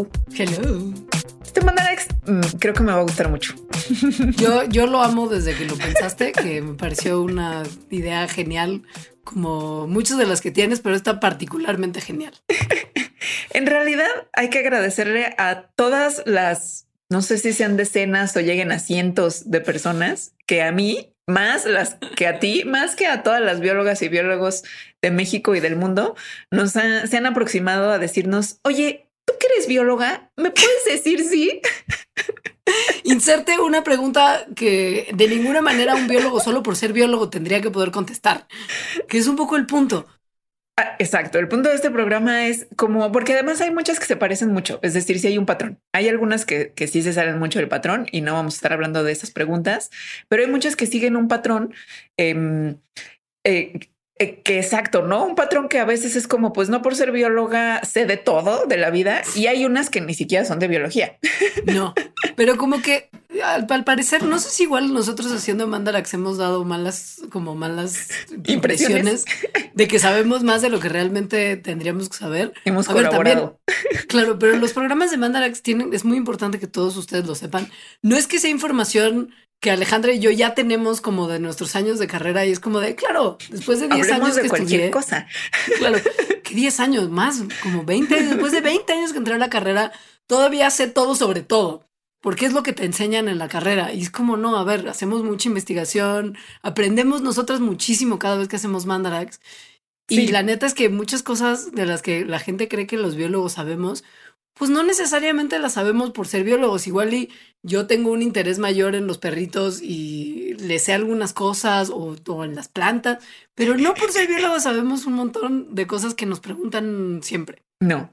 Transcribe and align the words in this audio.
Hello. 0.00 0.08
Hello. 0.34 0.94
Este 1.44 1.60
Mandarax 1.60 2.06
mm, 2.26 2.58
creo 2.58 2.72
que 2.72 2.82
me 2.82 2.92
va 2.92 3.00
a 3.00 3.02
gustar 3.02 3.28
mucho. 3.28 3.54
Yo, 4.36 4.64
yo 4.64 4.86
lo 4.86 5.02
amo 5.02 5.28
desde 5.28 5.54
que 5.54 5.64
lo 5.64 5.76
pensaste, 5.76 6.32
que 6.32 6.62
me 6.62 6.74
pareció 6.74 7.20
una 7.20 7.64
idea 7.90 8.28
genial, 8.28 8.82
como 9.24 9.86
muchas 9.88 10.16
de 10.16 10.26
las 10.26 10.40
que 10.40 10.52
tienes, 10.52 10.80
pero 10.80 10.94
está 10.94 11.18
particularmente 11.20 12.00
genial. 12.00 12.32
en 13.50 13.66
realidad 13.66 14.08
hay 14.32 14.48
que 14.48 14.60
agradecerle 14.60 15.34
a 15.38 15.62
todas 15.74 16.22
las, 16.24 16.86
no 17.10 17.20
sé 17.20 17.36
si 17.36 17.52
sean 17.52 17.76
decenas 17.76 18.36
o 18.36 18.40
lleguen 18.40 18.70
a 18.72 18.78
cientos 18.78 19.50
de 19.50 19.60
personas 19.60 20.32
que 20.46 20.62
a 20.62 20.72
mí 20.72 21.12
más 21.26 21.66
las 21.66 21.96
que 22.16 22.26
a 22.26 22.38
ti, 22.38 22.64
más 22.64 22.96
que 22.96 23.06
a 23.06 23.22
todas 23.22 23.40
las 23.40 23.60
biólogas 23.60 24.02
y 24.02 24.08
biólogos 24.08 24.64
de 25.02 25.10
México 25.10 25.54
y 25.54 25.60
del 25.60 25.76
mundo, 25.76 26.16
nos 26.50 26.72
se 26.72 27.16
han 27.16 27.26
aproximado 27.26 27.90
a 27.90 27.98
decirnos, 27.98 28.58
oye, 28.62 29.09
tú 29.30 29.38
que 29.38 29.46
eres 29.54 29.66
bióloga, 29.66 30.30
¿me 30.36 30.50
puedes 30.50 30.84
decir 30.86 31.24
sí? 31.24 31.60
Inserte 33.04 33.58
una 33.58 33.82
pregunta 33.82 34.46
que 34.54 35.08
de 35.14 35.28
ninguna 35.28 35.60
manera 35.60 35.94
un 35.94 36.08
biólogo 36.08 36.40
solo 36.40 36.62
por 36.62 36.76
ser 36.76 36.92
biólogo 36.92 37.30
tendría 37.30 37.60
que 37.60 37.70
poder 37.70 37.90
contestar, 37.90 38.46
que 39.08 39.18
es 39.18 39.26
un 39.26 39.36
poco 39.36 39.56
el 39.56 39.66
punto. 39.66 40.06
Ah, 40.76 40.96
exacto. 40.98 41.38
El 41.38 41.48
punto 41.48 41.68
de 41.68 41.74
este 41.74 41.90
programa 41.90 42.46
es 42.46 42.66
como, 42.76 43.12
porque 43.12 43.34
además 43.34 43.60
hay 43.60 43.70
muchas 43.70 44.00
que 44.00 44.06
se 44.06 44.16
parecen 44.16 44.52
mucho. 44.52 44.78
Es 44.82 44.94
decir, 44.94 45.18
si 45.18 45.26
hay 45.26 45.36
un 45.36 45.44
patrón. 45.44 45.78
Hay 45.92 46.08
algunas 46.08 46.46
que, 46.46 46.72
que 46.72 46.86
sí 46.86 47.02
se 47.02 47.12
salen 47.12 47.38
mucho 47.38 47.58
del 47.58 47.68
patrón 47.68 48.06
y 48.10 48.22
no 48.22 48.32
vamos 48.32 48.54
a 48.54 48.56
estar 48.56 48.72
hablando 48.72 49.04
de 49.04 49.12
esas 49.12 49.30
preguntas, 49.30 49.90
pero 50.28 50.42
hay 50.42 50.48
muchas 50.48 50.76
que 50.76 50.86
siguen 50.86 51.16
un 51.16 51.28
patrón 51.28 51.74
eh, 52.18 52.76
eh, 53.44 53.90
que 54.20 54.58
exacto, 54.58 55.02
¿no? 55.02 55.24
Un 55.24 55.34
patrón 55.34 55.68
que 55.68 55.78
a 55.78 55.84
veces 55.84 56.14
es 56.14 56.28
como, 56.28 56.52
pues 56.52 56.68
no 56.68 56.82
por 56.82 56.94
ser 56.94 57.10
bióloga 57.10 57.82
sé 57.84 58.04
de 58.04 58.18
todo 58.18 58.66
de 58.66 58.76
la 58.76 58.90
vida 58.90 59.22
y 59.34 59.46
hay 59.46 59.64
unas 59.64 59.88
que 59.88 60.00
ni 60.00 60.14
siquiera 60.14 60.44
son 60.44 60.58
de 60.58 60.68
biología. 60.68 61.16
No, 61.64 61.94
pero 62.36 62.56
como 62.56 62.82
que 62.82 63.08
al, 63.42 63.84
parecer, 63.84 64.24
no 64.24 64.38
sé 64.38 64.50
si 64.50 64.62
igual 64.64 64.92
nosotros 64.92 65.30
haciendo 65.32 65.66
Mandarax 65.66 66.14
hemos 66.14 66.38
dado 66.38 66.64
malas, 66.64 67.22
como 67.30 67.54
malas 67.54 68.08
impresiones, 68.46 69.24
de 69.74 69.88
que 69.88 69.98
sabemos 69.98 70.42
más 70.42 70.62
de 70.62 70.70
lo 70.70 70.80
que 70.80 70.88
realmente 70.88 71.56
tendríamos 71.56 72.08
que 72.08 72.16
saber. 72.16 72.52
Hemos 72.64 72.88
colaborado. 72.88 73.60
claro, 74.08 74.38
pero 74.38 74.56
los 74.56 74.72
programas 74.72 75.10
de 75.10 75.16
Mandarax 75.16 75.62
tienen, 75.62 75.94
es 75.94 76.04
muy 76.04 76.16
importante 76.16 76.58
que 76.58 76.66
todos 76.66 76.96
ustedes 76.96 77.26
lo 77.26 77.34
sepan. 77.34 77.70
No 78.02 78.16
es 78.16 78.26
que 78.26 78.38
sea 78.38 78.50
información 78.50 79.32
que 79.60 79.70
Alejandra 79.70 80.12
y 80.12 80.18
yo 80.18 80.30
ya 80.30 80.54
tenemos 80.54 81.00
como 81.00 81.28
de 81.28 81.38
nuestros 81.38 81.76
años 81.76 81.98
de 81.98 82.06
carrera 82.06 82.46
y 82.46 82.50
es 82.50 82.60
como 82.60 82.80
de, 82.80 82.94
claro, 82.94 83.36
después 83.50 83.78
de 83.78 83.88
10 83.88 84.10
años 84.12 84.34
de 84.34 84.42
que 84.42 84.48
cualquier 84.48 84.90
cosa. 84.90 85.26
Claro, 85.78 85.98
que 86.42 86.54
10 86.54 86.80
años 86.80 87.10
más, 87.10 87.42
como 87.62 87.84
20, 87.84 88.22
después 88.22 88.52
de 88.52 88.62
20 88.62 88.90
años 88.92 89.12
que 89.12 89.18
entré 89.18 89.34
a 89.34 89.38
la 89.38 89.50
carrera, 89.50 89.92
todavía 90.26 90.70
sé 90.70 90.86
todo 90.86 91.14
sobre 91.14 91.42
todo. 91.42 91.89
Porque 92.20 92.46
es 92.46 92.52
lo 92.52 92.62
que 92.62 92.72
te 92.72 92.84
enseñan 92.84 93.28
en 93.28 93.38
la 93.38 93.48
carrera. 93.48 93.92
Y 93.92 94.02
es 94.02 94.10
como, 94.10 94.36
no, 94.36 94.56
a 94.56 94.64
ver, 94.64 94.88
hacemos 94.88 95.22
mucha 95.22 95.48
investigación, 95.48 96.36
aprendemos 96.62 97.22
nosotras 97.22 97.60
muchísimo 97.60 98.18
cada 98.18 98.36
vez 98.36 98.48
que 98.48 98.56
hacemos 98.56 98.86
mandarax. 98.86 99.40
Y 100.08 100.26
la 100.28 100.42
neta 100.42 100.66
es 100.66 100.74
que 100.74 100.88
muchas 100.88 101.22
cosas 101.22 101.72
de 101.72 101.86
las 101.86 102.02
que 102.02 102.24
la 102.24 102.40
gente 102.40 102.68
cree 102.68 102.86
que 102.86 102.96
los 102.96 103.14
biólogos 103.14 103.52
sabemos, 103.52 104.02
pues 104.54 104.70
no 104.70 104.82
necesariamente 104.82 105.58
las 105.58 105.74
sabemos 105.74 106.10
por 106.10 106.26
ser 106.26 106.44
biólogos. 106.44 106.86
Igual 106.86 107.14
y 107.14 107.30
yo 107.62 107.86
tengo 107.86 108.10
un 108.10 108.20
interés 108.20 108.58
mayor 108.58 108.94
en 108.94 109.06
los 109.06 109.18
perritos 109.18 109.80
y 109.80 110.54
le 110.58 110.78
sé 110.78 110.92
algunas 110.92 111.32
cosas 111.32 111.90
o, 111.90 112.16
en 112.44 112.54
las 112.54 112.68
plantas, 112.68 113.24
pero 113.54 113.76
no 113.76 113.94
por 113.94 114.10
ser 114.10 114.28
biólogos 114.28 114.64
sabemos 114.64 115.06
un 115.06 115.14
montón 115.14 115.74
de 115.74 115.86
cosas 115.86 116.14
que 116.14 116.26
nos 116.26 116.40
preguntan 116.40 117.20
siempre. 117.22 117.62
No. 117.80 118.10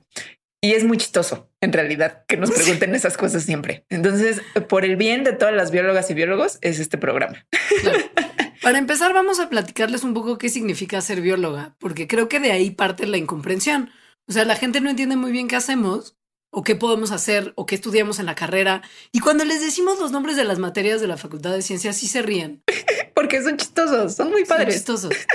Y 0.61 0.73
es 0.73 0.83
muy 0.83 0.97
chistoso, 0.97 1.49
en 1.61 1.71
realidad, 1.71 2.25
que 2.27 2.37
nos 2.37 2.51
pregunten 2.55 2.95
esas 2.95 3.17
cosas 3.17 3.43
siempre. 3.43 3.85
Entonces, 3.89 4.41
por 4.67 4.85
el 4.85 4.95
bien 4.95 5.23
de 5.23 5.33
todas 5.33 5.53
las 5.53 5.71
biólogas 5.71 6.09
y 6.09 6.13
biólogos, 6.13 6.57
es 6.61 6.79
este 6.79 6.97
programa. 6.97 7.45
Para 8.61 8.79
empezar, 8.79 9.13
vamos 9.13 9.39
a 9.39 9.49
platicarles 9.49 10.03
un 10.03 10.13
poco 10.13 10.37
qué 10.37 10.49
significa 10.49 10.99
ser 11.01 11.21
bióloga, 11.21 11.75
porque 11.79 12.07
creo 12.07 12.27
que 12.27 12.39
de 12.39 12.51
ahí 12.51 12.71
parte 12.71 13.05
la 13.05 13.17
incomprensión. 13.17 13.91
O 14.27 14.33
sea, 14.33 14.45
la 14.45 14.55
gente 14.55 14.81
no 14.81 14.89
entiende 14.89 15.15
muy 15.15 15.31
bien 15.31 15.47
qué 15.47 15.55
hacemos 15.55 16.17
o 16.51 16.63
qué 16.63 16.75
podemos 16.75 17.11
hacer 17.11 17.53
o 17.55 17.65
qué 17.65 17.75
estudiamos 17.75 18.19
en 18.19 18.25
la 18.25 18.35
carrera. 18.35 18.81
Y 19.11 19.19
cuando 19.19 19.45
les 19.45 19.61
decimos 19.61 19.99
los 19.99 20.11
nombres 20.11 20.35
de 20.37 20.43
las 20.43 20.59
materias 20.59 20.99
de 20.99 21.07
la 21.07 21.17
Facultad 21.17 21.53
de 21.53 21.61
Ciencias, 21.61 21.97
sí 21.97 22.07
se 22.07 22.21
ríen. 22.21 22.63
Porque 23.17 23.41
son 23.41 23.57
chistosos, 23.57 24.13
son 24.13 24.29
muy 24.29 24.45
padres. 24.45 24.75
chistosos. 24.75 25.11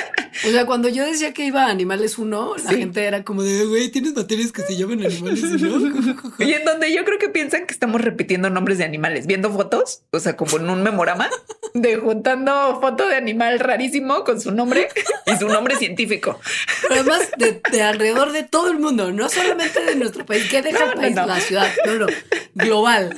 O 0.45 0.51
sea, 0.51 0.65
cuando 0.65 0.89
yo 0.89 1.05
decía 1.05 1.35
que 1.35 1.45
iba 1.45 1.67
a 1.67 1.71
Animales 1.71 2.17
1, 2.19 2.55
la 2.65 2.71
gente 2.71 3.05
era 3.05 3.23
como 3.23 3.43
de, 3.43 3.67
güey, 3.67 3.91
tienes 3.91 4.15
materias 4.15 4.51
que 4.51 4.63
se 4.63 4.77
llaman 4.77 5.05
Animales 5.05 5.43
1. 5.43 6.33
y 6.39 6.55
en 6.55 6.65
donde 6.65 6.93
yo 6.93 7.05
creo 7.05 7.19
que 7.19 7.29
piensan 7.29 7.67
que 7.67 7.75
estamos 7.75 8.01
repitiendo 8.01 8.49
nombres 8.49 8.79
de 8.79 8.85
animales, 8.85 9.27
viendo 9.27 9.53
fotos, 9.53 10.03
o 10.11 10.19
sea, 10.19 10.35
como 10.37 10.57
en 10.57 10.71
un 10.71 10.83
memorama, 10.83 11.29
de 11.75 11.97
juntando 11.97 12.81
foto 12.81 13.07
de 13.07 13.15
animal 13.15 13.61
rarísimo 13.61 14.25
con 14.25 14.41
su 14.41 14.53
nombre 14.53 14.89
y 15.27 15.37
su 15.37 15.49
nombre 15.49 15.77
científico. 15.77 16.41
Pero 16.81 16.95
además 16.95 17.31
de, 17.37 17.83
alrededor 17.83 18.33
de 18.33 18.43
todo 18.43 18.71
el 18.71 18.79
mundo, 18.79 19.13
no 19.13 19.29
solamente 19.29 19.85
de 19.85 19.97
nuestro 19.97 20.25
país, 20.25 20.49
que 20.49 20.63
deja 20.63 20.85
el 20.85 20.95
país, 20.95 21.15
la 21.15 21.41
ciudad, 21.41 21.71
no, 21.85 21.95
no, 21.95 22.07
global. 22.55 23.17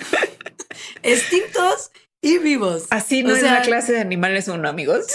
Extintos 1.02 1.92
y 2.24 2.38
vivos. 2.38 2.86
Así 2.90 3.22
no 3.22 3.34
es 3.34 3.42
la 3.42 3.62
clase 3.62 3.92
de 3.92 4.00
animales 4.00 4.48
uno, 4.48 4.68
amigos. 4.68 5.06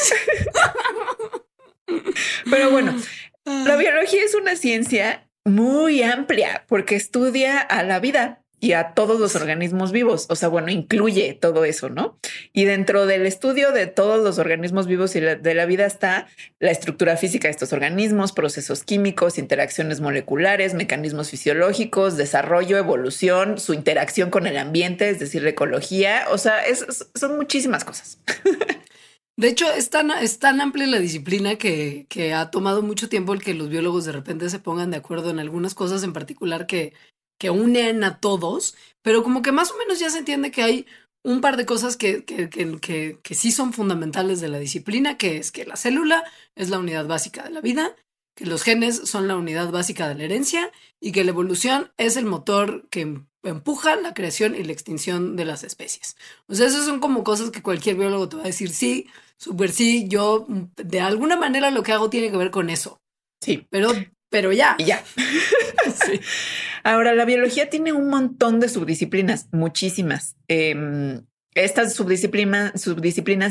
Pero 2.50 2.72
bueno, 2.72 2.96
la 3.46 3.76
biología 3.76 4.24
es 4.24 4.36
una 4.36 4.56
ciencia 4.56 5.28
muy 5.44 6.04
amplia 6.04 6.66
porque 6.68 6.96
estudia 6.96 7.60
a 7.60 7.84
la 7.84 8.00
vida 8.00 8.44
y 8.60 8.74
a 8.74 8.94
todos 8.94 9.20
los 9.20 9.36
organismos 9.36 9.92
vivos. 9.92 10.26
O 10.30 10.36
sea, 10.36 10.50
bueno, 10.50 10.70
incluye 10.70 11.38
todo 11.40 11.64
eso, 11.66 11.90
¿no? 11.90 12.18
Y 12.54 12.66
dentro 12.66 13.06
del 13.06 13.26
estudio 13.26 13.72
de 13.72 13.88
todos 13.88 14.24
los 14.24 14.38
organismos 14.38 14.88
vivos 14.88 15.16
y 15.16 15.22
de 15.22 15.54
la 15.54 15.66
vida 15.66 15.86
está 15.86 16.28
la 16.60 16.72
estructura 16.72 17.18
física 17.18 17.48
de 17.48 17.52
estos 17.52 17.74
organismos, 17.74 18.32
procesos 18.32 18.84
químicos, 18.84 19.38
interacciones 19.38 20.02
moleculares, 20.02 20.74
mecanismos 20.74 21.30
fisiológicos, 21.30 22.18
desarrollo, 22.18 22.78
evolución, 22.78 23.60
su 23.60 23.74
interacción 23.74 24.30
con 24.30 24.48
el 24.48 24.58
ambiente, 24.58 25.10
es 25.10 25.20
decir, 25.20 25.46
ecología. 25.48 26.26
O 26.32 26.38
sea, 26.38 26.58
son 27.16 27.38
muchísimas 27.38 27.86
cosas. 27.86 28.20
De 29.38 29.48
hecho, 29.48 29.72
es 29.72 29.90
tan, 29.90 30.12
es 30.12 30.38
tan 30.40 30.60
amplia 30.60 30.86
la 30.86 31.00
disciplina 31.00 31.56
que, 31.56 32.08
que 32.10 32.34
ha 32.34 32.52
tomado 32.52 32.82
mucho 32.82 33.08
tiempo 33.08 33.34
el 33.34 33.42
que 33.42 33.54
los 33.54 33.70
biólogos 33.70 34.04
de 34.04 34.12
repente 34.12 34.50
se 34.50 34.60
pongan 34.60 34.92
de 34.92 34.98
acuerdo 34.98 35.30
en 35.30 35.40
algunas 35.40 35.76
cosas 35.76 36.04
en 36.04 36.12
particular 36.12 36.68
que 36.68 36.92
que 37.40 37.50
unen 37.50 38.04
a 38.04 38.20
todos, 38.20 38.76
pero 39.02 39.24
como 39.24 39.42
que 39.42 39.52
más 39.52 39.72
o 39.72 39.78
menos 39.78 39.98
ya 40.00 40.12
se 40.12 40.20
entiende 40.20 40.52
que 40.52 40.62
hay 40.62 40.86
un 41.24 41.42
par 41.42 41.58
de 41.58 41.66
cosas 41.66 41.98
que, 41.98 42.24
que, 42.24 42.50
que, 42.50 43.20
que, 43.22 43.36
sí 43.36 43.52
son 43.52 43.74
fundamentales 43.74 44.40
de 44.40 44.48
la 44.48 44.60
disciplina, 44.60 45.18
que 45.18 45.38
es 45.38 45.52
que 45.52 45.66
la 45.66 45.76
célula 45.76 46.24
es 46.56 46.70
la 46.70 46.80
unidad 46.80 47.08
básica 47.08 47.44
de 47.44 47.50
la 47.50 47.62
vida, 47.62 47.96
que 48.36 48.46
los 48.46 48.64
genes 48.64 49.02
son 49.06 49.28
la 49.28 49.36
unidad 49.36 49.72
básica 49.72 50.08
de 50.08 50.16
la 50.16 50.24
herencia 50.24 50.72
y 51.02 51.12
que 51.12 51.24
la 51.24 51.32
evolución 51.32 51.92
es 51.98 52.16
el 52.16 52.26
motor 52.26 52.88
que 52.90 53.22
empuja 53.44 53.96
la 53.96 54.14
creación 54.14 54.56
y 54.56 54.64
la 54.64 54.72
extinción 54.72 55.36
de 55.36 55.46
las 55.46 55.64
especies. 55.64 56.16
O 56.48 56.56
sea, 56.56 56.68
esas 56.68 56.86
son 56.86 57.00
como 57.00 57.24
cosas 57.24 57.52
que 57.52 57.62
cualquier 57.62 57.96
biólogo 57.98 58.30
te 58.30 58.38
va 58.38 58.44
a 58.44 58.48
decir, 58.48 58.70
sí, 58.70 59.08
súper 59.38 59.72
sí, 59.72 60.08
yo 60.08 60.46
de 60.48 61.02
alguna 61.02 61.36
manera 61.36 61.72
lo 61.72 61.84
que 61.84 61.92
hago 61.94 62.10
tiene 62.10 62.32
que 62.32 62.38
ver 62.38 62.52
con 62.52 62.70
eso. 62.70 63.02
Sí. 63.42 63.68
Pero 63.70 63.92
pero 64.30 64.52
ya. 64.52 64.76
Y 64.78 64.86
ya. 64.86 65.04
Ahora, 66.84 67.14
la 67.14 67.26
biología 67.26 67.70
tiene 67.70 67.94
un 67.94 68.10
montón 68.10 68.60
de 68.60 68.70
subdisciplinas, 68.70 69.48
muchísimas. 69.52 70.36
Em, 70.48 71.22
estas 71.56 71.94
subdisciplinas, 71.94 72.74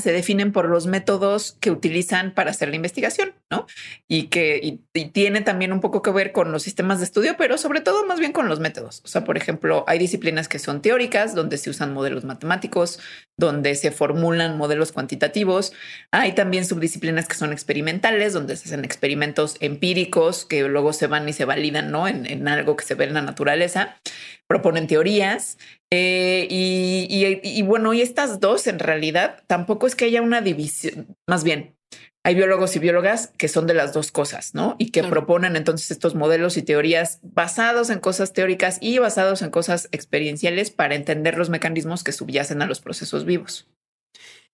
se 0.03 0.13
definen 0.13 0.53
por 0.53 0.69
los 0.69 0.87
métodos 0.87 1.57
que 1.61 1.71
utilizan 1.71 2.33
para 2.33 2.53
hacer 2.53 2.69
la 2.69 2.77
investigación, 2.77 3.35
¿no? 3.51 3.67
Y 4.07 4.29
que 4.29 4.79
tiene 5.13 5.41
también 5.41 5.73
un 5.73 5.81
poco 5.81 6.01
que 6.01 6.11
ver 6.11 6.33
con 6.33 6.53
los 6.53 6.63
sistemas 6.63 6.99
de 6.99 7.05
estudio, 7.07 7.37
pero 7.37 7.59
sobre 7.59 7.81
todo 7.81 8.07
más 8.07 8.21
bien 8.21 8.33
con 8.33 8.49
los 8.49 8.61
métodos. 8.61 9.03
O 9.05 9.09
sea, 9.09 9.25
por 9.25 9.37
ejemplo, 9.37 9.85
hay 9.89 9.99
disciplinas 9.99 10.49
que 10.49 10.59
son 10.59 10.81
teóricas, 10.81 11.35
donde 11.35 11.59
se 11.59 11.71
usan 11.71 11.93
modelos 11.93 12.25
matemáticos, 12.25 13.01
donde 13.37 13.75
se 13.75 13.91
formulan 13.91 14.57
modelos 14.57 14.93
cuantitativos. 14.93 15.73
Hay 16.13 16.33
también 16.33 16.65
subdisciplinas 16.65 17.27
que 17.27 17.35
son 17.35 17.53
experimentales, 17.53 18.33
donde 18.33 18.57
se 18.57 18.69
hacen 18.69 18.85
experimentos 18.85 19.57
empíricos 19.61 20.47
que 20.47 20.63
luego 20.63 20.93
se 20.93 21.09
van 21.09 21.29
y 21.29 21.33
se 21.33 21.45
validan, 21.45 21.91
¿no? 21.91 22.07
En 22.07 22.47
algo 22.49 22.77
que 22.77 22.85
se 22.85 22.95
ve 22.95 23.05
en 23.05 23.15
la 23.15 23.23
naturaleza 23.23 23.97
proponen 24.49 24.87
teorías 24.87 25.59
eh, 25.91 26.49
y, 26.51 27.63
bueno, 27.63 27.95
y 27.95 28.01
estas 28.01 28.41
dos 28.41 28.67
en 28.67 28.79
realidad 28.79 29.43
tampoco 29.47 29.87
es 29.87 29.95
que 29.95 30.07
haya 30.07 30.23
una 30.23 30.41
división, 30.41 31.17
más 31.29 31.45
bien, 31.45 31.77
hay 32.25 32.35
biólogos 32.35 32.75
y 32.75 32.79
biólogas 32.79 33.29
que 33.39 33.49
son 33.49 33.67
de 33.67 33.75
las 33.75 33.93
dos 33.93 34.11
cosas, 34.11 34.55
¿no? 34.55 34.75
Y 34.79 34.91
que 34.91 35.05
proponen 35.05 35.57
entonces 35.57 35.91
estos 35.91 36.15
modelos 36.15 36.57
y 36.57 36.63
teorías 36.63 37.21
basados 37.23 37.89
en 37.91 38.01
cosas 38.01 38.33
teóricas 38.33 38.79
y 38.83 38.99
basados 38.99 39.41
en 39.41 39.51
cosas 39.51 39.89
experienciales 39.93 40.71
para 40.71 40.95
entender 40.95 41.39
los 41.39 41.49
mecanismos 41.49 42.05
que 42.05 42.13
subyacen 42.13 42.61
a 42.61 42.67
los 42.67 42.81
procesos 42.81 43.25
vivos. 43.25 43.69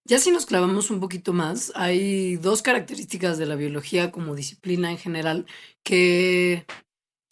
Ya 0.06 0.19
si 0.19 0.31
nos 0.31 0.44
clavamos 0.44 0.90
un 0.90 1.00
poquito 1.00 1.32
más, 1.32 1.73
hay 1.75 2.37
dos 2.37 2.61
características 2.61 3.38
de 3.38 3.47
la 3.47 3.56
biología 3.56 4.11
como 4.11 4.35
disciplina 4.35 4.90
en 4.90 4.99
general 4.99 5.47
que 5.82 6.67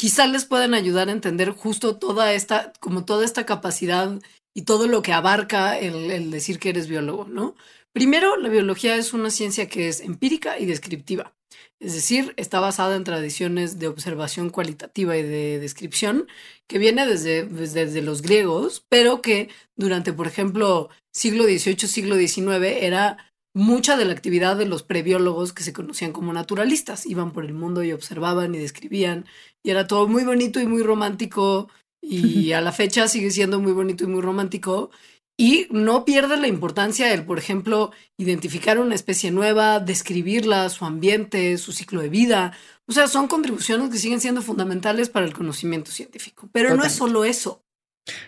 quizá 0.03 0.27
les 0.27 0.45
puedan 0.47 0.75
ayudar 0.75 1.09
a 1.09 1.13
entender 1.13 1.51
justo 1.51 1.97
toda 1.97 2.33
esta, 2.33 2.73
como 2.81 3.05
toda 3.05 3.25
esta 3.25 3.47
capacidad 3.47 4.21
y 4.53 4.63
todo 4.63 4.89
lo 4.89 5.01
que 5.01 5.13
abarca 5.13 5.79
el, 5.79 6.11
el 6.11 6.33
decir 6.33 6.59
que 6.59 6.71
eres 6.71 6.89
biólogo, 6.89 7.27
¿no? 7.29 7.55
Primero, 7.93 8.37
la 8.37 8.49
biología 8.49 8.97
es 8.97 9.13
una 9.13 9.31
ciencia 9.31 9.69
que 9.69 9.87
es 9.87 10.01
empírica 10.01 10.59
y 10.59 10.67
descriptiva. 10.67 11.37
Es 11.79 11.95
decir, 11.95 12.35
está 12.37 12.59
basada 12.59 12.97
en 12.97 13.05
tradiciones 13.05 13.79
de 13.79 13.87
observación 13.87 14.51
cualitativa 14.51 15.17
y 15.17 15.23
de 15.23 15.61
descripción 15.61 16.27
que 16.67 16.79
viene 16.79 17.07
desde, 17.07 17.45
desde, 17.45 18.03
los 18.03 18.23
griegos, 18.23 18.85
pero 18.89 19.23
que 19.23 19.51
durante, 19.77 20.13
por 20.13 20.27
ejemplo, 20.27 20.91
siglo 21.15 21.45
XVIII, 21.45 21.87
siglo 21.87 22.17
XIX 22.17 22.65
era 22.81 23.33
mucha 23.55 23.97
de 23.97 24.07
la 24.07 24.15
actividad 24.15 24.57
de 24.57 24.67
los 24.67 24.83
prebiólogos 24.83 25.53
que 25.53 25.63
se 25.63 25.73
conocían 25.73 26.13
como 26.13 26.33
naturalistas. 26.33 27.07
Iban 27.07 27.33
por 27.33 27.45
el 27.45 27.53
mundo 27.53 27.85
y 27.85 27.93
observaban 27.93 28.55
y 28.55 28.59
describían 28.59 29.27
y 29.63 29.71
era 29.71 29.87
todo 29.87 30.09
muy 30.09 30.25
bonito 30.25 30.61
y 30.61 30.67
muy 30.67 30.83
romántico 30.83 31.69
y 32.01 32.53
a 32.53 32.61
la 32.61 32.73
fecha 32.73 33.09
sigue 33.09 33.31
siendo 33.31 33.61
muy 33.61 33.73
bonito 33.73 34.05
y 34.05 34.09
muy 34.09 34.21
romántico 34.21 34.91
y 35.37 35.67
no 35.71 36.05
pierde 36.05 36.37
la 36.37 36.47
importancia 36.47 37.13
el, 37.13 37.25
por 37.25 37.39
ejemplo, 37.39 37.91
identificar 38.19 38.79
una 38.79 38.95
especie 38.95 39.31
nueva, 39.31 39.81
describirla, 39.81 40.69
su 40.69 40.85
ambiente, 40.85 41.57
su 41.59 41.73
ciclo 41.73 42.03
de 42.03 42.11
vida. 42.11 42.53
O 42.87 42.93
sea, 42.93 43.09
son 43.09 43.29
contribuciones 43.29 43.91
que 43.91 43.99
siguen 43.99 44.21
siendo 44.21 44.43
fundamentales 44.43 45.09
para 45.09 45.27
el 45.27 45.33
conocimiento 45.33 45.91
científico. 45.91 46.49
Pero 46.53 46.77
no 46.77 46.85
es 46.85 46.93
solo 46.93 47.25
eso. 47.25 47.65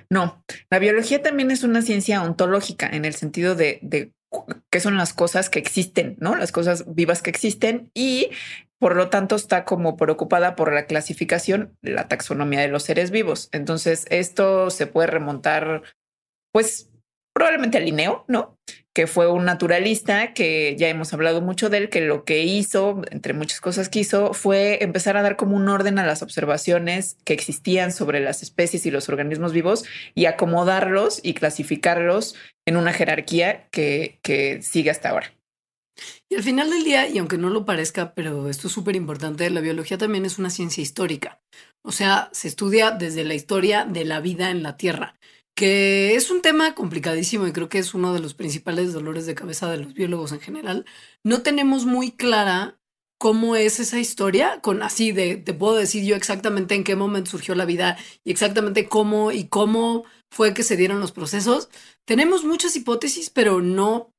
No, 0.08 0.42
la 0.70 0.78
biología 0.78 1.22
también 1.22 1.50
es 1.50 1.62
una 1.62 1.82
ciencia 1.82 2.22
ontológica 2.22 2.88
en 2.88 3.04
el 3.04 3.14
sentido 3.14 3.54
de, 3.54 3.80
de 3.82 4.12
qué 4.70 4.80
son 4.80 4.96
las 4.96 5.12
cosas 5.12 5.50
que 5.50 5.58
existen, 5.58 6.16
¿no? 6.20 6.36
Las 6.36 6.52
cosas 6.52 6.84
vivas 6.94 7.22
que 7.22 7.30
existen 7.30 7.90
y 7.94 8.30
por 8.78 8.96
lo 8.96 9.08
tanto 9.08 9.36
está 9.36 9.64
como 9.64 9.96
preocupada 9.96 10.56
por 10.56 10.72
la 10.72 10.86
clasificación, 10.86 11.76
la 11.82 12.08
taxonomía 12.08 12.60
de 12.60 12.68
los 12.68 12.82
seres 12.82 13.10
vivos. 13.10 13.48
Entonces, 13.52 14.06
esto 14.10 14.70
se 14.70 14.86
puede 14.86 15.06
remontar, 15.06 15.82
pues, 16.52 16.90
probablemente 17.34 17.78
a 17.78 17.80
Linneo, 17.80 18.24
¿no? 18.28 18.56
Que 18.94 19.06
fue 19.06 19.30
un 19.30 19.44
naturalista 19.44 20.32
que 20.34 20.76
ya 20.78 20.88
hemos 20.88 21.12
hablado 21.12 21.40
mucho 21.40 21.68
de 21.68 21.78
él, 21.78 21.88
que 21.90 22.00
lo 22.00 22.24
que 22.24 22.44
hizo, 22.44 23.02
entre 23.10 23.32
muchas 23.32 23.60
cosas 23.60 23.88
que 23.88 23.98
hizo, 24.00 24.34
fue 24.34 24.82
empezar 24.82 25.16
a 25.16 25.22
dar 25.22 25.36
como 25.36 25.56
un 25.56 25.68
orden 25.68 25.98
a 25.98 26.06
las 26.06 26.22
observaciones 26.22 27.16
que 27.24 27.34
existían 27.34 27.90
sobre 27.90 28.20
las 28.20 28.42
especies 28.42 28.86
y 28.86 28.90
los 28.90 29.08
organismos 29.08 29.52
vivos 29.52 29.84
y 30.14 30.26
acomodarlos 30.26 31.20
y 31.22 31.34
clasificarlos 31.34 32.36
en 32.66 32.76
una 32.76 32.92
jerarquía 32.92 33.68
que, 33.70 34.20
que 34.22 34.62
sigue 34.62 34.90
hasta 34.90 35.10
ahora. 35.10 35.34
Y 36.28 36.34
al 36.36 36.42
final 36.42 36.70
del 36.70 36.84
día, 36.84 37.08
y 37.08 37.18
aunque 37.18 37.38
no 37.38 37.50
lo 37.50 37.64
parezca, 37.64 38.14
pero 38.14 38.48
esto 38.48 38.68
es 38.68 38.74
súper 38.74 38.96
importante, 38.96 39.48
la 39.50 39.60
biología 39.60 39.98
también 39.98 40.24
es 40.24 40.38
una 40.38 40.50
ciencia 40.50 40.82
histórica. 40.82 41.40
O 41.82 41.92
sea, 41.92 42.30
se 42.32 42.48
estudia 42.48 42.90
desde 42.90 43.24
la 43.24 43.34
historia 43.34 43.84
de 43.84 44.04
la 44.04 44.20
vida 44.20 44.50
en 44.50 44.62
la 44.62 44.76
Tierra 44.76 45.16
que 45.54 46.16
es 46.16 46.30
un 46.30 46.42
tema 46.42 46.74
complicadísimo 46.74 47.46
y 47.46 47.52
creo 47.52 47.68
que 47.68 47.78
es 47.78 47.94
uno 47.94 48.12
de 48.12 48.20
los 48.20 48.34
principales 48.34 48.92
dolores 48.92 49.26
de 49.26 49.34
cabeza 49.34 49.70
de 49.70 49.78
los 49.78 49.94
biólogos 49.94 50.32
en 50.32 50.40
general. 50.40 50.84
No 51.22 51.42
tenemos 51.42 51.86
muy 51.86 52.10
clara 52.10 52.78
cómo 53.18 53.56
es 53.56 53.80
esa 53.80 54.00
historia, 54.00 54.60
con 54.60 54.82
así 54.82 55.12
de, 55.12 55.36
te 55.36 55.54
puedo 55.54 55.76
decir 55.76 56.04
yo 56.04 56.16
exactamente 56.16 56.74
en 56.74 56.84
qué 56.84 56.96
momento 56.96 57.30
surgió 57.30 57.54
la 57.54 57.64
vida 57.64 57.96
y 58.24 58.32
exactamente 58.32 58.88
cómo 58.88 59.30
y 59.32 59.48
cómo 59.48 60.04
fue 60.30 60.54
que 60.54 60.64
se 60.64 60.76
dieron 60.76 61.00
los 61.00 61.12
procesos. 61.12 61.68
Tenemos 62.04 62.44
muchas 62.44 62.74
hipótesis, 62.76 63.30
pero 63.30 63.62
no, 63.62 64.12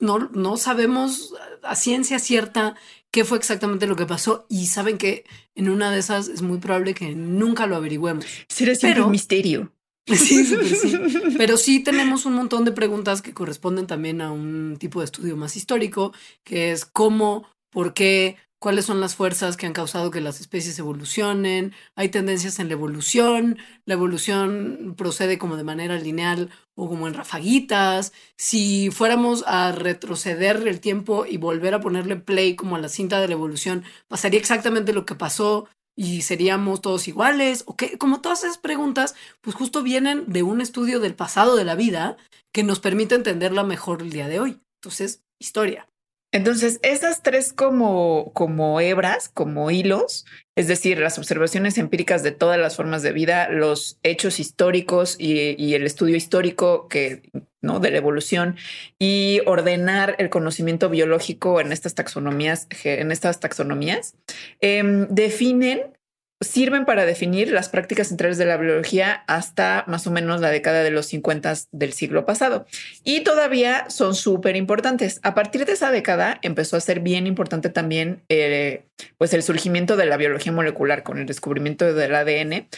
no, 0.00 0.30
no 0.32 0.56
sabemos 0.56 1.34
a 1.62 1.76
ciencia 1.76 2.18
cierta 2.18 2.74
qué 3.10 3.24
fue 3.24 3.38
exactamente 3.38 3.86
lo 3.86 3.96
que 3.96 4.06
pasó 4.06 4.46
y 4.48 4.66
saben 4.66 4.98
que 4.98 5.24
en 5.54 5.68
una 5.68 5.90
de 5.90 5.98
esas 5.98 6.28
es 6.28 6.42
muy 6.42 6.58
probable 6.58 6.94
que 6.94 7.14
nunca 7.14 7.66
lo 7.66 7.76
averigüemos. 7.76 8.24
Será 8.48 8.74
siempre 8.74 9.02
un 9.02 9.10
misterio. 9.10 9.72
Sí, 10.06 10.44
sí. 10.44 10.98
Pero 11.38 11.56
sí 11.56 11.80
tenemos 11.80 12.26
un 12.26 12.34
montón 12.34 12.64
de 12.64 12.72
preguntas 12.72 13.22
que 13.22 13.32
corresponden 13.32 13.86
también 13.86 14.20
a 14.20 14.32
un 14.32 14.76
tipo 14.76 14.98
de 14.98 15.04
estudio 15.04 15.36
más 15.36 15.54
histórico, 15.54 16.12
que 16.42 16.72
es 16.72 16.84
cómo, 16.84 17.46
por 17.70 17.94
qué, 17.94 18.36
cuáles 18.60 18.84
son 18.84 19.00
las 19.00 19.16
fuerzas 19.16 19.56
que 19.56 19.66
han 19.66 19.72
causado 19.72 20.10
que 20.10 20.20
las 20.20 20.40
especies 20.40 20.78
evolucionen, 20.78 21.74
hay 21.96 22.10
tendencias 22.10 22.60
en 22.60 22.68
la 22.68 22.74
evolución, 22.74 23.58
la 23.86 23.94
evolución 23.94 24.94
procede 24.96 25.38
como 25.38 25.56
de 25.56 25.64
manera 25.64 25.96
lineal 25.98 26.50
o 26.76 26.88
como 26.88 27.08
en 27.08 27.14
rafaguitas, 27.14 28.12
si 28.36 28.90
fuéramos 28.90 29.44
a 29.46 29.72
retroceder 29.72 30.68
el 30.68 30.80
tiempo 30.80 31.26
y 31.26 31.38
volver 31.38 31.74
a 31.74 31.80
ponerle 31.80 32.16
play 32.16 32.54
como 32.54 32.76
a 32.76 32.78
la 32.78 32.88
cinta 32.90 33.20
de 33.20 33.28
la 33.28 33.34
evolución, 33.34 33.82
pasaría 34.08 34.38
exactamente 34.38 34.92
lo 34.92 35.06
que 35.06 35.14
pasó 35.14 35.66
y 35.96 36.22
seríamos 36.22 36.82
todos 36.82 37.08
iguales, 37.08 37.64
o 37.66 37.76
qué, 37.76 37.98
como 37.98 38.20
todas 38.20 38.44
esas 38.44 38.58
preguntas, 38.58 39.14
pues 39.40 39.56
justo 39.56 39.82
vienen 39.82 40.24
de 40.28 40.42
un 40.42 40.60
estudio 40.60 41.00
del 41.00 41.14
pasado 41.14 41.56
de 41.56 41.64
la 41.64 41.74
vida 41.74 42.16
que 42.52 42.62
nos 42.62 42.80
permite 42.80 43.14
entenderla 43.14 43.64
mejor 43.64 44.02
el 44.02 44.10
día 44.10 44.28
de 44.28 44.40
hoy. 44.40 44.60
Entonces, 44.76 45.22
historia. 45.38 45.88
Entonces, 46.32 46.78
esas 46.82 47.22
tres 47.22 47.52
como, 47.52 48.32
como 48.34 48.80
hebras, 48.80 49.28
como 49.28 49.70
hilos, 49.70 50.26
es 50.54 50.68
decir, 50.68 50.98
las 50.98 51.18
observaciones 51.18 51.76
empíricas 51.76 52.22
de 52.22 52.30
todas 52.30 52.58
las 52.58 52.76
formas 52.76 53.02
de 53.02 53.12
vida, 53.12 53.48
los 53.48 53.98
hechos 54.04 54.38
históricos 54.38 55.16
y, 55.18 55.74
el 55.74 55.84
estudio 55.84 56.14
histórico 56.14 56.86
que, 56.86 57.22
¿no? 57.60 57.80
de 57.80 57.90
la 57.90 57.96
evolución 57.96 58.56
y 58.98 59.40
ordenar 59.46 60.14
el 60.18 60.30
conocimiento 60.30 60.88
biológico 60.88 61.60
en 61.60 61.72
estas 61.72 61.94
taxonomías, 61.96 62.68
en 62.84 63.10
estas 63.10 63.40
taxonomías, 63.40 64.14
em, 64.60 65.08
definen 65.08 65.98
sirven 66.42 66.86
para 66.86 67.04
definir 67.04 67.52
las 67.52 67.68
prácticas 67.68 68.08
centrales 68.08 68.38
de 68.38 68.46
la 68.46 68.56
biología 68.56 69.24
hasta 69.26 69.84
más 69.86 70.06
o 70.06 70.10
menos 70.10 70.40
la 70.40 70.50
década 70.50 70.82
de 70.82 70.90
los 70.90 71.06
50 71.06 71.52
del 71.70 71.92
siglo 71.92 72.24
pasado. 72.24 72.66
Y 73.04 73.20
todavía 73.20 73.88
son 73.90 74.14
súper 74.14 74.56
importantes. 74.56 75.20
A 75.22 75.34
partir 75.34 75.66
de 75.66 75.72
esa 75.72 75.90
década 75.90 76.38
empezó 76.42 76.76
a 76.76 76.80
ser 76.80 77.00
bien 77.00 77.26
importante 77.26 77.68
también 77.68 78.22
eh, 78.30 78.84
pues 79.18 79.34
el 79.34 79.42
surgimiento 79.42 79.96
de 79.96 80.06
la 80.06 80.16
biología 80.16 80.52
molecular 80.52 81.02
con 81.02 81.18
el 81.18 81.26
descubrimiento 81.26 81.92
del 81.92 82.14
ADN. 82.14 82.68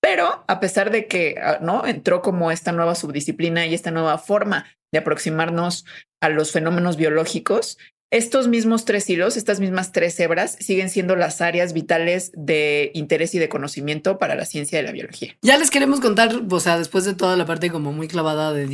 Pero 0.00 0.44
a 0.46 0.60
pesar 0.60 0.92
de 0.92 1.06
que 1.06 1.36
ah, 1.42 1.58
no 1.60 1.86
entró 1.86 2.22
como 2.22 2.52
esta 2.52 2.70
nueva 2.70 2.94
subdisciplina 2.94 3.66
y 3.66 3.74
esta 3.74 3.90
nueva 3.90 4.18
forma 4.18 4.66
de 4.92 5.00
aproximarnos 5.00 5.84
a 6.20 6.28
los 6.28 6.52
fenómenos 6.52 6.96
biológicos, 6.96 7.78
estos 8.10 8.48
mismos 8.48 8.84
tres 8.86 9.08
hilos, 9.10 9.36
estas 9.36 9.60
mismas 9.60 9.92
tres 9.92 10.18
hebras, 10.18 10.56
siguen 10.60 10.88
siendo 10.88 11.14
las 11.14 11.40
áreas 11.40 11.74
vitales 11.74 12.32
de 12.34 12.90
interés 12.94 13.34
y 13.34 13.38
de 13.38 13.48
conocimiento 13.48 14.18
para 14.18 14.34
la 14.34 14.46
ciencia 14.46 14.78
de 14.78 14.84
la 14.84 14.92
biología. 14.92 15.36
Ya 15.42 15.58
les 15.58 15.70
queremos 15.70 16.00
contar, 16.00 16.30
o 16.48 16.60
sea, 16.60 16.78
después 16.78 17.04
de 17.04 17.14
toda 17.14 17.36
la 17.36 17.44
parte 17.44 17.70
como 17.70 17.92
muy 17.92 18.08
clavada 18.08 18.52
de, 18.52 18.66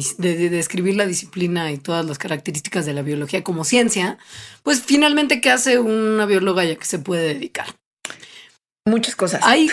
describir 0.50 0.94
la 0.94 1.06
disciplina 1.06 1.72
y 1.72 1.78
todas 1.78 2.06
las 2.06 2.18
características 2.18 2.86
de 2.86 2.94
la 2.94 3.02
biología 3.02 3.42
como 3.42 3.64
ciencia, 3.64 4.18
pues 4.62 4.82
finalmente, 4.82 5.40
¿qué 5.40 5.50
hace 5.50 5.78
una 5.78 6.26
bióloga 6.26 6.64
ya 6.64 6.76
que 6.76 6.84
se 6.84 7.00
puede 7.00 7.34
dedicar? 7.34 7.66
Muchas 8.86 9.16
cosas. 9.16 9.40
Hay, 9.42 9.68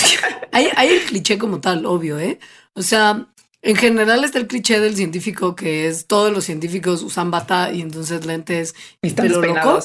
hay, 0.52 0.68
hay 0.76 0.88
el 0.88 1.02
cliché 1.02 1.36
como 1.36 1.60
tal, 1.60 1.84
obvio, 1.84 2.18
¿eh? 2.18 2.38
O 2.74 2.82
sea, 2.82 3.28
en 3.64 3.76
general 3.76 4.24
está 4.24 4.38
el 4.38 4.46
cliché 4.46 4.78
del 4.78 4.94
científico 4.94 5.56
que 5.56 5.88
es 5.88 6.06
todos 6.06 6.30
los 6.30 6.44
científicos 6.44 7.02
usan 7.02 7.30
bata 7.30 7.72
y 7.72 7.80
entonces 7.80 8.26
lentes 8.26 8.74
y 9.00 9.10
pelo 9.10 9.40
loco. 9.40 9.80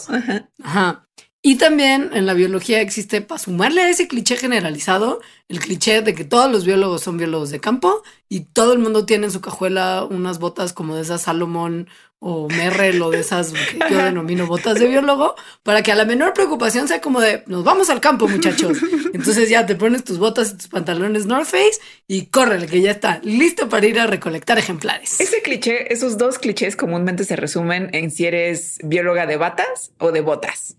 Ajá. 0.63 1.07
Y 1.41 1.55
también 1.55 2.09
en 2.13 2.25
la 2.25 2.33
biología 2.33 2.81
existe, 2.81 3.21
para 3.21 3.39
sumarle 3.39 3.81
a 3.81 3.89
ese 3.89 4.09
cliché 4.09 4.35
generalizado, 4.35 5.21
el 5.47 5.61
cliché 5.61 6.01
de 6.01 6.13
que 6.13 6.25
todos 6.25 6.51
los 6.51 6.65
biólogos 6.65 7.01
son 7.01 7.17
biólogos 7.17 7.49
de 7.49 7.61
campo 7.61 8.03
y 8.27 8.41
todo 8.41 8.73
el 8.73 8.79
mundo 8.79 9.05
tiene 9.05 9.27
en 9.27 9.31
su 9.31 9.39
cajuela 9.39 10.05
unas 10.09 10.39
botas 10.39 10.73
como 10.73 10.95
de 10.95 11.03
esas 11.03 11.21
Salomón 11.21 11.87
o 12.19 12.49
Merrell 12.49 13.01
o 13.01 13.09
de 13.09 13.21
esas 13.21 13.53
que 13.53 13.79
yo 13.89 14.03
denomino 14.03 14.47
botas 14.47 14.77
de 14.77 14.87
biólogo, 14.87 15.35
para 15.63 15.81
que 15.81 15.93
a 15.93 15.95
la 15.95 16.03
menor 16.03 16.33
preocupación 16.33 16.89
sea 16.89 16.99
como 16.99 17.21
de, 17.21 17.43
nos 17.47 17.63
vamos 17.63 17.89
al 17.89 18.01
campo 18.01 18.27
muchachos. 18.27 18.77
Entonces 19.13 19.49
ya 19.49 19.65
te 19.65 19.75
pones 19.75 20.03
tus 20.03 20.17
botas 20.17 20.51
y 20.51 20.57
tus 20.57 20.67
pantalones 20.67 21.25
North 21.25 21.47
Face 21.47 21.79
y 22.05 22.25
córrele 22.25 22.67
que 22.67 22.81
ya 22.81 22.91
está 22.91 23.21
listo 23.23 23.69
para 23.69 23.87
ir 23.87 23.97
a 23.97 24.07
recolectar 24.07 24.59
ejemplares. 24.59 25.21
Ese 25.21 25.41
cliché, 25.41 25.93
esos 25.93 26.17
dos 26.17 26.37
clichés 26.37 26.75
comúnmente 26.75 27.23
se 27.23 27.37
resumen 27.37 27.89
en 27.93 28.11
si 28.11 28.25
eres 28.25 28.77
bióloga 28.83 29.25
de 29.25 29.37
batas 29.37 29.91
o 29.99 30.11
de 30.11 30.19
botas. 30.19 30.75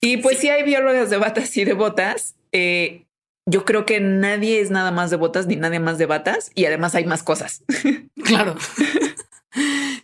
Y 0.00 0.18
pues 0.18 0.38
si 0.38 0.48
hay 0.48 0.62
biólogas 0.62 1.10
de 1.10 1.16
batas 1.16 1.56
y 1.56 1.64
de 1.64 1.74
botas. 1.74 2.34
Eh, 2.52 3.04
yo 3.46 3.64
creo 3.64 3.84
que 3.84 4.00
nadie 4.00 4.60
es 4.60 4.70
nada 4.70 4.90
más 4.90 5.10
de 5.10 5.16
botas 5.16 5.46
ni 5.46 5.56
nadie 5.56 5.78
más 5.78 5.98
de 5.98 6.06
batas 6.06 6.50
y 6.54 6.64
además 6.64 6.94
hay 6.94 7.04
más 7.04 7.22
cosas. 7.22 7.62
Claro. 8.24 8.56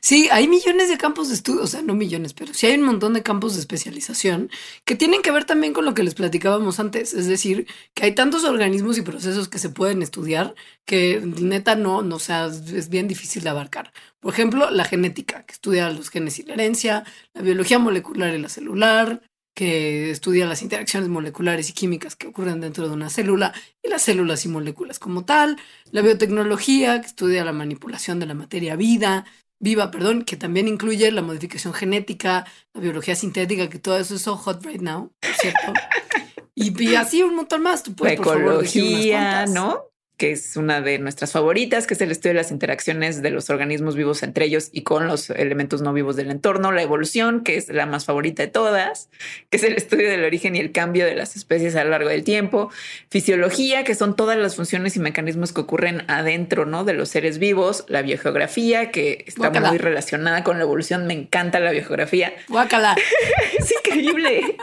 Sí, 0.00 0.28
hay 0.30 0.46
millones 0.46 0.88
de 0.88 0.96
campos 0.96 1.28
de 1.28 1.34
estudio, 1.34 1.62
o 1.62 1.66
sea, 1.66 1.82
no 1.82 1.94
millones, 1.94 2.34
pero 2.34 2.54
sí 2.54 2.66
hay 2.66 2.74
un 2.74 2.84
montón 2.84 3.14
de 3.14 3.22
campos 3.22 3.54
de 3.54 3.60
especialización 3.60 4.50
que 4.84 4.94
tienen 4.94 5.22
que 5.22 5.30
ver 5.30 5.44
también 5.44 5.72
con 5.72 5.84
lo 5.84 5.92
que 5.92 6.02
les 6.04 6.14
platicábamos 6.14 6.78
antes, 6.80 7.14
es 7.14 7.26
decir, 7.26 7.66
que 7.94 8.04
hay 8.04 8.14
tantos 8.14 8.44
organismos 8.44 8.96
y 8.98 9.02
procesos 9.02 9.48
que 9.48 9.58
se 9.58 9.68
pueden 9.68 10.02
estudiar 10.02 10.54
que 10.84 11.20
neta 11.24 11.74
no, 11.74 12.02
no 12.02 12.18
sea, 12.18 12.46
es 12.46 12.88
bien 12.88 13.08
difícil 13.08 13.42
de 13.42 13.50
abarcar. 13.50 13.92
Por 14.20 14.32
ejemplo, 14.32 14.70
la 14.70 14.84
genética, 14.84 15.44
que 15.44 15.52
estudia 15.52 15.90
los 15.90 16.10
genes 16.10 16.38
y 16.38 16.44
la 16.44 16.54
herencia, 16.54 17.04
la 17.34 17.42
biología 17.42 17.78
molecular 17.78 18.34
y 18.34 18.38
la 18.38 18.48
celular, 18.48 19.22
que 19.60 20.10
estudia 20.10 20.46
las 20.46 20.62
interacciones 20.62 21.10
moleculares 21.10 21.68
y 21.68 21.74
químicas 21.74 22.16
que 22.16 22.26
ocurren 22.26 22.62
dentro 22.62 22.88
de 22.88 22.94
una 22.94 23.10
célula 23.10 23.52
y 23.82 23.90
las 23.90 24.00
células 24.00 24.46
y 24.46 24.48
moléculas 24.48 24.98
como 24.98 25.26
tal, 25.26 25.58
la 25.90 26.00
biotecnología, 26.00 26.98
que 27.02 27.08
estudia 27.08 27.44
la 27.44 27.52
manipulación 27.52 28.18
de 28.20 28.24
la 28.24 28.32
materia 28.32 28.74
vida, 28.74 29.26
viva, 29.58 29.90
perdón, 29.90 30.22
que 30.24 30.38
también 30.38 30.66
incluye 30.66 31.12
la 31.12 31.20
modificación 31.20 31.74
genética, 31.74 32.46
la 32.72 32.80
biología 32.80 33.14
sintética, 33.14 33.68
que 33.68 33.78
todo 33.78 33.98
eso 33.98 34.14
es 34.14 34.22
so 34.22 34.34
hot 34.34 34.64
right 34.64 34.80
now, 34.80 35.12
¿cierto? 35.38 35.74
y, 36.54 36.94
así 36.94 37.22
un 37.22 37.36
montón 37.36 37.60
más. 37.60 37.82
Tú 37.82 37.94
puedes, 37.94 38.18
ecología, 38.18 39.44
¿no? 39.44 39.89
Que 40.20 40.32
es 40.32 40.58
una 40.58 40.82
de 40.82 40.98
nuestras 40.98 41.32
favoritas, 41.32 41.86
que 41.86 41.94
es 41.94 42.00
el 42.02 42.10
estudio 42.10 42.34
de 42.34 42.42
las 42.42 42.50
interacciones 42.50 43.22
de 43.22 43.30
los 43.30 43.48
organismos 43.48 43.96
vivos 43.96 44.22
entre 44.22 44.44
ellos 44.44 44.68
y 44.70 44.82
con 44.82 45.06
los 45.06 45.30
elementos 45.30 45.80
no 45.80 45.94
vivos 45.94 46.14
del 46.14 46.30
entorno, 46.30 46.72
la 46.72 46.82
evolución, 46.82 47.42
que 47.42 47.56
es 47.56 47.70
la 47.70 47.86
más 47.86 48.04
favorita 48.04 48.42
de 48.42 48.48
todas, 48.48 49.08
que 49.48 49.56
es 49.56 49.62
el 49.62 49.76
estudio 49.76 50.10
del 50.10 50.22
origen 50.22 50.56
y 50.56 50.58
el 50.58 50.72
cambio 50.72 51.06
de 51.06 51.14
las 51.14 51.36
especies 51.36 51.74
a 51.74 51.84
lo 51.84 51.90
largo 51.90 52.10
del 52.10 52.22
tiempo, 52.22 52.70
fisiología, 53.08 53.82
que 53.82 53.94
son 53.94 54.14
todas 54.14 54.36
las 54.36 54.56
funciones 54.56 54.94
y 54.94 55.00
mecanismos 55.00 55.54
que 55.54 55.62
ocurren 55.62 56.02
adentro 56.06 56.66
¿no? 56.66 56.84
de 56.84 56.92
los 56.92 57.08
seres 57.08 57.38
vivos, 57.38 57.86
la 57.88 58.02
biogeografía, 58.02 58.90
que 58.90 59.24
está 59.26 59.50
muy 59.50 59.78
relacionada 59.78 60.44
con 60.44 60.58
la 60.58 60.64
evolución, 60.64 61.06
me 61.06 61.14
encanta 61.14 61.60
la 61.60 61.70
biogeografía. 61.70 62.34
Guácala. 62.48 62.94
es 63.58 63.72
increíble. 63.72 64.58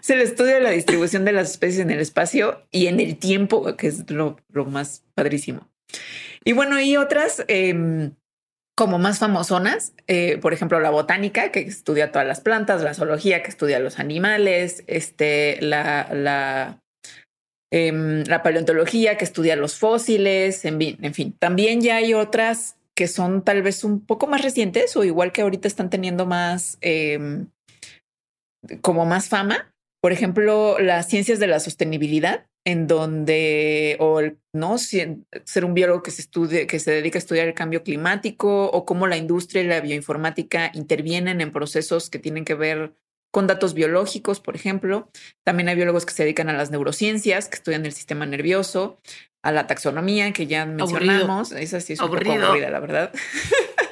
es 0.00 0.10
el 0.10 0.20
estudio 0.20 0.54
de 0.54 0.60
la 0.60 0.70
distribución 0.70 1.24
de 1.24 1.32
las 1.32 1.50
especies 1.50 1.80
en 1.80 1.90
el 1.90 1.98
espacio 1.98 2.62
y 2.70 2.86
en 2.86 3.00
el 3.00 3.16
tiempo, 3.16 3.76
que 3.76 3.88
es 3.88 4.08
lo 4.08 4.36
más 4.66 4.91
padrísimo. 5.14 5.68
Y 6.44 6.52
bueno, 6.52 6.80
y 6.80 6.96
otras 6.96 7.44
em, 7.48 8.12
como 8.74 8.98
más 8.98 9.18
famosonas, 9.18 9.92
eh, 10.06 10.38
por 10.38 10.52
ejemplo, 10.52 10.80
la 10.80 10.90
botánica, 10.90 11.52
que 11.52 11.60
estudia 11.60 12.10
todas 12.10 12.26
las 12.26 12.40
plantas, 12.40 12.82
la 12.82 12.94
zoología, 12.94 13.42
que 13.42 13.50
estudia 13.50 13.78
los 13.78 13.98
animales, 13.98 14.82
este, 14.86 15.58
la, 15.60 16.08
la, 16.12 16.80
em, 17.70 18.24
la 18.24 18.42
paleontología, 18.42 19.16
que 19.16 19.24
estudia 19.24 19.56
los 19.56 19.76
fósiles, 19.76 20.64
en 20.64 20.78
fin, 20.78 20.98
en 21.02 21.14
fin. 21.14 21.36
También 21.38 21.80
ya 21.82 21.96
hay 21.96 22.14
otras 22.14 22.76
que 22.94 23.08
son 23.08 23.42
tal 23.42 23.62
vez 23.62 23.84
un 23.84 24.04
poco 24.04 24.26
más 24.26 24.42
recientes 24.42 24.96
o 24.96 25.04
igual 25.04 25.32
que 25.32 25.42
ahorita 25.42 25.68
están 25.68 25.90
teniendo 25.90 26.26
más, 26.26 26.78
em, 26.80 27.46
como 28.80 29.04
más 29.06 29.28
fama. 29.28 29.72
Por 30.00 30.12
ejemplo, 30.12 30.78
las 30.78 31.08
ciencias 31.08 31.38
de 31.38 31.46
la 31.46 31.60
sostenibilidad, 31.60 32.46
en 32.64 32.86
donde, 32.86 33.96
o 33.98 34.20
no 34.52 34.78
ser 34.78 35.64
un 35.64 35.74
biólogo 35.74 36.02
que 36.02 36.10
se 36.10 36.22
estudie, 36.22 36.66
que 36.66 36.78
se 36.78 36.92
dedica 36.92 37.18
a 37.18 37.20
estudiar 37.20 37.48
el 37.48 37.54
cambio 37.54 37.82
climático, 37.82 38.70
o 38.70 38.84
cómo 38.84 39.06
la 39.06 39.16
industria 39.16 39.62
y 39.62 39.66
la 39.66 39.80
bioinformática 39.80 40.70
intervienen 40.74 41.40
en 41.40 41.50
procesos 41.50 42.08
que 42.08 42.18
tienen 42.18 42.44
que 42.44 42.54
ver 42.54 42.94
con 43.32 43.46
datos 43.46 43.74
biológicos, 43.74 44.40
por 44.40 44.54
ejemplo. 44.54 45.10
También 45.42 45.68
hay 45.68 45.74
biólogos 45.74 46.06
que 46.06 46.12
se 46.12 46.22
dedican 46.22 46.50
a 46.50 46.52
las 46.52 46.70
neurociencias, 46.70 47.48
que 47.48 47.56
estudian 47.56 47.84
el 47.86 47.92
sistema 47.92 48.26
nervioso, 48.26 49.00
a 49.42 49.50
la 49.50 49.66
taxonomía, 49.66 50.32
que 50.32 50.46
ya 50.46 50.66
mencionamos. 50.66 51.50
Esa 51.52 51.80
sí 51.80 51.94
es 51.94 52.00
un 52.00 52.10
poco 52.10 52.30
aburrida, 52.30 52.70
la 52.70 52.80
verdad. 52.80 53.12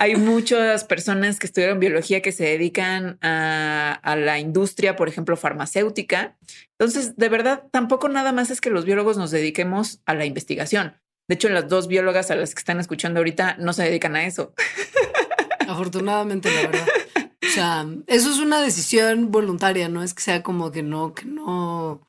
Hay 0.00 0.14
muchas 0.14 0.84
personas 0.84 1.40
que 1.40 1.46
estudiaron 1.46 1.80
biología 1.80 2.22
que 2.22 2.30
se 2.30 2.44
dedican 2.44 3.18
a, 3.20 4.16
la 4.16 4.38
industria, 4.38 4.94
por 4.94 5.08
ejemplo, 5.08 5.36
farmacéutica. 5.36 6.36
Entonces, 6.78 7.16
de 7.16 7.28
verdad, 7.28 7.64
tampoco 7.72 8.08
nada 8.08 8.30
más 8.30 8.50
es 8.50 8.60
que 8.60 8.70
los 8.70 8.84
biólogos 8.84 9.16
nos 9.16 9.32
dediquemos 9.32 10.00
a 10.06 10.14
la 10.14 10.24
investigación. 10.24 10.96
De 11.28 11.34
hecho, 11.34 11.48
las 11.48 11.68
dos 11.68 11.88
biólogas 11.88 12.30
a 12.30 12.36
las 12.36 12.54
que 12.54 12.60
están 12.60 12.78
escuchando 12.78 13.18
ahorita 13.18 13.56
no 13.58 13.72
se 13.72 13.82
dedican 13.82 14.14
a 14.14 14.24
eso. 14.24 14.54
Afortunadamente, 15.68 16.48
la 16.54 16.62
verdad. 16.62 16.88
O 17.44 17.50
sea, 17.50 17.86
eso 18.06 18.30
es 18.30 18.38
una 18.38 18.60
decisión 18.60 19.32
voluntaria, 19.32 19.88
no 19.88 20.04
es 20.04 20.14
que 20.14 20.22
sea 20.22 20.44
como 20.44 20.70
que 20.70 20.84
no, 20.84 21.12
que 21.12 21.24
no, 21.24 22.08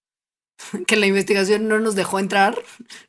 que 0.86 0.96
la 0.96 1.08
investigación 1.08 1.67
no 1.67 1.79
nos 1.79 1.96
dejó 1.96 2.19
entrar. 2.19 2.55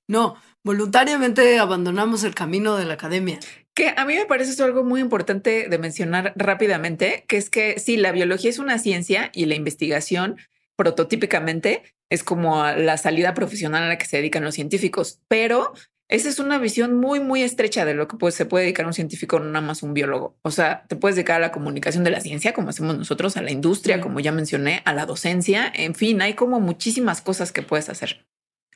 No, 0.08 0.36
voluntariamente 0.64 1.58
abandonamos 1.58 2.24
el 2.24 2.34
camino 2.34 2.76
de 2.76 2.86
la 2.86 2.94
academia. 2.94 3.40
Que 3.80 3.94
a 3.96 4.04
mí 4.04 4.14
me 4.14 4.26
parece 4.26 4.50
eso 4.50 4.66
algo 4.66 4.84
muy 4.84 5.00
importante 5.00 5.66
de 5.70 5.78
mencionar 5.78 6.34
rápidamente, 6.36 7.24
que 7.26 7.38
es 7.38 7.48
que 7.48 7.80
sí, 7.80 7.96
la 7.96 8.12
biología 8.12 8.50
es 8.50 8.58
una 8.58 8.78
ciencia 8.78 9.30
y 9.32 9.46
la 9.46 9.54
investigación 9.54 10.36
prototípicamente 10.76 11.84
es 12.10 12.22
como 12.22 12.62
la 12.62 12.98
salida 12.98 13.32
profesional 13.32 13.84
a 13.84 13.88
la 13.88 13.96
que 13.96 14.04
se 14.04 14.18
dedican 14.18 14.44
los 14.44 14.54
científicos, 14.54 15.22
pero 15.28 15.72
esa 16.08 16.28
es 16.28 16.38
una 16.40 16.58
visión 16.58 17.00
muy, 17.00 17.20
muy 17.20 17.42
estrecha 17.42 17.86
de 17.86 17.94
lo 17.94 18.06
que 18.06 18.30
se 18.32 18.44
puede 18.44 18.64
dedicar 18.64 18.84
un 18.84 18.92
científico, 18.92 19.40
no 19.40 19.46
nada 19.46 19.66
más 19.66 19.82
un 19.82 19.94
biólogo. 19.94 20.36
O 20.42 20.50
sea, 20.50 20.84
te 20.86 20.96
puedes 20.96 21.16
dedicar 21.16 21.36
a 21.36 21.46
la 21.46 21.50
comunicación 21.50 22.04
de 22.04 22.10
la 22.10 22.20
ciencia, 22.20 22.52
como 22.52 22.68
hacemos 22.68 22.98
nosotros, 22.98 23.38
a 23.38 23.42
la 23.42 23.50
industria, 23.50 24.02
como 24.02 24.20
ya 24.20 24.30
mencioné, 24.30 24.82
a 24.84 24.92
la 24.92 25.06
docencia. 25.06 25.72
En 25.74 25.94
fin, 25.94 26.20
hay 26.20 26.34
como 26.34 26.60
muchísimas 26.60 27.22
cosas 27.22 27.50
que 27.50 27.62
puedes 27.62 27.88
hacer 27.88 28.26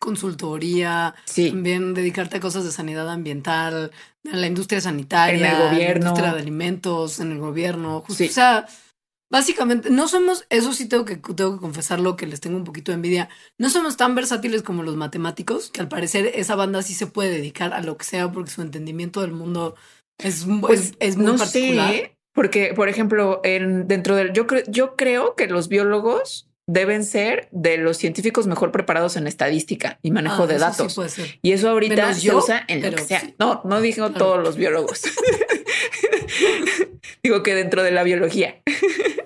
consultoría, 0.05 1.15
también 1.35 1.95
dedicarte 1.95 2.37
a 2.37 2.41
cosas 2.41 2.65
de 2.65 2.73
sanidad 2.73 3.09
ambiental, 3.09 3.91
en 4.23 4.41
la 4.41 4.47
industria 4.47 4.83
sanitaria, 4.83 5.49
en 5.49 5.57
el 5.57 5.63
gobierno, 5.63 5.79
en 5.79 5.85
la 5.85 5.97
industria 5.97 6.33
de 6.35 6.41
alimentos, 6.41 7.21
en 7.21 7.33
el 7.33 7.39
gobierno. 7.39 8.05
O 8.07 8.15
sea, 8.15 8.67
básicamente 9.31 9.89
no 9.89 10.07
somos, 10.07 10.45
eso 10.51 10.75
sí 10.75 10.87
tengo 10.87 11.07
que, 11.07 11.17
tengo 11.17 11.55
que 11.55 11.61
confesarlo 11.61 12.17
que 12.17 12.27
les 12.27 12.41
tengo 12.41 12.59
un 12.59 12.65
poquito 12.65 12.93
de 12.93 12.97
envidia, 12.97 13.31
no 13.59 13.71
somos 13.71 13.97
tan 13.97 14.15
versátiles 14.15 14.63
como 14.63 14.83
los 14.83 14.97
matemáticos, 14.97 15.71
que 15.71 15.81
al 15.81 15.89
parecer 15.89 16.33
esa 16.35 16.55
banda 16.55 16.83
sí 16.83 16.93
se 16.93 17.07
puede 17.07 17.31
dedicar 17.31 17.73
a 17.73 17.81
lo 17.81 17.97
que 17.97 18.05
sea 18.05 18.31
porque 18.31 18.51
su 18.51 18.61
entendimiento 18.61 19.23
del 19.23 19.33
mundo 19.33 19.75
es, 20.19 20.47
pues, 20.61 20.93
es, 21.01 21.17
muy 21.17 21.39
particular. 21.39 22.13
porque, 22.35 22.75
por 22.77 22.91
ejemplo, 22.91 23.41
en, 23.43 23.89
dentro 23.89 24.17
del, 24.17 24.35
yo, 24.35 24.47
yo 24.69 24.97
creo 24.97 25.35
que 25.35 25.47
los 25.47 25.69
biólogos 25.69 26.51
deben 26.67 27.05
ser 27.05 27.49
de 27.51 27.77
los 27.77 27.97
científicos 27.97 28.47
mejor 28.47 28.73
preparados 28.73 29.17
en 29.17 29.27
estadística 29.27 29.99
y 30.03 30.11
manejo 30.11 30.45
ah, 30.45 30.47
de 30.47 30.59
datos. 30.59 30.99
y 31.43 31.53
eso 31.53 31.69
ahorita 31.69 32.15
se 32.15 32.35
usa 32.35 32.65
en 32.69 32.83
lo 32.83 32.97
que 32.97 33.05
sea. 33.05 33.23
No, 33.39 33.61
no 33.65 33.81
dije 33.81 34.01
todos 34.17 34.43
los 34.43 34.57
biólogos. 34.57 35.03
Digo 37.23 37.43
que 37.43 37.55
dentro 37.55 37.83
de 37.83 37.91
la 37.91 38.03
biología. 38.03 38.63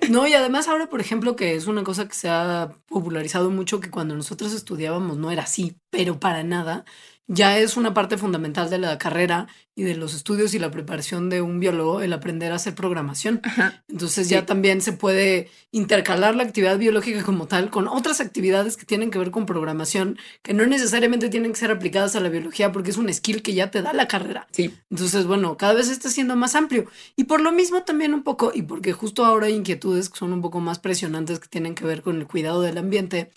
no, 0.09 0.27
y 0.27 0.33
además 0.33 0.67
ahora, 0.67 0.89
por 0.89 0.99
ejemplo, 1.01 1.35
que 1.35 1.55
es 1.55 1.67
una 1.67 1.83
cosa 1.83 2.07
que 2.07 2.15
se 2.15 2.29
ha 2.29 2.71
popularizado 2.87 3.49
mucho, 3.49 3.79
que 3.79 3.89
cuando 3.89 4.15
nosotros 4.15 4.53
estudiábamos 4.53 5.17
no 5.17 5.31
era 5.31 5.43
así, 5.43 5.77
pero 5.89 6.19
para 6.19 6.43
nada 6.43 6.85
ya 7.29 7.59
es 7.59 7.77
una 7.77 7.93
parte 7.93 8.17
fundamental 8.17 8.71
de 8.71 8.79
la 8.79 8.97
carrera 8.97 9.47
y 9.75 9.83
de 9.83 9.95
los 9.95 10.15
estudios 10.15 10.55
y 10.55 10.59
la 10.59 10.71
preparación 10.71 11.29
de 11.29 11.43
un 11.43 11.59
biólogo 11.59 12.01
el 12.01 12.11
aprender 12.11 12.51
a 12.51 12.55
hacer 12.55 12.73
programación. 12.73 13.39
Entonces 13.87 14.29
ya 14.29 14.47
también 14.47 14.81
se 14.81 14.93
puede 14.93 15.47
intercalar 15.71 16.35
la 16.35 16.41
actividad 16.41 16.79
biológica 16.79 17.23
como 17.23 17.45
tal 17.47 17.69
con 17.69 17.87
otras 17.87 18.19
actividades 18.19 18.77
que 18.77 18.85
tienen 18.85 19.11
que 19.11 19.19
ver 19.19 19.29
con 19.29 19.45
programación, 19.45 20.17
que 20.41 20.55
no 20.55 20.65
necesariamente 20.65 21.29
tienen 21.29 21.53
que 21.53 21.59
ser 21.59 21.69
aplicadas 21.69 22.15
a 22.15 22.19
la 22.19 22.29
biología 22.29 22.71
porque 22.71 22.89
es 22.89 22.97
un 22.97 23.13
skill 23.13 23.43
que 23.43 23.53
ya 23.53 23.69
te 23.69 23.83
da 23.83 23.93
la 23.93 24.07
carrera. 24.07 24.47
Sí. 24.51 24.73
Entonces, 24.89 25.27
bueno, 25.27 25.55
cada 25.55 25.75
vez 25.75 25.89
está 25.89 26.09
siendo 26.09 26.35
más 26.35 26.55
amplio. 26.55 26.87
Y 27.15 27.25
por 27.25 27.41
lo 27.41 27.51
mismo 27.51 27.83
también 27.83 28.15
un 28.15 28.23
poco, 28.23 28.51
y 28.55 28.63
porque 28.63 28.91
justo 28.91 29.23
ahora 29.23 29.45
hay 29.45 29.53
inquietudes 29.53 30.09
que 30.09 30.17
son 30.17 30.33
un 30.33 30.41
poco 30.41 30.61
más 30.61 30.79
presionantes 30.79 31.39
que 31.39 31.47
tienen 31.47 31.75
que 31.75 31.85
ver 31.85 32.01
con 32.01 32.17
el 32.17 32.25
cuidado 32.25 32.63
del 32.63 32.79
ambiente, 32.79 33.29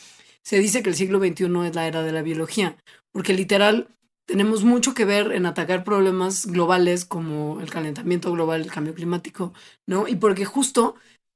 se 0.45 0.59
dice 0.59 0.83
que 0.83 0.91
el 0.91 0.97
siglo 0.97 1.19
XXI 1.19 1.45
es 1.67 1.75
la 1.75 1.87
era 1.87 2.03
de 2.03 2.13
la 2.13 2.23
biología, 2.23 2.77
porque 3.13 3.35
literal 3.35 3.89
tenemos 4.27 4.65
mucho 4.65 4.95
que 4.95 5.05
ver 5.05 5.33
en 5.33 5.47
atacar 5.47 5.85
problemas 5.85 6.47
globales 6.47 7.05
como 7.05 7.61
el 7.61 7.71
calentamiento 7.71 8.33
global, 8.33 8.63
el 8.63 8.71
cambio 8.71 8.95
climático, 8.95 9.53
¿no? 9.87 10.09
Y 10.09 10.17
porque 10.17 10.45
justo 10.45 10.95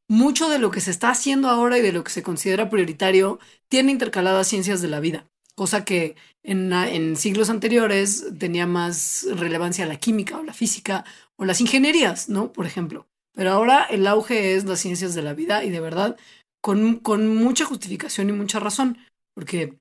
mucho 0.08 0.48
de 0.48 0.58
lo 0.58 0.70
que 0.70 0.80
se 0.80 0.90
está 0.90 1.10
haciendo 1.10 1.48
ahora 1.48 1.78
y 1.78 1.82
de 1.82 1.92
lo 1.92 2.04
que 2.04 2.12
se 2.12 2.22
considera 2.22 2.70
prioritario 2.70 3.38
tiene 3.68 3.92
intercaladas 3.92 4.48
ciencias 4.48 4.80
de 4.80 4.88
la 4.88 5.00
vida, 5.00 5.26
cosa 5.56 5.84
que 5.84 6.14
en, 6.44 6.72
en 6.72 7.16
siglos 7.16 7.50
anteriores 7.50 8.24
tenía 8.38 8.66
más 8.66 9.26
relevancia 9.36 9.86
la 9.86 9.98
química 9.98 10.38
o 10.38 10.44
la 10.44 10.54
física 10.54 11.04
o 11.36 11.44
las 11.44 11.60
ingenierías, 11.60 12.28
¿no? 12.28 12.52
Por 12.52 12.66
ejemplo. 12.66 13.06
Pero 13.34 13.50
ahora 13.52 13.84
el 13.84 14.06
auge 14.06 14.54
es 14.54 14.64
las 14.64 14.80
ciencias 14.80 15.14
de 15.14 15.22
la 15.22 15.34
vida 15.34 15.62
y 15.64 15.70
de 15.70 15.80
verdad 15.80 16.16
con, 16.66 16.96
con 16.96 17.28
mucha 17.28 17.64
justificación 17.64 18.28
y 18.28 18.32
mucha 18.32 18.58
razón, 18.58 18.98
porque 19.36 19.78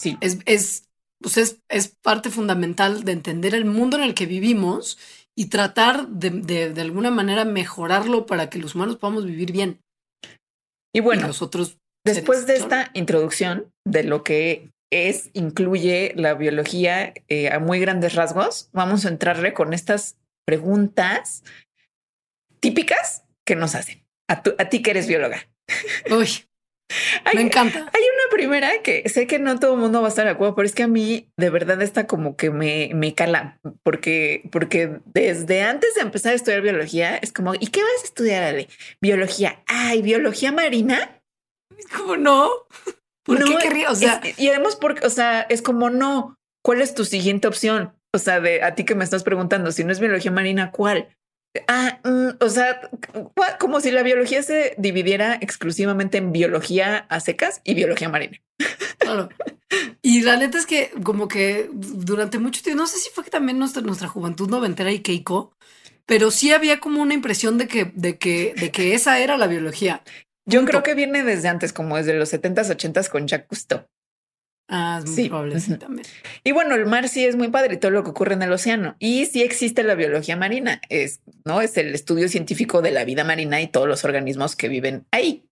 sí. 0.00 0.18
es, 0.20 0.40
es, 0.44 0.88
pues 1.22 1.36
es, 1.36 1.60
es, 1.68 1.94
parte 2.02 2.30
fundamental 2.30 3.04
de 3.04 3.12
entender 3.12 3.54
el 3.54 3.64
mundo 3.64 3.96
en 3.96 4.02
el 4.02 4.14
que 4.14 4.26
vivimos 4.26 4.98
y 5.38 5.50
tratar 5.50 6.08
de, 6.08 6.30
de, 6.30 6.72
de, 6.74 6.80
alguna 6.80 7.12
manera 7.12 7.44
mejorarlo 7.44 8.26
para 8.26 8.50
que 8.50 8.58
los 8.58 8.74
humanos 8.74 8.96
podamos 8.96 9.24
vivir 9.24 9.52
bien. 9.52 9.78
Y 10.92 10.98
bueno, 10.98 11.28
nosotros 11.28 11.78
después 12.04 12.44
de 12.48 12.56
esta 12.56 12.90
introducción 12.94 13.70
de 13.86 14.02
lo 14.02 14.24
que 14.24 14.68
es, 14.92 15.30
incluye 15.32 16.12
la 16.16 16.34
biología 16.34 17.14
eh, 17.28 17.52
a 17.52 17.60
muy 17.60 17.78
grandes 17.78 18.16
rasgos, 18.16 18.68
vamos 18.72 19.04
a 19.04 19.10
entrarle 19.10 19.52
con 19.52 19.74
estas 19.74 20.16
preguntas 20.44 21.44
típicas 22.58 23.22
que 23.46 23.54
nos 23.54 23.76
hacen. 23.76 24.02
A, 24.28 24.42
a 24.58 24.68
ti 24.70 24.82
que 24.82 24.90
eres 24.90 25.06
bióloga. 25.06 25.46
Uy, 26.10 26.28
Me 27.34 27.42
encanta. 27.42 27.78
Hay 27.78 28.02
una 28.02 28.30
primera 28.36 28.70
que 28.82 29.08
sé 29.08 29.26
que 29.26 29.38
no 29.38 29.58
todo 29.60 29.74
el 29.74 29.80
mundo 29.80 30.00
va 30.00 30.06
a 30.06 30.10
estar 30.10 30.24
de 30.24 30.32
acuerdo, 30.32 30.54
pero 30.56 30.66
es 30.66 30.74
que 30.74 30.82
a 30.82 30.88
mí 30.88 31.28
de 31.36 31.50
verdad 31.50 31.80
está 31.82 32.06
como 32.06 32.36
que 32.36 32.50
me, 32.50 32.90
me 32.94 33.14
cala, 33.14 33.60
porque, 33.84 34.42
porque 34.50 34.98
desde 35.04 35.62
antes 35.62 35.94
de 35.94 36.00
empezar 36.00 36.32
a 36.32 36.36
estudiar 36.36 36.62
biología 36.62 37.16
es 37.16 37.32
como, 37.32 37.54
¿y 37.54 37.68
qué 37.68 37.82
vas 37.82 38.02
a 38.02 38.04
estudiar, 38.06 38.42
Ale? 38.42 38.68
Biología. 39.00 39.62
Ay, 39.66 40.02
biología 40.02 40.50
marina. 40.52 41.20
¿Cómo 41.96 42.16
no? 42.16 42.50
¿Por 43.24 43.38
No, 43.38 43.46
qué 43.46 43.56
querría? 43.58 43.90
O 43.90 43.94
sea, 43.94 44.20
es- 44.24 44.38
y 44.38 44.48
además, 44.48 44.76
porque, 44.76 45.06
o 45.06 45.10
sea, 45.10 45.42
es 45.42 45.62
como 45.62 45.90
no. 45.90 46.34
¿Cuál 46.64 46.80
es 46.82 46.94
tu 46.94 47.04
siguiente 47.04 47.46
opción? 47.48 47.94
O 48.12 48.18
sea, 48.18 48.40
de 48.40 48.62
a 48.62 48.74
ti 48.74 48.84
que 48.84 48.94
me 48.96 49.04
estás 49.04 49.22
preguntando, 49.22 49.70
si 49.72 49.84
no 49.84 49.92
es 49.92 50.00
biología 50.00 50.30
marina, 50.32 50.72
¿cuál? 50.72 51.16
Ah, 51.66 51.98
mm, 52.04 52.28
o 52.40 52.48
sea, 52.48 52.80
como 53.58 53.80
si 53.80 53.90
la 53.90 54.02
biología 54.02 54.42
se 54.42 54.74
dividiera 54.78 55.36
exclusivamente 55.40 56.18
en 56.18 56.32
biología 56.32 56.98
a 57.08 57.20
secas 57.20 57.60
y 57.64 57.74
biología 57.74 58.08
marina. 58.08 58.40
claro. 58.98 59.28
Y 60.02 60.22
la 60.22 60.36
neta 60.36 60.58
es 60.58 60.66
que 60.66 60.90
como 61.02 61.28
que 61.28 61.68
durante 61.72 62.38
mucho 62.38 62.62
tiempo, 62.62 62.82
no 62.82 62.86
sé 62.86 62.98
si 62.98 63.10
fue 63.10 63.24
que 63.24 63.30
también 63.30 63.58
nuestra, 63.58 63.82
nuestra 63.82 64.08
juventud 64.08 64.48
noventera 64.48 64.92
y 64.92 65.00
Keiko, 65.00 65.52
pero 66.06 66.30
sí 66.30 66.52
había 66.52 66.80
como 66.80 67.02
una 67.02 67.14
impresión 67.14 67.58
de 67.58 67.68
que, 67.68 67.92
de 67.94 68.18
que, 68.18 68.54
de 68.56 68.70
que 68.70 68.94
esa 68.94 69.18
era 69.20 69.36
la 69.36 69.46
biología. 69.46 70.02
Yo 70.44 70.60
Punto. 70.60 70.70
creo 70.70 70.82
que 70.82 70.94
viene 70.94 71.22
desde 71.22 71.48
antes, 71.48 71.72
como 71.72 71.96
desde 71.96 72.14
los 72.14 72.32
70s, 72.32 72.76
80s 72.76 73.08
con 73.08 73.28
Jacques 73.28 73.48
Cousteau. 73.48 73.86
Ah, 74.72 75.00
es 75.02 75.06
muy 75.10 75.14
Sí. 75.16 75.28
probable, 75.28 75.58
sí, 75.60 75.76
también. 75.76 76.06
Y 76.44 76.52
bueno, 76.52 76.76
el 76.76 76.86
mar 76.86 77.08
sí 77.08 77.24
es 77.26 77.34
muy 77.34 77.48
padre 77.48 77.74
y 77.74 77.76
todo 77.78 77.90
lo 77.90 78.04
que 78.04 78.10
ocurre 78.10 78.34
en 78.34 78.42
el 78.42 78.52
océano. 78.52 78.94
Y 79.00 79.26
sí 79.26 79.42
existe 79.42 79.82
la 79.82 79.96
biología 79.96 80.36
marina. 80.36 80.80
Es, 80.88 81.20
¿no? 81.44 81.60
Es 81.60 81.76
el 81.76 81.92
estudio 81.94 82.28
científico 82.28 82.80
de 82.80 82.92
la 82.92 83.04
vida 83.04 83.24
marina 83.24 83.60
y 83.60 83.66
todos 83.66 83.88
los 83.88 84.04
organismos 84.04 84.54
que 84.54 84.68
viven 84.68 85.06
ahí. 85.10 85.44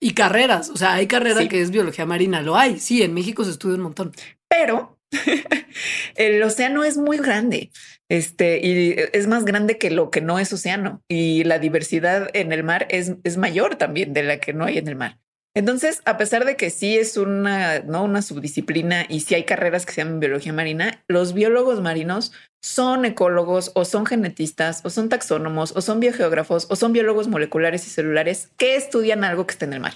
Y 0.00 0.14
carreras, 0.14 0.70
o 0.70 0.76
sea, 0.76 0.94
hay 0.94 1.06
carrera 1.06 1.42
Sí. 1.42 1.48
que 1.48 1.60
es 1.60 1.70
biología 1.70 2.06
marina, 2.06 2.40
lo 2.42 2.56
hay, 2.56 2.80
sí, 2.80 3.02
en 3.02 3.14
México 3.14 3.44
se 3.44 3.50
estudia 3.52 3.76
un 3.76 3.82
montón. 3.82 4.12
Pero 4.48 4.98
el 6.16 6.42
océano 6.42 6.82
es 6.84 6.96
muy 6.96 7.18
grande. 7.18 7.70
Este, 8.08 8.60
y 8.66 8.94
es 9.12 9.26
más 9.26 9.44
grande 9.44 9.78
que 9.78 9.90
lo 9.90 10.10
que 10.10 10.20
no 10.20 10.38
es 10.38 10.52
océano. 10.52 11.02
Y 11.08 11.44
la 11.44 11.58
diversidad 11.58 12.30
en 12.34 12.52
el 12.52 12.64
mar 12.64 12.86
es, 12.90 13.12
es 13.24 13.36
mayor 13.36 13.76
también 13.76 14.12
de 14.12 14.22
la 14.22 14.38
que 14.38 14.52
no 14.52 14.64
hay 14.64 14.78
en 14.78 14.88
el 14.88 14.96
mar. 14.96 15.18
Entonces, 15.54 16.00
a 16.06 16.16
pesar 16.16 16.44
de 16.46 16.56
que 16.56 16.70
sí 16.70 16.96
es 16.96 17.16
una, 17.16 17.80
¿no? 17.80 18.04
una 18.04 18.22
subdisciplina 18.22 19.04
y 19.08 19.20
sí 19.20 19.34
hay 19.34 19.44
carreras 19.44 19.84
que 19.84 19.92
se 19.92 20.02
llaman 20.02 20.20
biología 20.20 20.52
marina, 20.52 21.02
los 21.08 21.34
biólogos 21.34 21.82
marinos 21.82 22.32
son 22.62 23.04
ecólogos 23.04 23.70
o 23.74 23.84
son 23.84 24.06
genetistas 24.06 24.80
o 24.84 24.90
son 24.90 25.08
taxónomos 25.08 25.72
o 25.76 25.82
son 25.82 26.00
biogeógrafos 26.00 26.66
o 26.70 26.76
son 26.76 26.92
biólogos 26.92 27.28
moleculares 27.28 27.86
y 27.86 27.90
celulares 27.90 28.50
que 28.56 28.76
estudian 28.76 29.24
algo 29.24 29.46
que 29.46 29.52
está 29.52 29.66
en 29.66 29.72
el 29.74 29.80
mar. 29.80 29.94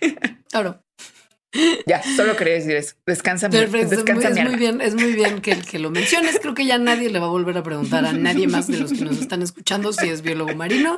Claro, 0.48 0.80
Ya, 1.86 2.02
solo 2.02 2.36
quería 2.36 2.54
decir 2.54 2.76
eso. 2.76 2.94
Descansa, 3.06 3.48
es, 3.48 3.70
muy, 3.70 3.84
descansa 3.84 4.28
es 4.30 4.42
muy 4.42 4.56
bien, 4.56 4.80
es 4.80 4.94
muy 4.94 5.12
bien 5.12 5.40
que, 5.40 5.56
que 5.60 5.78
lo 5.78 5.90
menciones. 5.90 6.38
Creo 6.40 6.54
que 6.54 6.64
ya 6.64 6.78
nadie 6.78 7.10
le 7.10 7.18
va 7.18 7.26
a 7.26 7.30
volver 7.30 7.58
a 7.58 7.62
preguntar 7.62 8.06
a 8.06 8.12
nadie 8.12 8.46
más 8.46 8.68
de 8.68 8.78
los 8.78 8.92
que 8.92 9.04
nos 9.04 9.18
están 9.18 9.42
escuchando 9.42 9.92
si 9.92 10.08
es 10.08 10.22
biólogo 10.22 10.54
marino. 10.54 10.96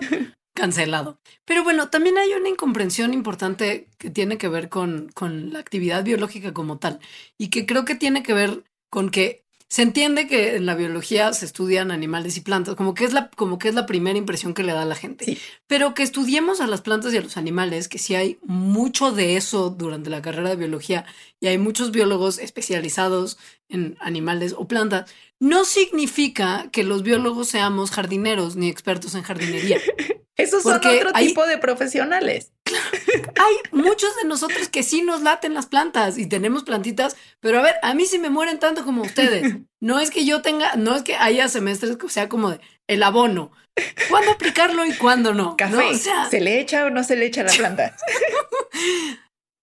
Cancelado. 0.59 1.21
Pero 1.45 1.63
bueno, 1.63 1.89
también 1.89 2.19
hay 2.19 2.33
una 2.33 2.49
incomprensión 2.49 3.15
importante 3.15 3.87
que 3.97 4.11
tiene 4.11 4.39
que 4.39 4.49
ver 4.49 4.69
con, 4.69 5.09
con 5.15 5.53
la 5.53 5.61
actividad 5.61 6.03
biológica 6.03 6.53
como 6.53 6.79
tal 6.79 6.99
y 7.37 7.49
que 7.49 7.65
creo 7.65 7.85
que 7.85 7.95
tiene 7.95 8.25
que 8.25 8.35
ver 8.35 8.65
con 8.91 9.11
que 9.11 9.45
se 9.69 9.83
entiende 9.83 10.27
que 10.27 10.57
en 10.57 10.65
la 10.65 10.75
biología 10.75 11.33
se 11.35 11.45
estudian 11.45 11.91
animales 11.91 12.37
y 12.39 12.41
plantas, 12.41 12.75
como 12.75 12.95
que 12.95 13.05
es 13.05 13.13
la, 13.13 13.29
como 13.31 13.59
que 13.59 13.69
es 13.69 13.75
la 13.75 13.85
primera 13.87 14.19
impresión 14.19 14.55
que 14.55 14.63
le 14.63 14.73
da 14.73 14.83
a 14.83 14.87
la 14.87 14.95
gente. 14.95 15.27
Sí. 15.27 15.39
Pero 15.67 15.95
que 15.95 16.03
estudiemos 16.03 16.61
a 16.61 16.67
las 16.67 16.81
plantas 16.81 17.13
y 17.13 17.19
a 17.19 17.21
los 17.21 17.37
animales, 17.37 17.87
que 17.87 17.99
sí 17.99 18.15
hay 18.15 18.39
mucho 18.43 19.13
de 19.13 19.37
eso 19.37 19.69
durante 19.69 20.11
la 20.11 20.23
carrera 20.23 20.49
de 20.49 20.57
biología 20.57 21.05
y 21.39 21.49
hay 21.49 21.59
muchos 21.59 21.91
biólogos 21.93 22.39
especializados 22.39 23.39
en 23.69 23.97
animales 24.01 24.55
o 24.57 24.67
plantas, 24.67 25.09
no 25.39 25.65
significa 25.67 26.71
que 26.73 26.83
los 26.83 27.03
biólogos 27.03 27.49
seamos 27.49 27.91
jardineros 27.91 28.57
ni 28.57 28.69
expertos 28.69 29.15
en 29.15 29.23
jardinería. 29.23 29.79
Esos 30.39 30.63
son 30.63 30.77
otro 30.77 31.11
hay- 31.15 31.27
tipo 31.29 31.47
de 31.47 31.59
profesionales. 31.59 32.53
Hay 32.65 33.55
muchos 33.73 34.15
de 34.23 34.29
nosotros 34.29 34.69
que 34.69 34.83
sí 34.83 35.03
nos 35.03 35.23
laten 35.23 35.53
las 35.55 35.67
plantas 35.67 36.17
y 36.17 36.27
tenemos 36.27 36.63
plantitas, 36.65 37.17
pero 37.41 37.59
a 37.59 37.63
ver, 37.63 37.75
a 37.83 37.93
mí 37.95 38.07
sí 38.07 38.19
me 38.19 38.31
mueren 38.31 38.59
tanto 38.59 38.85
como 38.85 39.03
ustedes. 39.03 39.57
No 39.81 40.01
es 40.01 40.11
que 40.11 40.25
yo 40.25 40.43
tenga, 40.43 40.75
no 40.75 40.97
es 40.97 41.03
que 41.05 41.15
haya 41.15 41.47
semestres 41.47 41.97
que 41.97 42.09
sea 42.09 42.29
como 42.29 42.51
de 42.51 42.61
el 42.89 43.01
abono. 43.05 43.53
¿Cuándo 44.11 44.33
aplicarlo 44.33 44.85
y 44.85 44.93
cuándo 44.93 45.35
no? 45.35 45.57
Café. 45.57 45.77
¿No? 45.77 45.89
O 45.91 45.95
sea, 45.95 46.29
¿Se 46.29 46.41
le 46.41 46.59
echa 46.59 46.87
o 46.87 46.91
no 46.91 47.05
se 47.05 47.15
le 47.15 47.27
echa 47.27 47.43
a 47.43 47.45
la 47.45 47.53
planta? 47.53 47.97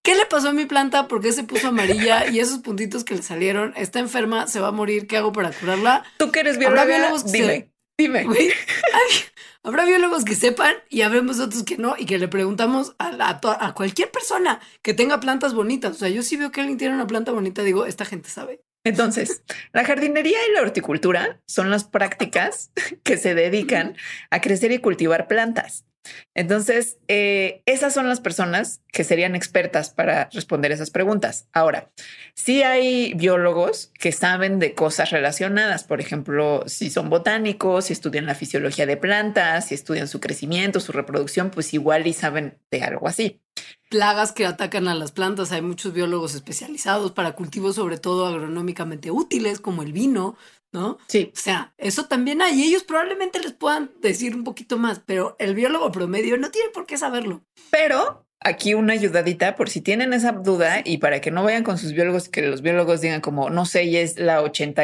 ¿qué 0.04 0.16
le 0.16 0.26
pasó 0.28 0.50
a 0.50 0.54
mi 0.54 0.66
planta? 0.66 1.08
¿Por 1.08 1.22
qué 1.22 1.32
se 1.32 1.44
puso 1.44 1.68
amarilla? 1.70 2.30
Y 2.30 2.40
esos 2.40 2.60
puntitos 2.60 3.04
que 3.04 3.16
le 3.16 3.24
salieron, 3.24 3.74
está 3.76 4.00
enferma, 4.00 4.48
se 4.48 4.60
va 4.60 4.68
a 4.70 4.72
morir, 4.72 5.08
¿qué 5.08 5.18
hago 5.18 5.34
para 5.34 5.52
curarla? 5.52 6.04
Tú 6.18 6.32
que 6.32 6.42
eres 6.42 6.58
bióloga, 6.58 7.12
dime, 7.26 7.72
dime. 7.98 8.24
Güey, 8.26 8.48
hay- 8.50 9.26
habrá 9.64 9.86
biólogos 9.86 10.26
que 10.26 10.36
sepan 10.36 10.74
y 10.90 11.02
habremos 11.02 11.40
otros 11.40 11.64
que 11.64 11.78
no 11.78 11.96
y 11.98 12.06
que 12.06 12.20
le 12.20 12.28
preguntamos 12.28 12.96
a, 13.00 13.12
la- 13.12 13.40
a 13.42 13.74
cualquier 13.74 14.12
persona 14.12 14.60
que 14.82 14.94
tenga 14.94 15.20
plantas 15.20 15.54
bonitas. 15.54 15.92
O 15.96 16.00
sea, 16.00 16.10
yo 16.10 16.22
sí 16.24 16.38
veo 16.38 16.52
que 16.52 16.62
alguien 16.62 16.78
tiene 16.78 16.94
una 16.96 17.08
planta 17.08 17.32
bonita, 17.32 17.64
digo, 17.64 17.86
esta 17.86 18.06
gente 18.06 18.30
sabe. 18.30 18.62
Entonces, 18.84 19.42
la 19.74 19.84
jardinería 19.84 20.38
y 20.48 20.54
la 20.54 20.62
horticultura 20.62 21.42
son 21.48 21.72
las 21.72 21.86
prácticas 21.86 22.72
que 23.04 23.18
se 23.18 23.34
dedican 23.34 23.96
a 24.30 24.42
crecer 24.42 24.72
y 24.72 24.78
cultivar 24.80 25.28
plantas. 25.28 25.86
Entonces, 26.34 26.98
eh, 27.08 27.62
esas 27.66 27.94
son 27.94 28.08
las 28.08 28.20
personas 28.20 28.82
que 28.92 29.04
serían 29.04 29.36
expertas 29.36 29.90
para 29.90 30.30
responder 30.32 30.72
esas 30.72 30.90
preguntas. 30.90 31.48
Ahora, 31.54 31.92
sí 32.34 32.64
hay 32.64 33.14
biólogos 33.14 33.92
que 34.00 34.12
saben 34.12 34.60
de 34.60 34.74
cosas 34.74 35.12
relacionadas, 35.12 35.84
por 35.84 36.02
ejemplo, 36.02 36.64
si 36.68 36.90
son 36.90 37.10
botánicos, 37.10 37.86
si 37.86 37.94
estudian 37.94 38.26
la 38.26 38.36
fisiología 38.36 38.86
de 38.86 38.98
plantas, 38.98 39.68
si 39.68 39.76
estudian 39.76 40.08
su 40.08 40.20
crecimiento, 40.20 40.80
su 40.80 40.92
reproducción, 40.92 41.52
pues 41.52 41.74
igual 41.74 42.08
y 42.08 42.14
saben 42.14 42.58
de 42.72 42.82
algo 42.84 43.08
así. 43.08 43.42
Plagas 43.90 44.32
que 44.32 44.46
atacan 44.46 44.88
a 44.88 44.96
las 44.96 45.12
plantas, 45.12 45.52
hay 45.52 45.62
muchos 45.62 45.94
biólogos 45.94 46.36
especializados 46.36 47.12
para 47.12 47.34
cultivos 47.34 47.76
sobre 47.76 47.98
todo 47.98 48.26
agronómicamente 48.26 49.12
útiles 49.12 49.60
como 49.60 49.84
el 49.84 49.94
vino, 49.94 50.36
¿no? 50.76 51.00
Sí, 51.08 51.32
O 51.34 51.40
sea, 51.40 51.74
eso 51.80 52.06
también 52.06 52.44
hay 52.44 52.62
y 52.62 52.68
ellos 52.68 52.84
probablemente 52.84 53.40
les 53.40 53.54
puedan 53.54 53.90
decir 54.02 54.36
un 54.36 54.44
poquito 54.44 54.78
más, 54.78 55.02
pero 55.04 55.36
el 55.40 55.56
biólogo 55.56 55.92
promedio 55.92 56.38
no 56.38 56.52
tiene 56.52 56.70
por 56.70 56.86
qué 56.86 56.98
saberlo. 56.98 57.42
Pero 57.72 58.28
aquí 58.42 58.76
una 58.76 58.94
ayudadita 58.94 59.56
por 59.56 59.70
si 59.72 59.82
tienen 59.82 60.14
esa 60.14 60.34
duda 60.34 60.82
y 60.86 61.00
para 61.00 61.20
que 61.22 61.32
no 61.32 61.44
vayan 61.44 61.64
con 61.64 61.80
sus 61.80 61.94
biólogos, 61.94 62.30
que 62.30 62.44
los 62.44 62.62
biólogos 62.62 63.02
digan 63.02 63.22
como 63.22 63.50
no 63.50 63.66
sé, 63.66 63.86
y 63.86 63.98
es 63.98 64.20
la 64.20 64.44
80 64.44 64.84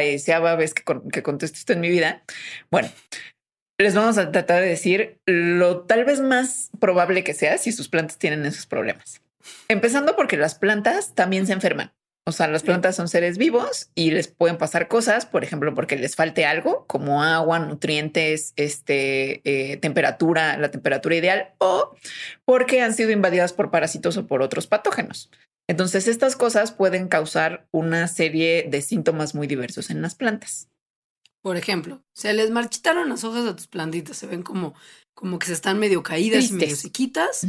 vez 0.56 0.74
que, 0.74 0.82
con- 0.82 1.08
que 1.10 1.22
contesto 1.22 1.58
esto 1.58 1.72
en 1.72 1.80
mi 1.80 1.88
vida. 1.90 2.24
Bueno, 2.70 2.88
les 3.78 3.94
vamos 3.94 4.18
a 4.18 4.32
tratar 4.32 4.62
de 4.62 4.68
decir 4.68 5.20
lo 5.26 5.82
tal 5.82 6.04
vez 6.04 6.20
más 6.20 6.70
probable 6.80 7.22
que 7.24 7.34
sea 7.34 7.58
si 7.58 7.70
sus 7.72 7.88
plantas 7.88 8.18
tienen 8.18 8.44
esos 8.46 8.66
problemas. 8.66 9.22
Empezando 9.68 10.16
porque 10.16 10.36
las 10.36 10.54
plantas 10.56 11.14
también 11.14 11.46
se 11.46 11.52
enferman. 11.52 11.92
O 12.24 12.30
sea, 12.30 12.46
las 12.46 12.62
plantas 12.62 12.94
son 12.94 13.08
seres 13.08 13.36
vivos 13.36 13.90
y 13.96 14.12
les 14.12 14.28
pueden 14.28 14.56
pasar 14.56 14.86
cosas, 14.86 15.26
por 15.26 15.42
ejemplo, 15.42 15.74
porque 15.74 15.96
les 15.96 16.14
falte 16.14 16.44
algo 16.44 16.86
como 16.86 17.24
agua, 17.24 17.58
nutrientes, 17.58 18.52
este, 18.54 19.40
eh, 19.44 19.76
temperatura, 19.78 20.56
la 20.56 20.70
temperatura 20.70 21.16
ideal, 21.16 21.54
o 21.58 21.96
porque 22.44 22.80
han 22.80 22.94
sido 22.94 23.10
invadidas 23.10 23.52
por 23.52 23.72
parásitos 23.72 24.16
o 24.16 24.28
por 24.28 24.40
otros 24.40 24.68
patógenos. 24.68 25.30
Entonces, 25.68 26.06
estas 26.06 26.36
cosas 26.36 26.70
pueden 26.70 27.08
causar 27.08 27.66
una 27.72 28.06
serie 28.06 28.66
de 28.68 28.82
síntomas 28.82 29.34
muy 29.34 29.48
diversos 29.48 29.90
en 29.90 30.00
las 30.00 30.14
plantas. 30.14 30.68
Por 31.40 31.56
ejemplo, 31.56 32.04
se 32.14 32.32
les 32.34 32.50
marchitaron 32.50 33.08
las 33.08 33.24
hojas 33.24 33.46
a 33.46 33.56
tus 33.56 33.66
plantitas, 33.66 34.16
se 34.16 34.28
ven 34.28 34.44
como, 34.44 34.74
como 35.12 35.40
que 35.40 35.48
se 35.48 35.54
están 35.54 35.80
medio 35.80 36.04
caídas 36.04 36.50
y 36.50 36.52
medio 36.52 36.76
sequitas. 36.76 37.46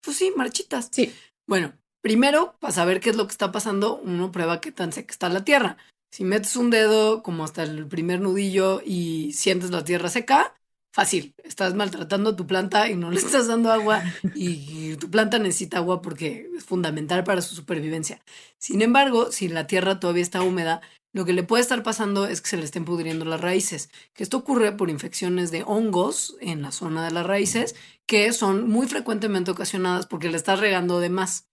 Pues 0.00 0.16
sí, 0.16 0.32
marchitas. 0.34 0.88
Sí, 0.90 1.14
Bueno, 1.46 1.74
primero, 2.00 2.56
para 2.60 2.72
saber 2.72 3.00
qué 3.00 3.10
es 3.10 3.16
lo 3.16 3.26
que 3.26 3.32
está 3.32 3.52
pasando, 3.52 3.96
uno 3.96 4.32
prueba 4.32 4.60
qué 4.60 4.72
tan 4.72 4.92
seca 4.92 5.12
está 5.12 5.28
la 5.28 5.44
tierra. 5.44 5.76
Si 6.10 6.24
metes 6.24 6.56
un 6.56 6.70
dedo 6.70 7.22
como 7.22 7.44
hasta 7.44 7.62
el 7.62 7.86
primer 7.86 8.20
nudillo 8.20 8.80
y 8.84 9.32
sientes 9.34 9.70
la 9.70 9.84
tierra 9.84 10.08
seca, 10.08 10.54
fácil. 10.92 11.34
Estás 11.44 11.74
maltratando 11.74 12.30
a 12.30 12.36
tu 12.36 12.46
planta 12.46 12.88
y 12.88 12.96
no 12.96 13.10
le 13.10 13.18
estás 13.20 13.46
dando 13.46 13.70
agua 13.70 14.02
y 14.34 14.96
tu 14.96 15.10
planta 15.10 15.38
necesita 15.38 15.78
agua 15.78 16.02
porque 16.02 16.50
es 16.56 16.64
fundamental 16.64 17.24
para 17.24 17.42
su 17.42 17.54
supervivencia. 17.54 18.20
Sin 18.58 18.82
embargo, 18.82 19.30
si 19.30 19.48
la 19.48 19.66
tierra 19.66 20.00
todavía 20.00 20.22
está 20.22 20.42
húmeda, 20.42 20.80
lo 21.12 21.24
que 21.24 21.32
le 21.32 21.42
puede 21.42 21.62
estar 21.62 21.82
pasando 21.82 22.26
es 22.26 22.40
que 22.40 22.50
se 22.50 22.56
le 22.56 22.64
estén 22.64 22.84
pudriendo 22.84 23.24
las 23.24 23.40
raíces, 23.40 23.90
que 24.12 24.22
esto 24.22 24.36
ocurre 24.36 24.72
por 24.72 24.90
infecciones 24.90 25.50
de 25.50 25.62
hongos 25.66 26.36
en 26.40 26.62
la 26.62 26.70
zona 26.70 27.04
de 27.04 27.10
las 27.10 27.26
raíces, 27.26 27.74
que 28.06 28.32
son 28.32 28.68
muy 28.68 28.86
frecuentemente 28.86 29.50
ocasionadas 29.50 30.06
porque 30.06 30.28
le 30.28 30.36
estás 30.36 30.60
regando 30.60 31.00
de 31.00 31.08
más. 31.08 31.47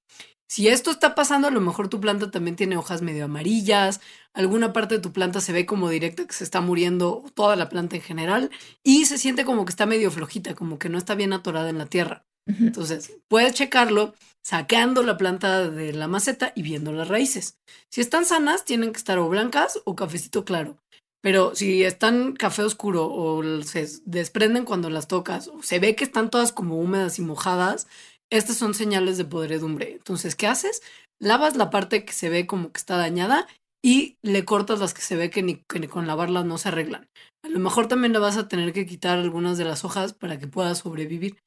Si 0.48 0.68
esto 0.68 0.92
está 0.92 1.16
pasando, 1.16 1.48
a 1.48 1.52
lo 1.52 1.62
mejor 1.62 1.90
tu 1.90 2.00
planta 2.00 2.30
también 2.30 2.56
tiene 2.56 2.78
hojas 2.78 3.02
medio 3.02 3.26
amarillas, 3.26 4.02
alguna 4.34 4.74
parte 4.74 4.96
de 4.96 5.02
tu 5.02 5.12
planta 5.12 5.42
se 5.42 5.54
ve 5.54 5.66
como 5.66 5.90
directa 5.90 6.26
que 6.26 6.34
se 6.34 6.44
está 6.44 6.62
muriendo, 6.62 7.24
toda 7.34 7.56
la 7.56 7.70
planta 7.70 7.96
en 7.96 8.04
general, 8.04 8.52
y 8.84 9.06
se 9.06 9.18
siente 9.18 9.44
como 9.44 9.66
que 9.66 9.72
está 9.72 9.86
medio 9.86 10.12
flojita, 10.12 10.54
como 10.54 10.78
que 10.78 10.90
no 10.90 10.98
está 10.98 11.16
bien 11.16 11.34
atorada 11.34 11.70
en 11.70 11.80
la 11.80 11.88
tierra. 11.88 12.26
Entonces, 12.48 13.18
puedes 13.28 13.56
checarlo 13.56 14.14
sacando 14.44 15.02
la 15.02 15.18
planta 15.18 15.68
de 15.68 15.94
la 15.94 16.08
maceta 16.08 16.54
y 16.56 16.62
viendo 16.62 16.92
las 16.92 17.08
raíces. 17.08 17.58
Si 17.90 18.02
están 18.02 18.26
sanas, 18.26 18.66
tienen 18.66 18.92
que 18.92 19.00
estar 19.00 19.18
o 19.18 19.28
blancas 19.28 19.82
o 19.84 19.96
cafecito 19.96 20.46
claro. 20.46 20.78
Pero 21.22 21.56
si 21.56 21.82
están 21.84 22.34
café 22.34 22.62
oscuro 22.62 23.12
o 23.12 23.42
se 23.64 23.90
desprenden 24.06 24.64
cuando 24.64 24.92
las 24.92 25.08
tocas 25.08 25.48
o 25.48 25.64
se 25.64 25.80
ve 25.80 25.96
que 25.96 26.04
están 26.04 26.30
todas 26.30 26.52
como 26.52 26.78
húmedas 26.78 27.18
y 27.18 27.24
mojadas, 27.24 27.88
estas 28.30 28.58
son 28.58 28.74
señales 28.74 29.18
de 29.18 29.26
podredumbre. 29.26 29.94
Entonces, 29.94 30.36
¿qué 30.36 30.48
haces? 30.48 30.82
Lavas 31.20 31.56
la 31.56 31.70
parte 31.70 32.06
que 32.06 32.14
se 32.14 32.30
ve 32.30 32.48
como 32.48 32.72
que 32.72 32.78
está 32.78 32.98
dañada 32.98 33.48
y 33.84 34.18
le 34.24 34.46
cortas 34.46 34.80
las 34.80 34.94
que 34.94 35.02
se 35.02 35.16
ve 35.16 35.30
que 35.30 35.44
ni, 35.44 35.58
con 35.88 36.08
lavarlas 36.08 36.46
no 36.46 36.58
se 36.58 36.70
arreglan. 36.70 37.08
A 37.44 37.50
lo 37.50 37.60
mejor 37.60 37.88
también 37.88 38.14
le 38.14 38.20
vas 38.20 38.36
a 38.36 38.48
tener 38.48 38.74
que 38.74 38.88
quitar 38.88 39.20
algunas 39.20 39.58
de 39.58 39.66
las 39.66 39.86
hojas 39.86 40.14
para 40.14 40.40
que 40.40 40.48
pueda 40.48 40.74
sobrevivir. 40.74 41.38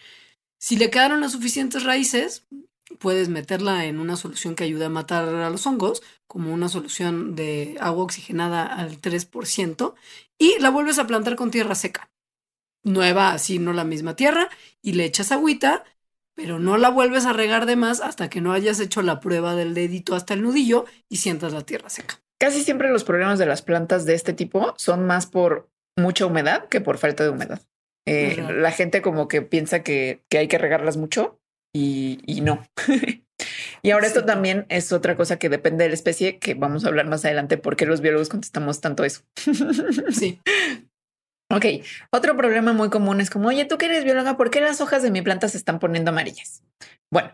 Si 0.61 0.77
le 0.77 0.89
quedaron 0.91 1.21
las 1.21 1.33
suficientes 1.33 1.83
raíces, 1.83 2.47
puedes 3.01 3.29
meterla 3.29 3.87
en 3.87 3.99
una 3.99 4.17
solución 4.17 4.55
que 4.55 4.65
ayude 4.65 4.85
a 4.85 4.89
matar 4.89 5.29
a 5.29 5.51
los 5.51 5.67
hongos, 5.67 6.03
como 6.27 6.53
una 6.55 6.69
solución 6.69 7.35
de 7.35 7.77
agua 7.81 8.05
oxigenada 8.05 8.65
al 8.65 9.01
3%, 9.01 9.95
y 10.39 10.59
la 10.61 10.71
vuelves 10.71 10.99
a 10.99 11.07
plantar 11.07 11.37
con 11.37 11.51
tierra 11.51 11.75
seca. 11.75 12.11
Nueva, 12.85 13.33
así 13.33 13.59
no 13.59 13.73
la 13.73 13.85
misma 13.85 14.15
tierra, 14.15 14.49
y 14.81 14.93
le 14.93 15.05
echas 15.05 15.33
agüita, 15.33 15.85
pero 16.39 16.61
no 16.61 16.79
la 16.79 16.89
vuelves 16.89 17.27
a 17.27 17.33
regar 17.33 17.67
de 17.67 17.75
más 17.75 18.01
hasta 18.01 18.31
que 18.31 18.41
no 18.41 18.53
hayas 18.53 18.79
hecho 18.79 19.03
la 19.03 19.19
prueba 19.19 19.57
del 19.57 19.75
dedito 19.75 20.15
hasta 20.15 20.35
el 20.35 20.43
nudillo 20.43 20.85
y 21.09 21.17
sientas 21.17 21.53
la 21.53 21.63
tierra 21.63 21.91
seca. 21.91 22.21
Casi 22.39 22.63
siempre 22.63 22.91
los 22.91 23.03
problemas 23.03 23.41
de 23.41 23.47
las 23.47 23.61
plantas 23.61 24.07
de 24.07 24.15
este 24.15 24.35
tipo 24.35 24.73
son 24.79 25.05
más 25.05 25.27
por 25.27 25.69
mucha 25.97 26.27
humedad 26.27 26.69
que 26.69 26.81
por 26.81 26.99
falta 26.99 27.25
de 27.25 27.31
humedad. 27.31 27.61
Eh, 28.07 28.41
la 28.55 28.71
gente 28.71 29.03
como 29.03 29.27
que 29.27 29.43
piensa 29.43 29.83
que, 29.83 30.23
que 30.29 30.39
hay 30.39 30.47
que 30.47 30.59
regarlas 30.59 30.97
mucho 30.97 31.41
y, 31.75 32.41
no. 32.45 32.65
y 33.83 33.91
ahora 33.91 34.07
esto 34.07 34.25
también 34.25 34.65
es 34.69 34.93
otra 34.93 35.17
cosa 35.17 35.41
que 35.41 35.49
depende 35.49 35.83
de 35.83 35.91
la 35.91 35.95
especie, 35.95 36.39
que 36.39 36.55
vamos 36.55 36.85
a 36.85 36.89
hablar 36.89 37.09
más 37.09 37.25
adelante 37.25 37.59
porque 37.59 37.85
los 37.85 38.01
biólogos 38.01 38.29
contestamos 38.29 38.81
tanto 38.81 39.05
eso. 39.05 39.23
sí. 40.13 40.41
Ok, 41.51 41.65
otro 42.11 42.37
problema 42.37 42.75
muy 42.75 42.91
común 42.91 43.21
es 43.23 43.31
como, 43.31 43.49
oye, 43.49 43.65
tú 43.65 43.79
que 43.79 43.87
eres 43.87 44.05
bióloga, 44.05 44.37
¿por 44.37 44.51
qué 44.51 44.61
las 44.61 44.83
hojas 44.83 45.03
de 45.03 45.11
mi 45.11 45.23
planta 45.23 45.49
se 45.49 45.57
están 45.57 45.79
poniendo 45.79 46.11
amarillas? 46.11 46.63
Bueno, 47.11 47.33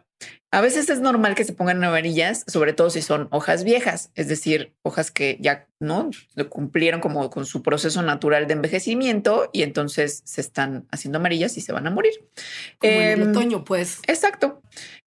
a 0.53 0.61
veces 0.61 0.89
es 0.89 1.01
normal 1.01 1.35
que 1.35 1.43
se 1.43 1.53
pongan 1.53 1.83
amarillas, 1.83 2.45
sobre 2.47 2.73
todo 2.73 2.91
si 2.91 3.03
son 3.03 3.27
hojas 3.33 3.65
viejas, 3.65 4.13
es 4.15 4.29
decir, 4.29 4.73
hojas 4.83 5.11
que 5.11 5.37
ya 5.41 5.67
no 5.81 6.11
cumplieron 6.49 7.01
como 7.01 7.29
con 7.29 7.45
su 7.45 7.61
proceso 7.63 8.03
natural 8.03 8.47
de 8.47 8.53
envejecimiento 8.53 9.51
y 9.53 9.63
entonces 9.63 10.23
se 10.25 10.41
están 10.41 10.87
haciendo 10.93 11.19
amarillas 11.19 11.57
y 11.57 11.61
se 11.61 11.73
van 11.73 11.89
a 11.89 11.91
morir. 11.91 12.13
Como 12.79 12.93
en 12.93 13.03
el 13.03 13.23
em, 13.23 13.31
otoño, 13.31 13.65
pues. 13.65 13.99
Exacto. 14.07 14.63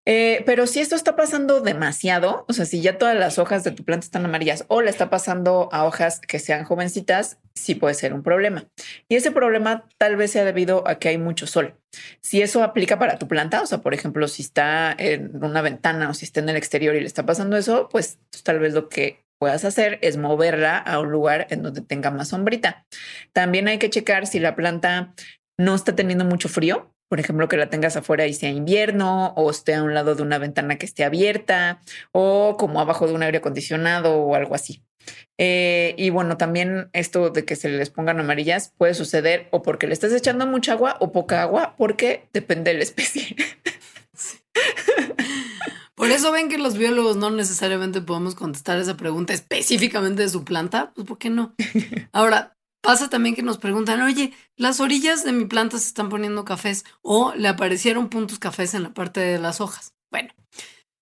Eh, 0.09 0.41
pero 0.45 0.67
si 0.67 0.79
esto 0.79 0.95
está 0.95 1.17
pasando 1.17 1.59
demasiado, 1.59 2.45
o 2.47 2.53
sea, 2.53 2.63
si 2.63 2.79
ya 2.79 2.97
todas 2.97 3.17
las 3.17 3.39
hojas 3.39 3.65
de 3.65 3.71
tu 3.71 3.83
planta 3.83 4.05
están 4.05 4.23
amarillas 4.23 4.63
o 4.69 4.81
le 4.81 4.89
está 4.89 5.09
pasando 5.09 5.67
a 5.73 5.83
hojas 5.83 6.21
que 6.21 6.39
sean 6.39 6.63
jovencitas, 6.63 7.39
sí 7.55 7.75
puede 7.75 7.93
ser 7.93 8.13
un 8.13 8.23
problema. 8.23 8.69
Y 9.09 9.17
ese 9.17 9.31
problema 9.31 9.85
tal 9.97 10.15
vez 10.15 10.31
sea 10.31 10.45
debido 10.45 10.87
a 10.87 10.97
que 10.97 11.09
hay 11.09 11.17
mucho 11.17 11.45
sol. 11.45 11.75
Si 12.21 12.41
eso 12.41 12.63
aplica 12.63 12.97
para 12.97 13.19
tu 13.19 13.27
planta, 13.27 13.61
o 13.61 13.65
sea, 13.65 13.79
por 13.79 13.93
ejemplo, 13.93 14.29
si 14.29 14.43
está 14.43 14.95
en 14.97 15.43
una 15.43 15.61
ventana 15.61 16.09
o 16.09 16.13
si 16.13 16.23
está 16.23 16.39
en 16.39 16.47
el 16.47 16.55
exterior 16.55 16.95
y 16.95 17.01
le 17.01 17.05
está 17.05 17.25
pasando 17.25 17.57
eso, 17.57 17.89
pues 17.89 18.17
tal 18.45 18.59
vez 18.59 18.73
lo 18.73 18.87
que 18.87 19.25
puedas 19.41 19.65
hacer 19.65 19.99
es 20.01 20.15
moverla 20.15 20.77
a 20.77 21.01
un 21.01 21.11
lugar 21.11 21.47
en 21.49 21.63
donde 21.63 21.81
tenga 21.81 22.11
más 22.11 22.29
sombrita. 22.29 22.85
También 23.33 23.67
hay 23.67 23.77
que 23.77 23.89
checar 23.89 24.25
si 24.25 24.39
la 24.39 24.55
planta 24.55 25.13
no 25.59 25.75
está 25.75 25.95
teniendo 25.95 26.23
mucho 26.23 26.47
frío, 26.47 26.93
por 27.07 27.19
ejemplo, 27.19 27.47
que 27.47 27.57
la 27.57 27.69
tengas 27.69 27.95
afuera 27.95 28.27
y 28.27 28.33
sea 28.33 28.49
invierno, 28.49 29.33
o 29.35 29.49
esté 29.49 29.75
a 29.75 29.83
un 29.83 29.93
lado 29.93 30.15
de 30.15 30.23
una 30.23 30.37
ventana 30.37 30.77
que 30.77 30.85
esté 30.85 31.03
abierta, 31.03 31.81
o 32.11 32.55
como 32.57 32.79
abajo 32.81 33.07
de 33.07 33.13
un 33.13 33.23
aire 33.23 33.39
acondicionado 33.39 34.15
o 34.17 34.35
algo 34.35 34.55
así. 34.55 34.83
Eh, 35.37 35.93
y 35.97 36.09
bueno, 36.09 36.37
también 36.37 36.89
esto 36.93 37.29
de 37.29 37.45
que 37.45 37.55
se 37.55 37.69
les 37.69 37.89
pongan 37.89 38.19
amarillas 38.19 38.73
puede 38.77 38.93
suceder 38.93 39.47
o 39.51 39.61
porque 39.61 39.87
le 39.87 39.93
estás 39.93 40.11
echando 40.11 40.47
mucha 40.47 40.73
agua 40.73 40.97
o 40.99 41.11
poca 41.11 41.41
agua, 41.41 41.75
porque 41.77 42.27
depende 42.33 42.71
de 42.71 42.77
la 42.77 42.83
especie. 42.83 43.35
Por 45.95 46.11
eso 46.11 46.31
ven 46.31 46.47
que 46.47 46.59
los 46.59 46.77
biólogos 46.77 47.15
no 47.17 47.31
necesariamente 47.31 48.01
podemos 48.01 48.35
contestar 48.35 48.77
esa 48.77 48.97
pregunta 48.97 49.33
específicamente 49.33 50.21
de 50.21 50.29
su 50.29 50.43
planta, 50.45 50.91
pues 50.93 51.07
¿por 51.07 51.17
qué 51.17 51.31
no? 51.31 51.55
Ahora, 52.11 52.56
Pasa 52.87 53.09
también 53.09 53.35
que 53.35 53.43
nos 53.43 53.57
preguntan, 53.57 54.01
oye, 54.01 54.31
las 54.55 54.79
orillas 54.79 55.25
de 55.25 55.33
mi 55.33 55.43
planta 55.43 55.77
se 55.77 55.87
están 55.87 56.07
poniendo 56.07 56.45
cafés 56.45 56.85
o 57.01 57.33
le 57.35 57.49
aparecieron 57.49 58.07
puntos 58.07 58.39
cafés 58.39 58.73
en 58.75 58.83
la 58.83 58.93
parte 58.93 59.19
de 59.19 59.39
las 59.39 59.59
hojas. 59.59 59.91
Bueno, 60.09 60.29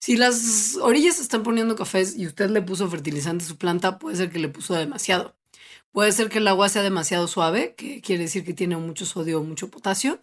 si 0.01 0.17
las 0.17 0.77
orillas 0.81 1.17
se 1.17 1.21
están 1.21 1.43
poniendo 1.43 1.75
cafés 1.75 2.17
y 2.17 2.25
usted 2.25 2.49
le 2.49 2.63
puso 2.63 2.89
fertilizante 2.89 3.45
a 3.45 3.47
su 3.47 3.57
planta, 3.57 3.99
puede 3.99 4.17
ser 4.17 4.31
que 4.31 4.39
le 4.39 4.49
puso 4.49 4.73
demasiado. 4.73 5.35
Puede 5.91 6.11
ser 6.11 6.29
que 6.29 6.39
el 6.39 6.47
agua 6.47 6.69
sea 6.69 6.81
demasiado 6.81 7.27
suave, 7.27 7.75
que 7.75 8.01
quiere 8.01 8.23
decir 8.23 8.43
que 8.43 8.55
tiene 8.55 8.77
mucho 8.77 9.05
sodio 9.05 9.39
o 9.39 9.43
mucho 9.43 9.69
potasio, 9.69 10.19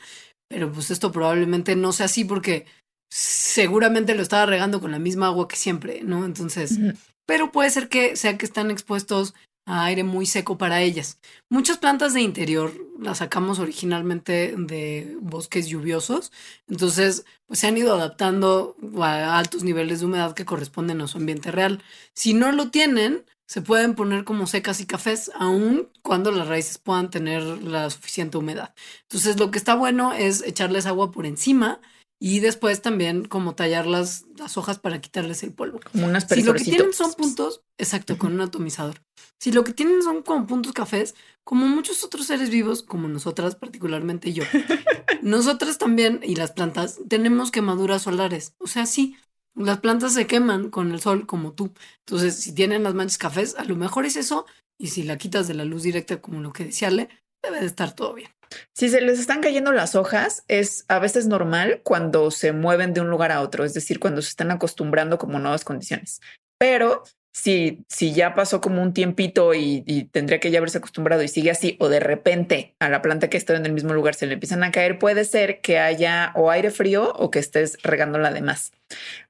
pero 0.49 0.73
pues 0.73 0.91
esto 0.91 1.13
probablemente 1.13 1.77
no 1.77 1.93
sea 1.93 2.07
así 2.07 2.25
porque 2.25 2.67
seguramente 3.09 4.17
lo 4.17 4.23
estaba 4.23 4.47
regando 4.47 4.81
con 4.81 4.91
la 4.91 4.99
misma 4.99 5.29
agua 5.29 5.47
que 5.47 5.55
siempre, 5.55 6.03
¿no? 6.03 6.25
Entonces, 6.25 6.81
pero 7.25 7.53
puede 7.53 7.71
ser 7.71 7.89
que 7.89 8.17
sea 8.17 8.37
que 8.37 8.47
están 8.47 8.73
expuestos 8.73 9.35
aire 9.65 10.05
muy 10.05 10.27
seco 10.27 10.59
para 10.59 10.81
ellas. 10.83 11.19
Muchas 11.49 11.79
plantas 11.79 12.15
de 12.15 12.21
interior 12.21 12.73
las 12.99 13.19
sacamos 13.19 13.59
originalmente 13.59 14.55
de 14.57 15.17
bosques 15.21 15.69
lluviosos, 15.69 16.33
entonces 16.69 17.25
pues 17.47 17.61
se 17.61 17.67
han 17.67 17.77
ido 17.77 17.95
adaptando 17.95 18.77
a 19.01 19.39
altos 19.39 19.65
niveles 19.65 20.01
de 20.01 20.07
humedad 20.07 20.35
que 20.35 20.45
corresponden 20.45 21.01
a 21.01 21.09
su 21.09 21.19
ambiente 21.19 21.51
real. 21.51 21.83
Si 22.15 22.35
no 22.35 22.53
lo 22.53 22.71
tienen, 22.71 23.25
se 23.47 23.61
pueden 23.61 23.95
poner 23.95 24.25
como 24.25 24.47
secas 24.47 24.81
y 24.81 24.87
cafés, 24.87 25.31
aun 25.35 25.89
cuando 26.03 26.33
las 26.33 26.49
raíces 26.49 26.79
puedan 26.79 27.11
tener 27.11 27.43
la 27.43 27.91
suficiente 27.91 28.39
humedad. 28.39 28.75
Entonces 29.03 29.39
lo 29.39 29.51
que 29.51 29.59
está 29.59 29.75
bueno 29.75 30.13
es 30.15 30.43
echarles 30.43 30.87
agua 30.87 31.11
por 31.13 31.27
encima 31.27 31.81
y 32.25 32.39
después 32.39 32.81
también 32.83 33.25
como 33.25 33.57
tallar 33.57 33.85
las, 33.85 34.27
las 34.37 34.57
hojas 34.57 34.79
para 34.79 35.01
quitarles 35.01 35.43
el 35.43 35.53
polvo. 35.53 35.81
Como 35.91 36.07
unas 36.07 36.25
Si 36.29 36.45
lo 36.45 36.55
que 36.55 36.63
tienen 36.63 36.93
son 36.93 37.13
puntos, 37.15 37.65
exacto, 37.79 38.17
con 38.17 38.33
un 38.33 38.41
atomizador. 38.43 39.03
Si 39.41 39.51
lo 39.51 39.65
que 39.65 39.73
tienen 39.73 40.05
son 40.05 40.23
como 40.23 40.47
puntos 40.47 40.73
cafés, 40.73 41.17
como 41.43 41.67
muchos 41.67 42.05
otros 42.05 42.27
seres 42.27 42.49
vivos, 42.49 42.85
como 42.85 43.09
nosotras, 43.09 43.57
particularmente 43.57 44.33
yo, 44.33 44.45
nosotras 45.23 45.79
también 45.79 46.21
y 46.23 46.37
las 46.37 46.53
plantas 46.53 47.01
tenemos 47.09 47.51
quemaduras 47.51 48.03
solares. 48.03 48.55
O 48.59 48.69
sea, 48.69 48.87
sí, 48.87 49.17
las 49.57 49.81
plantas 49.81 50.15
se 50.15 50.29
queman 50.29 50.71
con 50.71 50.93
el 50.93 51.01
sol 51.01 51.27
como 51.27 51.55
tú. 51.55 51.73
Entonces, 52.07 52.37
si 52.37 52.55
tienen 52.55 52.85
las 52.85 52.95
manchas 52.95 53.19
cafés, 53.19 53.57
a 53.57 53.65
lo 53.65 53.75
mejor 53.75 54.07
es 54.07 54.15
eso. 54.15 54.47
Y 54.79 54.87
si 54.87 55.03
la 55.03 55.19
quitas 55.19 55.49
de 55.49 55.55
la 55.55 55.65
luz 55.65 55.83
directa, 55.83 56.21
como 56.21 56.41
lo 56.41 56.53
que 56.53 56.67
decía 56.67 56.89
Le, 56.93 57.09
debe 57.43 57.59
de 57.59 57.67
estar 57.67 57.97
todo 57.97 58.15
bien. 58.15 58.31
Si 58.75 58.89
se 58.89 59.01
les 59.01 59.19
están 59.19 59.41
cayendo 59.41 59.73
las 59.73 59.95
hojas, 59.95 60.45
es 60.49 60.85
a 60.89 60.99
veces 60.99 61.27
normal 61.27 61.81
cuando 61.83 62.31
se 62.31 62.53
mueven 62.53 62.95
de 62.95 63.01
un 63.01 63.11
lugar 63.11 63.33
a 63.33 63.41
otro, 63.41 63.65
es 63.65 63.75
decir, 63.75 63.99
cuando 63.99 64.23
se 64.23 64.31
están 64.31 64.51
acostumbrando 64.51 65.19
como 65.19 65.39
nuevas 65.39 65.65
condiciones. 65.65 66.21
Pero 66.59 67.05
si, 67.33 67.85
si 67.89 68.13
ya 68.13 68.35
pasó 68.35 68.61
como 68.61 68.83
un 68.83 68.93
tiempito 68.93 69.55
y, 69.55 70.09
tendría 70.13 70.39
que 70.39 70.51
ya 70.51 70.59
haberse 70.59 70.79
acostumbrado 70.79 71.23
y 71.23 71.29
sigue 71.29 71.51
así, 71.51 71.77
o 71.81 71.89
de 71.89 71.99
repente 71.99 72.75
a 72.79 72.91
la 72.91 73.01
planta 73.01 73.29
que 73.29 73.39
está 73.39 73.57
en 73.57 73.65
el 73.65 73.73
mismo 73.73 73.95
lugar 73.95 74.15
se 74.15 74.27
le 74.27 74.35
empiezan 74.35 74.63
a 74.63 74.71
caer, 74.71 74.99
puede 74.99 75.25
ser 75.25 75.61
que 75.61 75.79
haya 75.79 76.33
o 76.35 76.51
aire 76.51 76.71
frío 76.71 77.13
o 77.17 77.31
que 77.31 77.39
estés 77.39 77.79
regándola 77.83 78.33
de 78.33 78.43
más. 78.43 78.73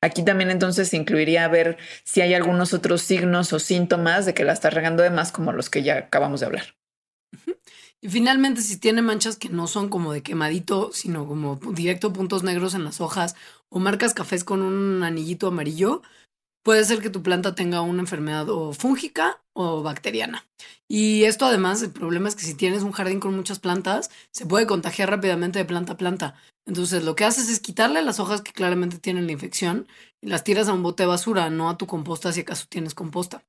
Aquí 0.00 0.24
también 0.24 0.50
entonces 0.50 0.92
incluiría 0.94 1.46
ver 1.48 1.76
si 2.04 2.20
hay 2.20 2.34
algunos 2.34 2.74
otros 2.74 3.02
signos 3.02 3.52
o 3.52 3.58
síntomas 3.60 4.26
de 4.26 4.34
que 4.34 4.44
la 4.44 4.52
estás 4.52 4.74
regando 4.74 5.02
de 5.02 5.10
más, 5.10 5.30
como 5.30 5.52
los 5.52 5.70
que 5.70 5.82
ya 5.82 5.96
acabamos 5.96 6.40
de 6.40 6.46
hablar. 6.46 6.74
Y 8.02 8.08
finalmente, 8.08 8.62
si 8.62 8.78
tiene 8.78 9.00
manchas 9.00 9.36
que 9.36 9.48
no 9.48 9.68
son 9.68 9.88
como 9.88 10.12
de 10.12 10.24
quemadito, 10.24 10.90
sino 10.92 11.26
como 11.26 11.56
directo 11.56 12.12
puntos 12.12 12.42
negros 12.42 12.74
en 12.74 12.82
las 12.84 13.00
hojas 13.00 13.36
o 13.68 13.78
marcas 13.78 14.12
cafés 14.12 14.42
con 14.42 14.60
un 14.60 15.04
anillito 15.04 15.46
amarillo, 15.46 16.02
puede 16.64 16.84
ser 16.84 17.00
que 17.00 17.10
tu 17.10 17.22
planta 17.22 17.54
tenga 17.54 17.80
una 17.80 18.00
enfermedad 18.00 18.48
o 18.50 18.72
fúngica 18.72 19.40
o 19.52 19.82
bacteriana. 19.82 20.44
Y 20.88 21.24
esto 21.24 21.46
además, 21.46 21.80
el 21.82 21.92
problema 21.92 22.28
es 22.28 22.34
que 22.34 22.44
si 22.44 22.54
tienes 22.54 22.82
un 22.82 22.90
jardín 22.90 23.20
con 23.20 23.36
muchas 23.36 23.60
plantas, 23.60 24.10
se 24.32 24.46
puede 24.46 24.66
contagiar 24.66 25.08
rápidamente 25.08 25.60
de 25.60 25.64
planta 25.64 25.92
a 25.92 25.96
planta. 25.96 26.34
Entonces 26.66 27.04
lo 27.04 27.14
que 27.14 27.24
haces 27.24 27.48
es 27.48 27.60
quitarle 27.60 28.02
las 28.02 28.18
hojas 28.18 28.42
que 28.42 28.52
claramente 28.52 28.98
tienen 28.98 29.26
la 29.26 29.32
infección 29.32 29.86
y 30.20 30.26
las 30.28 30.42
tiras 30.42 30.68
a 30.68 30.72
un 30.72 30.82
bote 30.82 31.04
de 31.04 31.08
basura, 31.08 31.50
no 31.50 31.70
a 31.70 31.76
tu 31.76 31.86
composta 31.86 32.32
si 32.32 32.40
acaso 32.40 32.66
tienes 32.68 32.94
composta. 32.94 33.44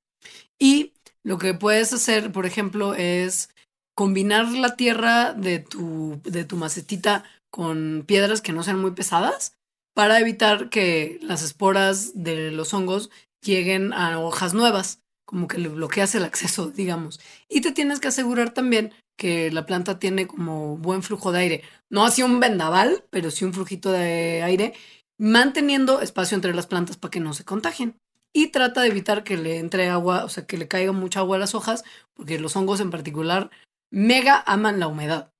Y 0.59 0.93
lo 1.23 1.37
que 1.37 1.53
puedes 1.53 1.91
hacer, 1.93 2.31
por 2.31 2.45
ejemplo, 2.45 2.93
es 2.95 3.49
combinar 3.95 4.51
la 4.51 4.75
tierra 4.75 5.33
de 5.33 5.59
tu, 5.59 6.21
de 6.23 6.45
tu 6.45 6.57
macetita 6.57 7.23
con 7.49 8.03
piedras 8.07 8.41
que 8.41 8.53
no 8.53 8.63
sean 8.63 8.81
muy 8.81 8.91
pesadas 8.91 9.55
para 9.93 10.19
evitar 10.19 10.69
que 10.69 11.19
las 11.21 11.43
esporas 11.43 12.11
de 12.15 12.51
los 12.51 12.73
hongos 12.73 13.09
lleguen 13.43 13.93
a 13.93 14.19
hojas 14.19 14.53
nuevas. 14.53 14.99
como 15.25 15.47
que 15.47 15.57
le 15.57 15.69
bloqueas 15.69 16.13
el 16.15 16.25
acceso, 16.25 16.69
digamos. 16.75 17.19
Y 17.49 17.61
te 17.61 17.71
tienes 17.71 17.99
que 17.99 18.09
asegurar 18.09 18.53
también 18.53 18.93
que 19.17 19.51
la 19.51 19.65
planta 19.65 19.99
tiene 19.99 20.27
como 20.27 20.77
buen 20.77 21.01
flujo 21.03 21.31
de 21.31 21.39
aire. 21.39 21.63
No 21.89 22.05
así 22.05 22.23
un 22.23 22.39
vendaval, 22.39 23.05
pero 23.09 23.31
sí 23.31 23.45
un 23.45 23.53
flujito 23.53 23.91
de 23.91 24.41
aire, 24.43 24.73
manteniendo 25.17 26.01
espacio 26.01 26.35
entre 26.35 26.53
las 26.53 26.67
plantas 26.67 26.97
para 26.97 27.11
que 27.11 27.19
no 27.19 27.33
se 27.33 27.45
contagien. 27.45 27.95
Y 28.33 28.47
trata 28.47 28.81
de 28.81 28.87
evitar 28.87 29.23
que 29.23 29.37
le 29.37 29.59
entre 29.59 29.89
agua, 29.89 30.25
o 30.25 30.29
sea, 30.29 30.45
que 30.45 30.57
le 30.57 30.67
caiga 30.67 30.91
mucha 30.91 31.19
agua 31.19 31.37
a 31.37 31.39
las 31.39 31.55
hojas, 31.55 31.83
porque 32.15 32.39
los 32.39 32.55
hongos 32.55 32.79
en 32.79 32.89
particular 32.89 33.51
mega 33.93 34.43
aman 34.45 34.79
la 34.79 34.87
humedad. 34.87 35.31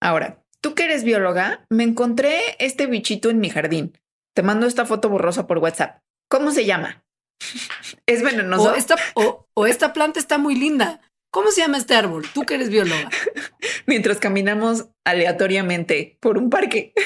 Ahora, 0.00 0.42
tú 0.60 0.74
que 0.74 0.84
eres 0.84 1.04
bióloga, 1.04 1.64
me 1.70 1.84
encontré 1.84 2.56
este 2.58 2.86
bichito 2.86 3.30
en 3.30 3.38
mi 3.38 3.50
jardín. 3.50 3.96
Te 4.34 4.42
mando 4.42 4.66
esta 4.66 4.86
foto 4.86 5.08
borrosa 5.08 5.46
por 5.46 5.58
WhatsApp. 5.58 6.00
¿Cómo 6.28 6.50
se 6.50 6.64
llama? 6.64 7.04
¿Es 8.06 8.22
venenoso? 8.22 8.72
O 8.72 8.74
esta, 8.74 8.96
o 9.14 9.66
esta 9.66 9.92
planta 9.92 10.18
está 10.18 10.38
muy 10.38 10.56
linda. 10.56 11.00
¿Cómo 11.30 11.50
se 11.50 11.62
llama 11.62 11.78
este 11.78 11.96
árbol? 11.96 12.24
Tú 12.32 12.42
que 12.42 12.54
eres 12.54 12.70
bióloga. 12.70 13.10
Mientras 13.86 14.18
caminamos 14.18 14.86
aleatoriamente 15.04 16.16
por 16.20 16.38
un 16.38 16.48
parque. 16.50 16.92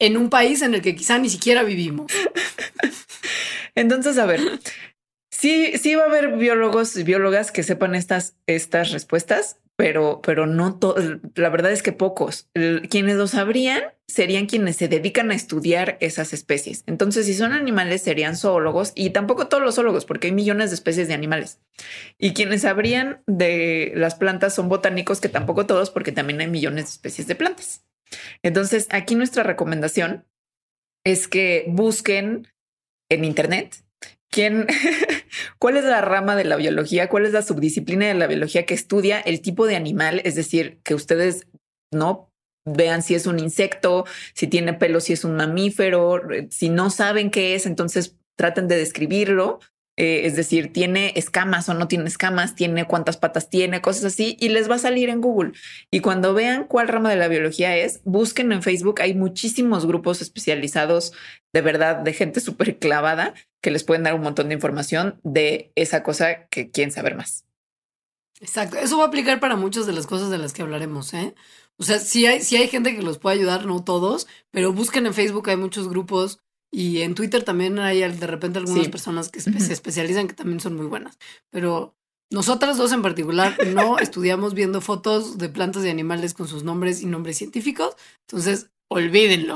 En 0.00 0.16
un 0.16 0.28
país 0.28 0.60
en 0.60 0.74
el 0.74 0.82
que 0.82 0.96
quizá 0.96 1.18
ni 1.18 1.30
siquiera 1.30 1.62
vivimos. 1.62 2.12
Entonces, 3.76 4.18
a 4.18 4.26
ver, 4.26 4.40
sí, 5.30 5.78
sí 5.78 5.94
va 5.94 6.02
a 6.02 6.06
haber 6.06 6.32
biólogos 6.36 6.96
y 6.96 7.04
biólogas 7.04 7.52
que 7.52 7.62
sepan 7.62 7.94
estas, 7.94 8.36
estas 8.46 8.90
respuestas, 8.90 9.60
pero, 9.76 10.20
pero 10.22 10.46
no. 10.46 10.78
La 11.34 11.48
verdad 11.48 11.72
es 11.72 11.82
que 11.82 11.92
pocos. 11.92 12.48
Quienes 12.90 13.16
lo 13.16 13.26
sabrían 13.26 13.82
serían 14.06 14.46
quienes 14.46 14.76
se 14.76 14.88
dedican 14.88 15.30
a 15.30 15.34
estudiar 15.34 15.96
esas 16.00 16.32
especies. 16.32 16.84
Entonces, 16.86 17.26
si 17.26 17.34
son 17.34 17.52
animales, 17.52 18.02
serían 18.02 18.36
zoólogos 18.36 18.92
y 18.94 19.10
tampoco 19.10 19.48
todos 19.48 19.62
los 19.62 19.74
zoólogos, 19.74 20.04
porque 20.04 20.28
hay 20.28 20.32
millones 20.32 20.70
de 20.70 20.74
especies 20.74 21.08
de 21.08 21.14
animales. 21.14 21.60
Y 22.18 22.34
quienes 22.34 22.62
sabrían 22.62 23.22
de 23.26 23.92
las 23.96 24.14
plantas 24.14 24.54
son 24.54 24.68
botánicos, 24.68 25.20
que 25.20 25.28
tampoco 25.28 25.66
todos, 25.66 25.90
porque 25.90 26.12
también 26.12 26.40
hay 26.40 26.48
millones 26.48 26.84
de 26.84 26.90
especies 26.90 27.26
de 27.26 27.34
plantas. 27.34 27.84
Entonces, 28.42 28.86
aquí 28.90 29.14
nuestra 29.14 29.42
recomendación 29.42 30.26
es 31.04 31.26
que 31.28 31.64
busquen 31.68 32.48
en 33.10 33.24
Internet 33.24 33.76
quién, 34.30 34.66
cuál 35.58 35.76
es 35.76 35.84
la 35.84 36.00
rama 36.00 36.36
de 36.36 36.44
la 36.44 36.56
biología, 36.56 37.08
cuál 37.08 37.26
es 37.26 37.32
la 37.32 37.42
subdisciplina 37.42 38.06
de 38.06 38.14
la 38.14 38.26
biología 38.26 38.66
que 38.66 38.74
estudia 38.74 39.20
el 39.20 39.40
tipo 39.40 39.66
de 39.66 39.76
animal, 39.76 40.20
es 40.24 40.34
decir, 40.34 40.80
que 40.82 40.94
ustedes 40.94 41.46
no 41.92 42.30
vean 42.66 43.02
si 43.02 43.14
es 43.14 43.26
un 43.26 43.38
insecto, 43.38 44.04
si 44.34 44.46
tiene 44.46 44.74
pelo, 44.74 45.00
si 45.00 45.12
es 45.12 45.24
un 45.24 45.36
mamífero, 45.36 46.20
si 46.50 46.70
no 46.70 46.90
saben 46.90 47.30
qué 47.30 47.54
es, 47.54 47.66
entonces 47.66 48.16
traten 48.36 48.68
de 48.68 48.76
describirlo 48.76 49.60
eh, 49.96 50.22
es 50.24 50.34
decir, 50.34 50.72
tiene 50.72 51.12
escamas 51.14 51.68
o 51.68 51.74
no 51.74 51.86
tiene 51.86 52.06
escamas, 52.06 52.56
tiene 52.56 52.86
cuántas 52.86 53.16
patas 53.16 53.48
tiene, 53.48 53.80
cosas 53.80 54.04
así, 54.04 54.36
y 54.40 54.48
les 54.48 54.68
va 54.68 54.74
a 54.74 54.78
salir 54.78 55.08
en 55.08 55.20
Google. 55.20 55.52
Y 55.90 56.00
cuando 56.00 56.34
vean 56.34 56.64
cuál 56.64 56.88
rama 56.88 57.10
de 57.10 57.16
la 57.16 57.28
biología 57.28 57.76
es, 57.76 58.00
busquen 58.04 58.50
en 58.52 58.62
Facebook. 58.62 59.00
Hay 59.00 59.14
muchísimos 59.14 59.86
grupos 59.86 60.20
especializados, 60.20 61.12
de 61.52 61.60
verdad, 61.60 61.96
de 61.96 62.12
gente 62.12 62.40
súper 62.40 62.78
clavada 62.78 63.34
que 63.60 63.70
les 63.70 63.84
pueden 63.84 64.02
dar 64.02 64.14
un 64.14 64.22
montón 64.22 64.48
de 64.48 64.54
información 64.54 65.20
de 65.22 65.72
esa 65.76 66.02
cosa 66.02 66.46
que 66.48 66.70
quieren 66.70 66.92
saber 66.92 67.14
más. 67.16 67.46
Exacto. 68.40 68.76
Eso 68.76 68.98
va 68.98 69.04
a 69.04 69.08
aplicar 69.08 69.40
para 69.40 69.56
muchas 69.56 69.86
de 69.86 69.92
las 69.92 70.06
cosas 70.06 70.28
de 70.28 70.38
las 70.38 70.52
que 70.52 70.62
hablaremos, 70.62 71.14
¿eh? 71.14 71.34
O 71.76 71.82
sea, 71.82 71.98
si 71.98 72.26
hay, 72.26 72.40
si 72.42 72.56
hay 72.56 72.68
gente 72.68 72.94
que 72.94 73.02
los 73.02 73.18
puede 73.18 73.36
ayudar, 73.36 73.66
no 73.66 73.82
todos, 73.82 74.26
pero 74.50 74.72
busquen 74.72 75.06
en 75.06 75.14
Facebook, 75.14 75.48
hay 75.48 75.56
muchos 75.56 75.88
grupos 75.88 76.43
y 76.76 77.02
en 77.02 77.14
Twitter 77.14 77.44
también 77.44 77.78
hay 77.78 78.00
de 78.00 78.26
repente 78.26 78.58
algunas 78.58 78.88
personas 78.88 79.28
que 79.28 79.40
se 79.40 79.72
especializan 79.72 80.26
que 80.26 80.34
también 80.34 80.58
son 80.58 80.74
muy 80.74 80.86
buenas. 80.86 81.16
Pero 81.50 81.94
nosotras 82.32 82.76
dos 82.76 82.90
en 82.90 83.00
particular 83.00 83.56
no 83.68 84.00
estudiamos 84.00 84.54
viendo 84.54 84.80
fotos 84.80 85.38
de 85.38 85.48
plantas 85.48 85.84
y 85.84 85.88
animales 85.88 86.34
con 86.34 86.48
sus 86.48 86.64
nombres 86.64 87.00
y 87.00 87.06
nombres 87.06 87.38
científicos. 87.38 87.94
Entonces, 88.22 88.70
olvídenlo. 88.90 89.54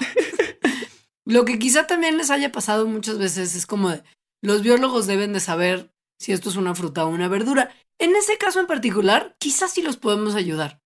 Lo 1.26 1.44
que 1.44 1.58
quizá 1.58 1.88
también 1.88 2.18
les 2.18 2.30
haya 2.30 2.52
pasado 2.52 2.86
muchas 2.86 3.18
veces 3.18 3.56
es 3.56 3.66
como 3.66 3.90
de, 3.90 4.04
los 4.40 4.62
biólogos 4.62 5.08
deben 5.08 5.32
de 5.32 5.40
saber 5.40 5.90
si 6.20 6.30
esto 6.30 6.50
es 6.50 6.54
una 6.54 6.76
fruta 6.76 7.04
o 7.04 7.08
una 7.08 7.26
verdura. 7.26 7.74
En 7.98 8.14
ese 8.14 8.38
caso 8.38 8.60
en 8.60 8.68
particular, 8.68 9.34
quizás 9.40 9.72
sí 9.72 9.82
los 9.82 9.96
podemos 9.96 10.36
ayudar. 10.36 10.80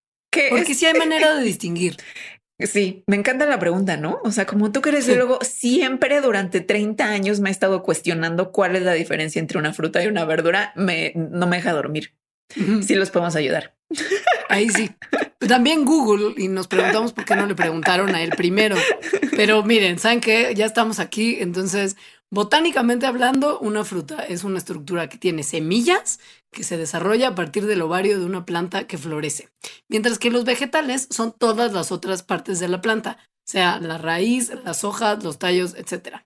Porque 0.49 0.75
sí 0.75 0.87
hay 0.87 0.95
manera 0.99 1.35
de 1.35 1.45
distinguir. 1.45 1.99
Sí, 2.59 3.03
me 3.07 3.17
encanta 3.17 3.47
la 3.47 3.59
pregunta, 3.59 3.97
¿no? 3.97 4.21
O 4.25 4.31
sea, 4.31 4.47
como 4.47 4.71
tú 4.71 4.83
que 4.83 4.91
eres 4.91 5.07
biólogo, 5.07 5.38
siempre 5.43 6.21
durante 6.21 6.61
30 6.61 7.05
años 7.05 7.41
me 7.41 7.49
he 7.49 7.53
estado 7.53 7.83
cuestionando 7.83 8.53
cuál 8.53 8.77
es 8.77 8.83
la 8.83 8.93
diferencia 8.93 9.41
entre 9.41 9.59
una 9.59 9.73
fruta 9.73 10.03
y 10.03 10.07
una 10.07 10.25
verdura. 10.25 10.73
Me, 10.77 11.12
no 11.17 11.47
me 11.47 11.57
deja 11.57 11.73
dormir. 11.73 12.15
Sí 12.83 12.95
los 12.95 13.11
podemos 13.11 13.35
ayudar. 13.35 13.75
Ahí 14.49 14.69
sí. 14.69 14.91
También 15.38 15.85
Google 15.85 16.35
y 16.37 16.49
nos 16.49 16.69
preguntamos 16.69 17.12
por 17.12 17.25
qué 17.25 17.35
no 17.35 17.47
le 17.47 17.55
preguntaron 17.55 18.15
a 18.15 18.23
él 18.23 18.31
primero. 18.37 18.77
Pero 19.37 19.62
miren, 19.62 19.99
¿saben 19.99 20.21
qué? 20.21 20.53
Ya 20.55 20.67
estamos 20.67 21.01
aquí. 21.01 21.38
Entonces, 21.41 21.97
botánicamente 22.31 23.07
hablando, 23.07 23.59
una 23.59 23.85
fruta 23.85 24.23
es 24.25 24.45
una 24.45 24.59
estructura 24.59 25.09
que 25.09 25.19
tiene 25.19 25.43
semillas 25.43 26.21
que 26.53 26.62
se 26.62 26.77
desarrolla 26.77 27.29
a 27.29 27.35
partir 27.35 27.67
del 27.67 27.83
ovario 27.83 28.19
de 28.21 28.27
una 28.27 28.45
planta 28.45 28.87
que 28.87 28.99
florece. 28.99 29.49
Mientras 29.88 30.19
que 30.19 30.31
los 30.31 30.45
vegetales 30.45 31.09
son 31.11 31.33
todas 31.33 31.73
las 31.73 31.91
otras 31.91 32.23
partes 32.23 32.61
de 32.61 32.69
la 32.69 32.81
planta, 32.81 33.19
sea 33.45 33.81
la 33.81 33.99
raíz, 33.99 34.53
las 34.65 34.85
hojas, 34.85 35.25
los 35.25 35.38
tallos, 35.38 35.75
etc. 35.75 36.19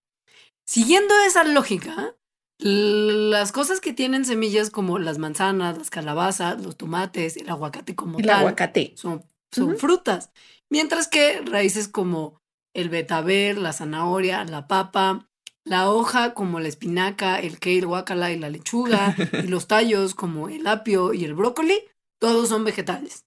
Siguiendo 0.66 1.14
esa 1.26 1.44
lógica, 1.44 2.16
las 2.58 3.52
cosas 3.52 3.80
que 3.80 3.92
tienen 3.92 4.24
semillas 4.24 4.70
como 4.70 4.98
las 4.98 5.18
manzanas, 5.18 5.78
las 5.78 5.90
calabazas, 5.90 6.60
los 6.60 6.76
tomates, 6.76 7.36
el 7.36 7.48
aguacate 7.48 7.94
como 7.94 8.18
el 8.18 8.28
aguacate. 8.28 8.94
son, 8.96 9.24
son 9.52 9.78
frutas. 9.78 10.30
Mientras 10.68 11.06
que 11.06 11.40
raíces 11.42 11.86
como 11.86 12.42
el 12.74 12.88
betabel, 12.88 13.62
la 13.62 13.72
zanahoria, 13.72 14.44
la 14.44 14.66
papa, 14.66 15.30
la 15.66 15.90
hoja 15.90 16.32
como 16.32 16.60
la 16.60 16.68
espinaca, 16.68 17.38
el 17.38 17.58
kale, 17.58 17.82
guacala 17.82 18.30
y 18.32 18.38
la 18.38 18.48
lechuga, 18.48 19.14
y 19.44 19.48
los 19.48 19.66
tallos 19.66 20.14
como 20.14 20.48
el 20.48 20.66
apio 20.66 21.12
y 21.12 21.24
el 21.24 21.34
brócoli, 21.34 21.78
todos 22.18 22.48
son 22.48 22.64
vegetales. 22.64 23.26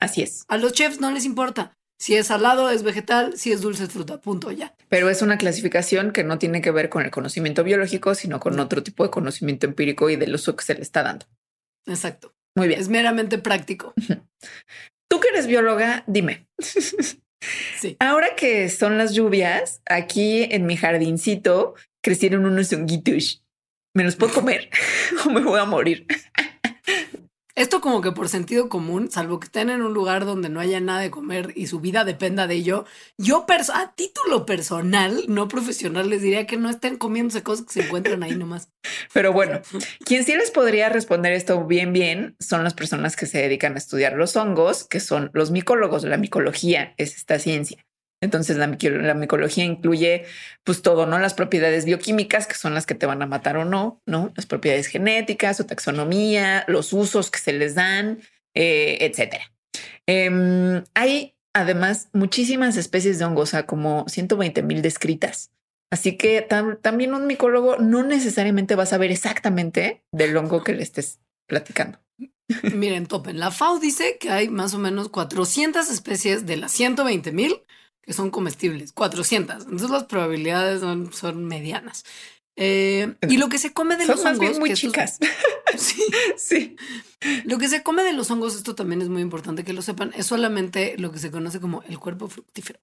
Así 0.00 0.22
es. 0.22 0.44
A 0.48 0.56
los 0.56 0.72
chefs 0.72 1.00
no 1.00 1.10
les 1.10 1.24
importa. 1.24 1.76
Si 2.00 2.16
es 2.16 2.26
salado 2.26 2.70
es 2.70 2.82
vegetal, 2.82 3.36
si 3.38 3.52
es 3.52 3.60
dulce 3.60 3.84
es 3.84 3.90
fruta, 3.90 4.20
punto 4.20 4.50
ya. 4.50 4.74
Pero 4.88 5.08
es 5.08 5.22
una 5.22 5.38
clasificación 5.38 6.10
que 6.10 6.24
no 6.24 6.38
tiene 6.38 6.60
que 6.60 6.70
ver 6.70 6.88
con 6.88 7.04
el 7.04 7.10
conocimiento 7.10 7.62
biológico, 7.62 8.14
sino 8.14 8.40
con 8.40 8.58
otro 8.58 8.82
tipo 8.82 9.04
de 9.04 9.10
conocimiento 9.10 9.66
empírico 9.66 10.10
y 10.10 10.16
del 10.16 10.34
uso 10.34 10.56
que 10.56 10.64
se 10.64 10.74
le 10.74 10.82
está 10.82 11.02
dando. 11.02 11.26
Exacto. 11.86 12.34
Muy 12.56 12.68
bien. 12.68 12.80
Es 12.80 12.88
meramente 12.88 13.38
práctico. 13.38 13.94
Tú 15.08 15.20
que 15.20 15.28
eres 15.28 15.46
bióloga, 15.46 16.02
dime. 16.06 16.48
Ahora 17.98 18.34
que 18.36 18.68
son 18.68 18.98
las 18.98 19.14
lluvias, 19.14 19.82
aquí 19.86 20.46
en 20.50 20.66
mi 20.66 20.76
jardincito 20.76 21.74
crecieron 22.00 22.46
unos 22.46 22.72
honguitos. 22.72 23.42
¿Me 23.94 24.04
los 24.04 24.16
puedo 24.16 24.32
comer 24.32 24.70
o 25.24 25.30
me 25.30 25.40
voy 25.40 25.60
a 25.60 25.64
morir? 25.64 26.06
Esto 27.56 27.80
como 27.80 28.00
que 28.00 28.10
por 28.10 28.28
sentido 28.28 28.68
común, 28.68 29.12
salvo 29.12 29.38
que 29.38 29.44
estén 29.44 29.70
en 29.70 29.82
un 29.82 29.94
lugar 29.94 30.24
donde 30.24 30.48
no 30.48 30.58
haya 30.58 30.80
nada 30.80 30.98
de 30.98 31.12
comer 31.12 31.52
y 31.54 31.68
su 31.68 31.78
vida 31.78 32.04
dependa 32.04 32.48
de 32.48 32.56
ello, 32.56 32.84
yo 33.16 33.46
a 33.72 33.94
título 33.94 34.44
personal, 34.44 35.22
no 35.28 35.46
profesional, 35.46 36.10
les 36.10 36.22
diría 36.22 36.46
que 36.46 36.56
no 36.56 36.68
estén 36.68 36.96
comiéndose 36.96 37.44
cosas 37.44 37.66
que 37.66 37.74
se 37.74 37.86
encuentran 37.86 38.24
ahí 38.24 38.34
nomás. 38.34 38.70
Pero 39.12 39.32
bueno, 39.32 39.60
quien 40.04 40.24
sí 40.24 40.34
les 40.34 40.50
podría 40.50 40.88
responder 40.88 41.32
esto 41.32 41.64
bien, 41.64 41.92
bien, 41.92 42.36
son 42.40 42.64
las 42.64 42.74
personas 42.74 43.14
que 43.14 43.26
se 43.26 43.38
dedican 43.38 43.74
a 43.74 43.78
estudiar 43.78 44.14
los 44.14 44.34
hongos, 44.34 44.84
que 44.88 44.98
son 44.98 45.30
los 45.32 45.52
micólogos. 45.52 46.02
La 46.02 46.16
micología 46.16 46.94
es 46.96 47.14
esta 47.16 47.38
ciencia. 47.38 47.86
Entonces 48.24 48.56
la, 48.56 48.66
micología 49.14 49.64
incluye 49.64 50.24
pues 50.64 50.82
todo, 50.82 51.06
¿no? 51.06 51.18
Las 51.18 51.34
propiedades 51.34 51.84
bioquímicas, 51.84 52.46
que 52.46 52.54
son 52.54 52.74
las 52.74 52.86
que 52.86 52.94
te 52.94 53.06
van 53.06 53.22
a 53.22 53.26
matar 53.26 53.56
o 53.56 53.64
no, 53.64 54.00
¿no? 54.06 54.32
Las 54.34 54.46
propiedades 54.46 54.86
genéticas, 54.86 55.58
su 55.58 55.64
taxonomía, 55.64 56.64
los 56.66 56.92
usos 56.92 57.30
que 57.30 57.38
se 57.38 57.52
les 57.52 57.74
dan, 57.74 58.20
eh, 58.54 58.98
etcétera. 59.00 59.52
Em, 60.06 60.82
hay 60.94 61.34
además 61.52 62.08
muchísimas 62.12 62.76
especies 62.76 63.18
de 63.18 63.24
hongos, 63.24 63.50
o 63.50 63.52
sea, 63.52 63.66
como 63.66 64.04
120 64.08 64.62
mil 64.62 64.82
descritas. 64.82 65.50
Así 65.90 66.16
que 66.16 66.42
también 66.82 67.14
un 67.14 67.26
micólogo 67.26 67.76
no 67.76 68.02
necesariamente 68.02 68.74
va 68.74 68.82
a 68.82 68.86
saber 68.86 69.12
exactamente 69.12 70.02
del 70.10 70.36
hongo 70.36 70.64
que 70.64 70.72
le 70.72 70.82
estés 70.82 71.20
platicando. 71.46 72.00
Miren, 72.74 73.06
topen. 73.06 73.38
La 73.38 73.50
FAO 73.50 73.78
dice 73.78 74.18
que 74.18 74.30
hay 74.30 74.48
más 74.48 74.74
o 74.74 74.78
menos 74.78 75.08
400 75.08 75.88
especies 75.90 76.46
de 76.46 76.56
las 76.56 76.72
120 76.72 77.32
mil 77.32 77.62
que 78.04 78.12
son 78.12 78.30
comestibles, 78.30 78.92
400. 78.92 79.64
Entonces 79.64 79.90
las 79.90 80.04
probabilidades 80.04 80.80
son, 81.12 81.44
medianas. 81.44 82.04
Eh, 82.56 83.14
y 83.28 83.36
lo 83.38 83.48
que 83.48 83.58
se 83.58 83.72
come 83.72 83.96
de 83.96 84.06
los 84.06 84.24
hongos. 84.24 84.58
muy 84.58 84.74
chicas. 84.74 85.18
sí, 85.76 86.02
sí. 86.36 86.76
Lo 87.44 87.58
que 87.58 87.68
se 87.68 87.82
come 87.82 88.04
de 88.04 88.12
los 88.12 88.30
hongos, 88.30 88.54
esto 88.54 88.74
también 88.74 89.02
es 89.02 89.08
muy 89.08 89.22
importante 89.22 89.64
que 89.64 89.72
lo 89.72 89.82
sepan, 89.82 90.12
es 90.14 90.26
solamente 90.26 90.96
lo 90.98 91.10
que 91.10 91.18
se 91.18 91.30
conoce 91.30 91.60
como 91.60 91.82
el 91.84 91.98
cuerpo 91.98 92.28
fructífero, 92.28 92.78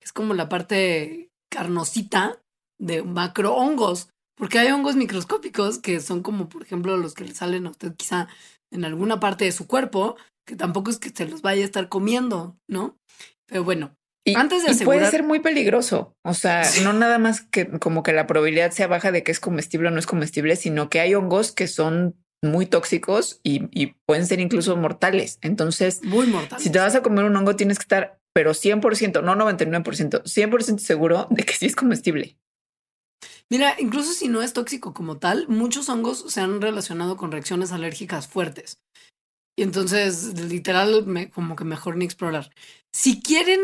es 0.00 0.12
como 0.12 0.32
la 0.34 0.48
parte 0.48 1.30
carnosita 1.50 2.40
de 2.78 3.02
macrohongos, 3.02 4.08
porque 4.36 4.58
hay 4.58 4.70
hongos 4.70 4.96
microscópicos 4.96 5.78
que 5.78 6.00
son 6.00 6.22
como, 6.22 6.48
por 6.48 6.62
ejemplo, 6.62 6.96
los 6.96 7.14
que 7.14 7.24
le 7.24 7.34
salen 7.34 7.66
a 7.66 7.70
usted 7.70 7.94
quizá 7.96 8.28
en 8.70 8.84
alguna 8.84 9.20
parte 9.20 9.44
de 9.44 9.52
su 9.52 9.66
cuerpo, 9.66 10.16
que 10.46 10.56
tampoco 10.56 10.90
es 10.90 10.98
que 10.98 11.10
se 11.10 11.26
los 11.26 11.42
vaya 11.42 11.62
a 11.62 11.66
estar 11.66 11.88
comiendo, 11.88 12.56
¿no? 12.68 12.96
Pero 13.46 13.64
bueno, 13.64 13.96
y, 14.24 14.34
Antes 14.34 14.64
de 14.64 14.70
asegurar... 14.70 15.00
puede 15.00 15.10
ser 15.10 15.22
muy 15.22 15.40
peligroso. 15.40 16.14
O 16.22 16.34
sea, 16.34 16.62
no 16.82 16.92
nada 16.92 17.18
más 17.18 17.40
que 17.40 17.68
como 17.78 18.02
que 18.02 18.12
la 18.12 18.26
probabilidad 18.26 18.70
sea 18.70 18.86
baja 18.86 19.12
de 19.12 19.22
que 19.22 19.32
es 19.32 19.40
comestible 19.40 19.88
o 19.88 19.90
no 19.90 19.98
es 19.98 20.06
comestible, 20.06 20.56
sino 20.56 20.90
que 20.90 21.00
hay 21.00 21.14
hongos 21.14 21.52
que 21.52 21.66
son 21.66 22.16
muy 22.42 22.66
tóxicos 22.66 23.40
y, 23.42 23.68
y 23.70 23.94
pueden 24.06 24.26
ser 24.26 24.40
incluso 24.40 24.76
mortales. 24.76 25.38
Entonces, 25.42 26.02
muy 26.04 26.26
mortales. 26.26 26.62
Si 26.62 26.70
te 26.70 26.78
vas 26.78 26.94
a 26.94 27.02
comer 27.02 27.24
un 27.24 27.36
hongo, 27.36 27.56
tienes 27.56 27.78
que 27.78 27.82
estar, 27.82 28.20
pero 28.34 28.52
100%, 28.52 29.22
no 29.22 29.34
99%, 29.36 30.22
100% 30.24 30.78
seguro 30.78 31.26
de 31.30 31.42
que 31.42 31.54
sí 31.54 31.66
es 31.66 31.76
comestible. 31.76 32.36
Mira, 33.50 33.74
incluso 33.78 34.12
si 34.12 34.28
no 34.28 34.42
es 34.42 34.52
tóxico 34.52 34.94
como 34.94 35.18
tal, 35.18 35.48
muchos 35.48 35.88
hongos 35.88 36.24
se 36.28 36.40
han 36.40 36.60
relacionado 36.60 37.16
con 37.16 37.32
reacciones 37.32 37.72
alérgicas 37.72 38.28
fuertes. 38.28 38.78
Y 39.58 39.62
entonces, 39.62 40.40
literal, 40.40 41.04
me, 41.06 41.30
como 41.30 41.56
que 41.56 41.64
mejor 41.64 41.96
ni 41.96 42.04
explorar. 42.04 42.50
Si 42.92 43.20
quieren 43.20 43.60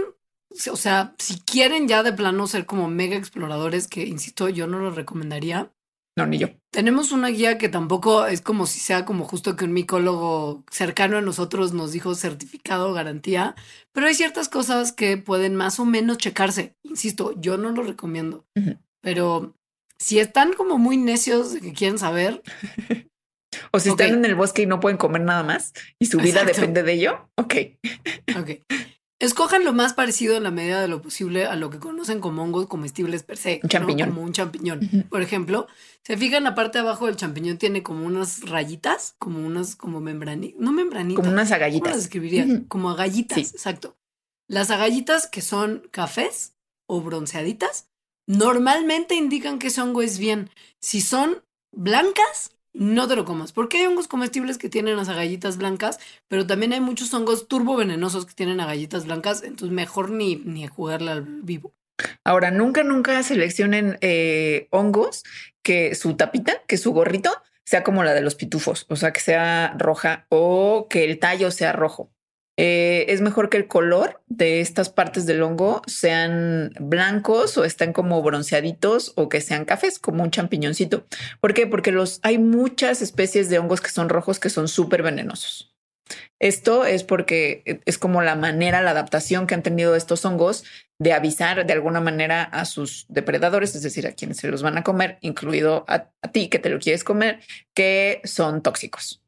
o 0.70 0.76
sea, 0.76 1.14
si 1.18 1.40
quieren 1.40 1.88
ya 1.88 2.02
de 2.02 2.12
plano 2.12 2.46
ser 2.46 2.66
como 2.66 2.88
mega 2.88 3.16
exploradores, 3.16 3.88
que 3.88 4.04
insisto, 4.04 4.48
yo 4.48 4.66
no 4.66 4.78
lo 4.78 4.90
recomendaría. 4.90 5.72
No, 6.18 6.26
ni 6.26 6.38
yo. 6.38 6.48
Tenemos 6.70 7.12
una 7.12 7.28
guía 7.28 7.58
que 7.58 7.68
tampoco 7.68 8.26
es 8.26 8.40
como 8.40 8.66
si 8.66 8.80
sea 8.80 9.04
como 9.04 9.24
justo 9.24 9.54
que 9.54 9.66
un 9.66 9.74
micólogo 9.74 10.64
cercano 10.70 11.18
a 11.18 11.20
nosotros 11.20 11.74
nos 11.74 11.92
dijo 11.92 12.14
certificado, 12.14 12.94
garantía, 12.94 13.54
pero 13.92 14.06
hay 14.06 14.14
ciertas 14.14 14.48
cosas 14.48 14.92
que 14.92 15.18
pueden 15.18 15.56
más 15.56 15.78
o 15.78 15.84
menos 15.84 16.16
checarse. 16.16 16.74
Insisto, 16.82 17.38
yo 17.38 17.58
no 17.58 17.70
lo 17.70 17.82
recomiendo, 17.82 18.46
pero 19.02 19.54
si 19.98 20.18
están 20.18 20.54
como 20.54 20.78
muy 20.78 20.96
necios 20.96 21.52
de 21.52 21.60
que 21.60 21.74
quieren 21.74 21.98
saber. 21.98 22.42
o 23.72 23.78
si 23.78 23.90
están 23.90 24.14
en 24.14 24.24
el 24.24 24.34
bosque 24.34 24.62
y 24.62 24.66
no 24.66 24.80
pueden 24.80 24.96
comer 24.96 25.22
nada 25.22 25.42
más 25.42 25.74
y 25.98 26.06
su 26.06 26.18
vida 26.18 26.44
depende 26.44 26.82
de 26.82 26.92
ello, 26.94 27.28
ok. 27.36 27.54
ok. 28.38 28.50
Escojan 29.18 29.64
lo 29.64 29.72
más 29.72 29.94
parecido 29.94 30.36
en 30.36 30.42
la 30.42 30.50
medida 30.50 30.80
de 30.80 30.88
lo 30.88 31.00
posible 31.00 31.46
a 31.46 31.56
lo 31.56 31.70
que 31.70 31.78
conocen 31.78 32.20
como 32.20 32.42
hongos 32.42 32.66
comestibles 32.66 33.22
per 33.22 33.38
se. 33.38 33.60
Un 33.62 33.68
champiñón. 33.70 34.10
Como 34.10 34.22
un 34.22 34.32
champiñón. 34.32 35.06
Por 35.08 35.22
ejemplo, 35.22 35.66
se 36.02 36.18
fijan 36.18 36.44
la 36.44 36.54
parte 36.54 36.78
de 36.78 36.82
abajo 36.82 37.06
del 37.06 37.16
champiñón 37.16 37.56
tiene 37.56 37.82
como 37.82 38.04
unas 38.04 38.42
rayitas, 38.48 39.14
como 39.18 39.38
unas 39.38 39.74
como 39.74 40.00
membranitas, 40.00 40.60
no 40.60 40.72
membranitas. 40.72 41.16
Como 41.16 41.32
unas 41.32 41.50
agallitas. 41.50 41.82
¿Cómo 41.82 41.96
las 41.96 42.04
escribiría? 42.04 42.46
Como 42.68 42.90
agallitas, 42.90 43.38
exacto. 43.38 43.96
Las 44.48 44.70
agallitas 44.70 45.26
que 45.26 45.40
son 45.40 45.88
cafés 45.90 46.54
o 46.86 47.00
bronceaditas 47.00 47.88
normalmente 48.26 49.14
indican 49.14 49.58
que 49.58 49.68
ese 49.68 49.80
hongo 49.80 50.02
es 50.02 50.18
bien. 50.18 50.50
Si 50.78 51.00
son 51.00 51.42
blancas, 51.72 52.50
no 52.78 53.08
te 53.08 53.16
lo 53.16 53.24
comas. 53.24 53.52
Porque 53.52 53.78
hay 53.78 53.86
hongos 53.86 54.08
comestibles 54.08 54.58
que 54.58 54.68
tienen 54.68 54.96
las 54.96 55.08
agallitas 55.08 55.56
blancas, 55.56 55.98
pero 56.28 56.46
también 56.46 56.72
hay 56.72 56.80
muchos 56.80 57.12
hongos 57.14 57.48
turbovenenosos 57.48 58.26
que 58.26 58.34
tienen 58.34 58.60
agallitas 58.60 59.06
blancas, 59.06 59.42
entonces 59.42 59.74
mejor 59.74 60.10
ni, 60.10 60.36
ni 60.36 60.66
jugarle 60.66 61.12
al 61.12 61.22
vivo. 61.22 61.72
Ahora, 62.24 62.50
nunca, 62.50 62.82
nunca 62.82 63.22
seleccionen 63.22 63.98
eh, 64.02 64.68
hongos 64.70 65.24
que 65.62 65.94
su 65.94 66.14
tapita, 66.14 66.62
que 66.66 66.76
su 66.76 66.92
gorrito 66.92 67.30
sea 67.64 67.82
como 67.82 68.04
la 68.04 68.14
de 68.14 68.20
los 68.20 68.34
pitufos, 68.34 68.86
o 68.88 68.96
sea, 68.96 69.12
que 69.12 69.20
sea 69.20 69.74
roja 69.78 70.26
o 70.28 70.86
que 70.88 71.04
el 71.04 71.18
tallo 71.18 71.50
sea 71.50 71.72
rojo. 71.72 72.10
Eh, 72.58 73.04
es 73.08 73.20
mejor 73.20 73.50
que 73.50 73.58
el 73.58 73.68
color 73.68 74.22
de 74.28 74.60
estas 74.60 74.88
partes 74.88 75.26
del 75.26 75.42
hongo 75.42 75.82
sean 75.86 76.72
blancos 76.80 77.58
o 77.58 77.64
estén 77.64 77.92
como 77.92 78.22
bronceaditos 78.22 79.12
o 79.16 79.28
que 79.28 79.42
sean 79.42 79.66
cafés, 79.66 79.98
como 79.98 80.22
un 80.22 80.30
champiñoncito. 80.30 81.06
¿Por 81.40 81.52
qué? 81.52 81.66
Porque 81.66 81.92
los, 81.92 82.18
hay 82.22 82.38
muchas 82.38 83.02
especies 83.02 83.50
de 83.50 83.58
hongos 83.58 83.82
que 83.82 83.90
son 83.90 84.08
rojos 84.08 84.38
que 84.38 84.48
son 84.48 84.68
súper 84.68 85.02
venenosos. 85.02 85.74
Esto 86.38 86.84
es 86.84 87.02
porque 87.02 87.80
es 87.84 87.98
como 87.98 88.22
la 88.22 88.36
manera, 88.36 88.80
la 88.80 88.92
adaptación 88.92 89.46
que 89.46 89.54
han 89.54 89.62
tenido 89.62 89.96
estos 89.96 90.24
hongos 90.24 90.64
de 90.98 91.12
avisar 91.12 91.66
de 91.66 91.72
alguna 91.72 92.00
manera 92.00 92.42
a 92.42 92.64
sus 92.64 93.06
depredadores, 93.08 93.74
es 93.74 93.82
decir, 93.82 94.06
a 94.06 94.12
quienes 94.12 94.38
se 94.38 94.48
los 94.48 94.62
van 94.62 94.78
a 94.78 94.84
comer, 94.84 95.18
incluido 95.20 95.84
a, 95.88 96.10
a 96.22 96.32
ti 96.32 96.48
que 96.48 96.58
te 96.58 96.70
lo 96.70 96.78
quieres 96.78 97.04
comer, 97.04 97.40
que 97.74 98.20
son 98.24 98.62
tóxicos. 98.62 99.22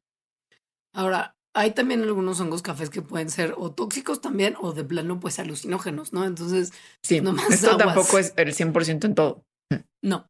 Ahora, 0.92 1.37
hay 1.54 1.72
también 1.72 2.02
algunos 2.02 2.40
hongos 2.40 2.62
cafés 2.62 2.90
que 2.90 3.02
pueden 3.02 3.30
ser 3.30 3.54
o 3.56 3.72
tóxicos 3.72 4.20
también 4.20 4.54
o 4.60 4.72
de 4.72 4.84
plano 4.84 5.20
pues 5.20 5.38
alucinógenos, 5.38 6.12
¿no? 6.12 6.24
Entonces, 6.24 6.72
sí, 7.02 7.20
esto 7.50 7.76
tampoco 7.76 8.18
es 8.18 8.32
el 8.36 8.54
100% 8.54 9.04
en 9.04 9.14
todo. 9.14 9.44
No. 10.02 10.26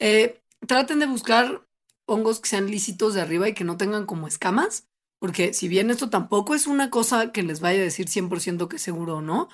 Eh, 0.00 0.40
traten 0.66 0.98
de 0.98 1.06
buscar 1.06 1.66
hongos 2.06 2.40
que 2.40 2.48
sean 2.48 2.70
lícitos 2.70 3.14
de 3.14 3.20
arriba 3.20 3.48
y 3.48 3.54
que 3.54 3.64
no 3.64 3.76
tengan 3.76 4.06
como 4.06 4.26
escamas, 4.26 4.88
porque 5.20 5.52
si 5.52 5.68
bien 5.68 5.90
esto 5.90 6.10
tampoco 6.10 6.54
es 6.54 6.66
una 6.66 6.90
cosa 6.90 7.32
que 7.32 7.42
les 7.42 7.60
vaya 7.60 7.80
a 7.80 7.84
decir 7.84 8.08
100% 8.08 8.68
que 8.68 8.78
seguro 8.78 9.18
o 9.18 9.22
no, 9.22 9.48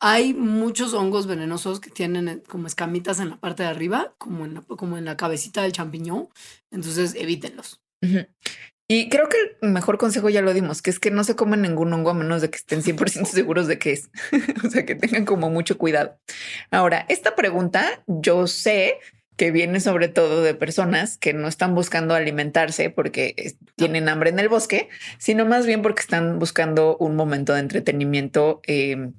hay 0.00 0.34
muchos 0.34 0.94
hongos 0.94 1.26
venenosos 1.26 1.78
que 1.78 1.90
tienen 1.90 2.28
eh, 2.28 2.42
como 2.42 2.66
escamitas 2.66 3.20
en 3.20 3.30
la 3.30 3.36
parte 3.36 3.62
de 3.62 3.68
arriba, 3.68 4.14
como 4.18 4.44
en 4.44 4.54
la, 4.54 4.62
como 4.62 4.98
en 4.98 5.04
la 5.04 5.16
cabecita 5.16 5.62
del 5.62 5.72
champiñón, 5.72 6.28
entonces 6.70 7.14
evítenlos. 7.14 7.80
Y 8.92 9.08
creo 9.08 9.30
que 9.30 9.38
el 9.62 9.70
mejor 9.70 9.96
consejo 9.96 10.28
ya 10.28 10.42
lo 10.42 10.52
dimos, 10.52 10.82
que 10.82 10.90
es 10.90 10.98
que 10.98 11.10
no 11.10 11.24
se 11.24 11.34
comen 11.34 11.62
ningún 11.62 11.90
hongo 11.94 12.10
a 12.10 12.14
menos 12.14 12.42
de 12.42 12.50
que 12.50 12.58
estén 12.58 12.82
100% 12.82 13.24
seguros 13.32 13.66
de 13.66 13.78
que 13.78 13.92
es. 13.92 14.10
o 14.66 14.68
sea, 14.68 14.84
que 14.84 14.94
tengan 14.94 15.24
como 15.24 15.48
mucho 15.48 15.78
cuidado. 15.78 16.18
Ahora, 16.70 17.06
esta 17.08 17.34
pregunta 17.34 18.04
yo 18.06 18.46
sé 18.46 18.98
que 19.38 19.50
viene 19.50 19.80
sobre 19.80 20.08
todo 20.08 20.42
de 20.42 20.52
personas 20.52 21.16
que 21.16 21.32
no 21.32 21.48
están 21.48 21.74
buscando 21.74 22.14
alimentarse 22.14 22.90
porque 22.90 23.54
tienen 23.76 24.10
hambre 24.10 24.28
en 24.28 24.38
el 24.38 24.50
bosque, 24.50 24.90
sino 25.16 25.46
más 25.46 25.64
bien 25.64 25.80
porque 25.80 26.02
están 26.02 26.38
buscando 26.38 26.98
un 26.98 27.16
momento 27.16 27.54
de 27.54 27.60
entretenimiento, 27.60 28.60
em, 28.64 29.14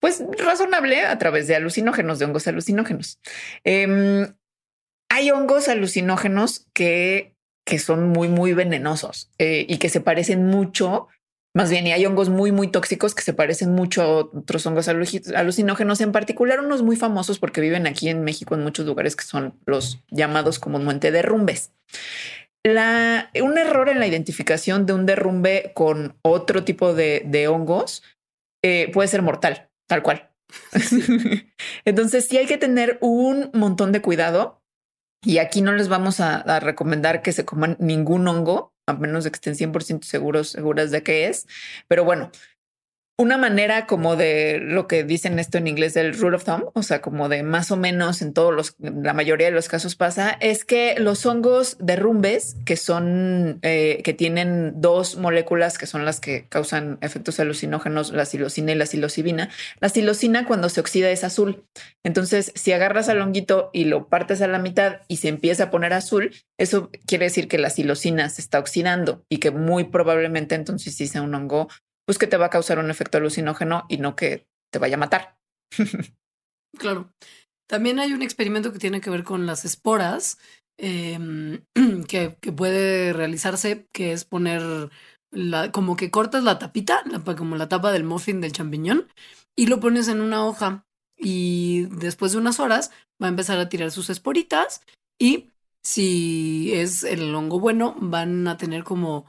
pues 0.00 0.22
razonable 0.38 1.00
a 1.00 1.16
través 1.16 1.46
de 1.46 1.56
alucinógenos, 1.56 2.18
de 2.18 2.26
hongos 2.26 2.46
alucinógenos. 2.46 3.20
Em, 3.64 4.34
hay 5.08 5.30
hongos 5.30 5.68
alucinógenos 5.68 6.66
que 6.74 7.33
que 7.64 7.78
son 7.78 8.08
muy, 8.08 8.28
muy 8.28 8.52
venenosos 8.52 9.30
eh, 9.38 9.66
y 9.68 9.78
que 9.78 9.88
se 9.88 10.00
parecen 10.00 10.46
mucho. 10.46 11.08
Más 11.56 11.70
bien, 11.70 11.86
y 11.86 11.92
hay 11.92 12.04
hongos 12.04 12.30
muy, 12.30 12.50
muy 12.52 12.68
tóxicos 12.68 13.14
que 13.14 13.22
se 13.22 13.32
parecen 13.32 13.74
mucho 13.74 14.02
a 14.02 14.08
otros 14.08 14.66
hongos 14.66 14.88
alucinógenos, 14.88 16.00
en 16.00 16.12
particular 16.12 16.60
unos 16.60 16.82
muy 16.82 16.96
famosos 16.96 17.38
porque 17.38 17.60
viven 17.60 17.86
aquí 17.86 18.08
en 18.08 18.24
México 18.24 18.54
en 18.54 18.62
muchos 18.62 18.86
lugares 18.86 19.14
que 19.14 19.24
son 19.24 19.54
los 19.64 20.00
llamados 20.10 20.58
comúnmente 20.58 21.12
derrumbes. 21.12 21.70
Un 22.66 23.58
error 23.58 23.88
en 23.88 24.00
la 24.00 24.06
identificación 24.06 24.86
de 24.86 24.94
un 24.94 25.06
derrumbe 25.06 25.72
con 25.74 26.16
otro 26.22 26.64
tipo 26.64 26.94
de, 26.94 27.46
hongos 27.48 28.02
eh, 28.64 28.90
puede 28.92 29.08
ser 29.08 29.22
mortal, 29.22 29.68
tal 29.86 30.02
cual. 30.02 30.30
Entonces, 31.84 32.26
sí 32.26 32.38
hay 32.38 32.46
que 32.46 32.58
tener 32.58 32.98
un 33.00 33.50
montón 33.52 33.92
de 33.92 34.00
cuidado 34.00 34.63
y 35.24 35.38
aquí 35.38 35.62
no 35.62 35.72
les 35.72 35.88
vamos 35.88 36.20
a, 36.20 36.60
recomendar 36.60 37.22
que 37.22 37.32
se 37.32 37.44
coman 37.44 37.76
ningún 37.80 38.26
hongo, 38.28 38.74
a 38.86 38.92
menos 38.94 39.24
de 39.24 39.30
que 39.30 39.36
estén 39.36 39.54
100% 39.54 40.04
seguros, 40.04 40.50
seguras 40.50 40.90
de 40.90 41.02
qué 41.02 41.28
es. 41.28 41.46
Pero 41.88 42.04
bueno, 42.04 42.30
una 43.16 43.38
manera 43.38 43.86
como 43.86 44.16
de 44.16 44.58
lo 44.60 44.88
que 44.88 45.04
dicen 45.04 45.38
esto 45.38 45.58
en 45.58 45.68
inglés 45.68 45.94
del 45.94 46.18
rule 46.18 46.36
of 46.36 46.44
thumb, 46.44 46.70
o 46.74 46.82
sea, 46.82 47.00
como 47.00 47.28
de 47.28 47.44
más 47.44 47.70
o 47.70 47.76
menos 47.76 48.22
en 48.22 48.32
todos 48.32 48.52
los, 48.52 48.74
la 48.80 49.14
mayoría 49.14 49.46
de 49.46 49.52
los 49.52 49.68
casos 49.68 49.94
pasa, 49.94 50.36
es 50.40 50.64
que 50.64 50.96
los 50.98 51.24
hongos 51.24 51.76
derrumbes, 51.78 52.56
que 52.64 52.76
son, 52.76 53.60
eh, 53.62 54.00
que 54.02 54.14
tienen 54.14 54.80
dos 54.80 55.16
moléculas 55.16 55.78
que 55.78 55.86
son 55.86 56.04
las 56.04 56.18
que 56.18 56.46
causan 56.48 56.98
efectos 57.02 57.38
alucinógenos, 57.38 58.12
la 58.12 58.24
silocina 58.24 58.72
y 58.72 58.74
la 58.74 58.86
psilocibina, 58.86 59.48
la 59.80 59.88
psilocina 59.88 60.44
cuando 60.44 60.68
se 60.68 60.80
oxida 60.80 61.10
es 61.10 61.22
azul. 61.22 61.64
Entonces, 62.02 62.52
si 62.56 62.72
agarras 62.72 63.08
al 63.08 63.20
honguito 63.20 63.70
y 63.72 63.84
lo 63.84 64.08
partes 64.08 64.42
a 64.42 64.48
la 64.48 64.58
mitad 64.58 65.02
y 65.06 65.18
se 65.18 65.28
empieza 65.28 65.64
a 65.64 65.70
poner 65.70 65.92
azul, 65.92 66.34
eso 66.58 66.90
quiere 67.06 67.26
decir 67.26 67.46
que 67.46 67.58
la 67.58 67.70
psilocina 67.70 68.28
se 68.28 68.42
está 68.42 68.58
oxidando 68.58 69.24
y 69.28 69.38
que 69.38 69.52
muy 69.52 69.84
probablemente 69.84 70.56
entonces 70.56 70.96
sí 70.96 71.04
un 71.18 71.34
hongo 71.34 71.68
pues 72.06 72.18
que 72.18 72.26
te 72.26 72.36
va 72.36 72.46
a 72.46 72.50
causar 72.50 72.78
un 72.78 72.90
efecto 72.90 73.18
alucinógeno 73.18 73.86
y 73.88 73.98
no 73.98 74.16
que 74.16 74.46
te 74.72 74.78
vaya 74.78 74.96
a 74.96 74.98
matar. 74.98 75.38
claro. 76.78 77.10
También 77.66 77.98
hay 77.98 78.12
un 78.12 78.22
experimento 78.22 78.72
que 78.72 78.78
tiene 78.78 79.00
que 79.00 79.10
ver 79.10 79.24
con 79.24 79.46
las 79.46 79.64
esporas 79.64 80.38
em, 80.78 81.64
que, 82.08 82.30
puede 82.30 83.12
realizarse, 83.12 83.86
que 83.92 84.12
es 84.12 84.24
poner 84.24 84.90
la, 85.30 85.72
como 85.72 85.96
que 85.96 86.10
cortas 86.10 86.44
la 86.44 86.58
tapita, 86.58 87.02
como 87.36 87.56
la 87.56 87.68
tapa 87.68 87.92
del 87.92 88.04
muffin 88.04 88.40
del 88.40 88.52
champiñón, 88.52 89.08
y 89.56 89.66
lo 89.66 89.80
pones 89.80 90.08
en 90.08 90.20
una 90.20 90.44
hoja. 90.46 90.84
Y 91.16 91.86
después 91.86 92.32
de 92.32 92.38
unas 92.38 92.60
horas 92.60 92.90
va 93.22 93.26
a 93.26 93.30
empezar 93.30 93.58
a 93.58 93.68
tirar 93.68 93.90
sus 93.90 94.10
esporitas 94.10 94.82
y 95.18 95.50
si 95.82 96.72
es 96.74 97.04
el 97.04 97.34
hongo 97.34 97.60
bueno, 97.60 97.94
van 97.98 98.48
a 98.48 98.56
tener 98.56 98.84
como 98.84 99.26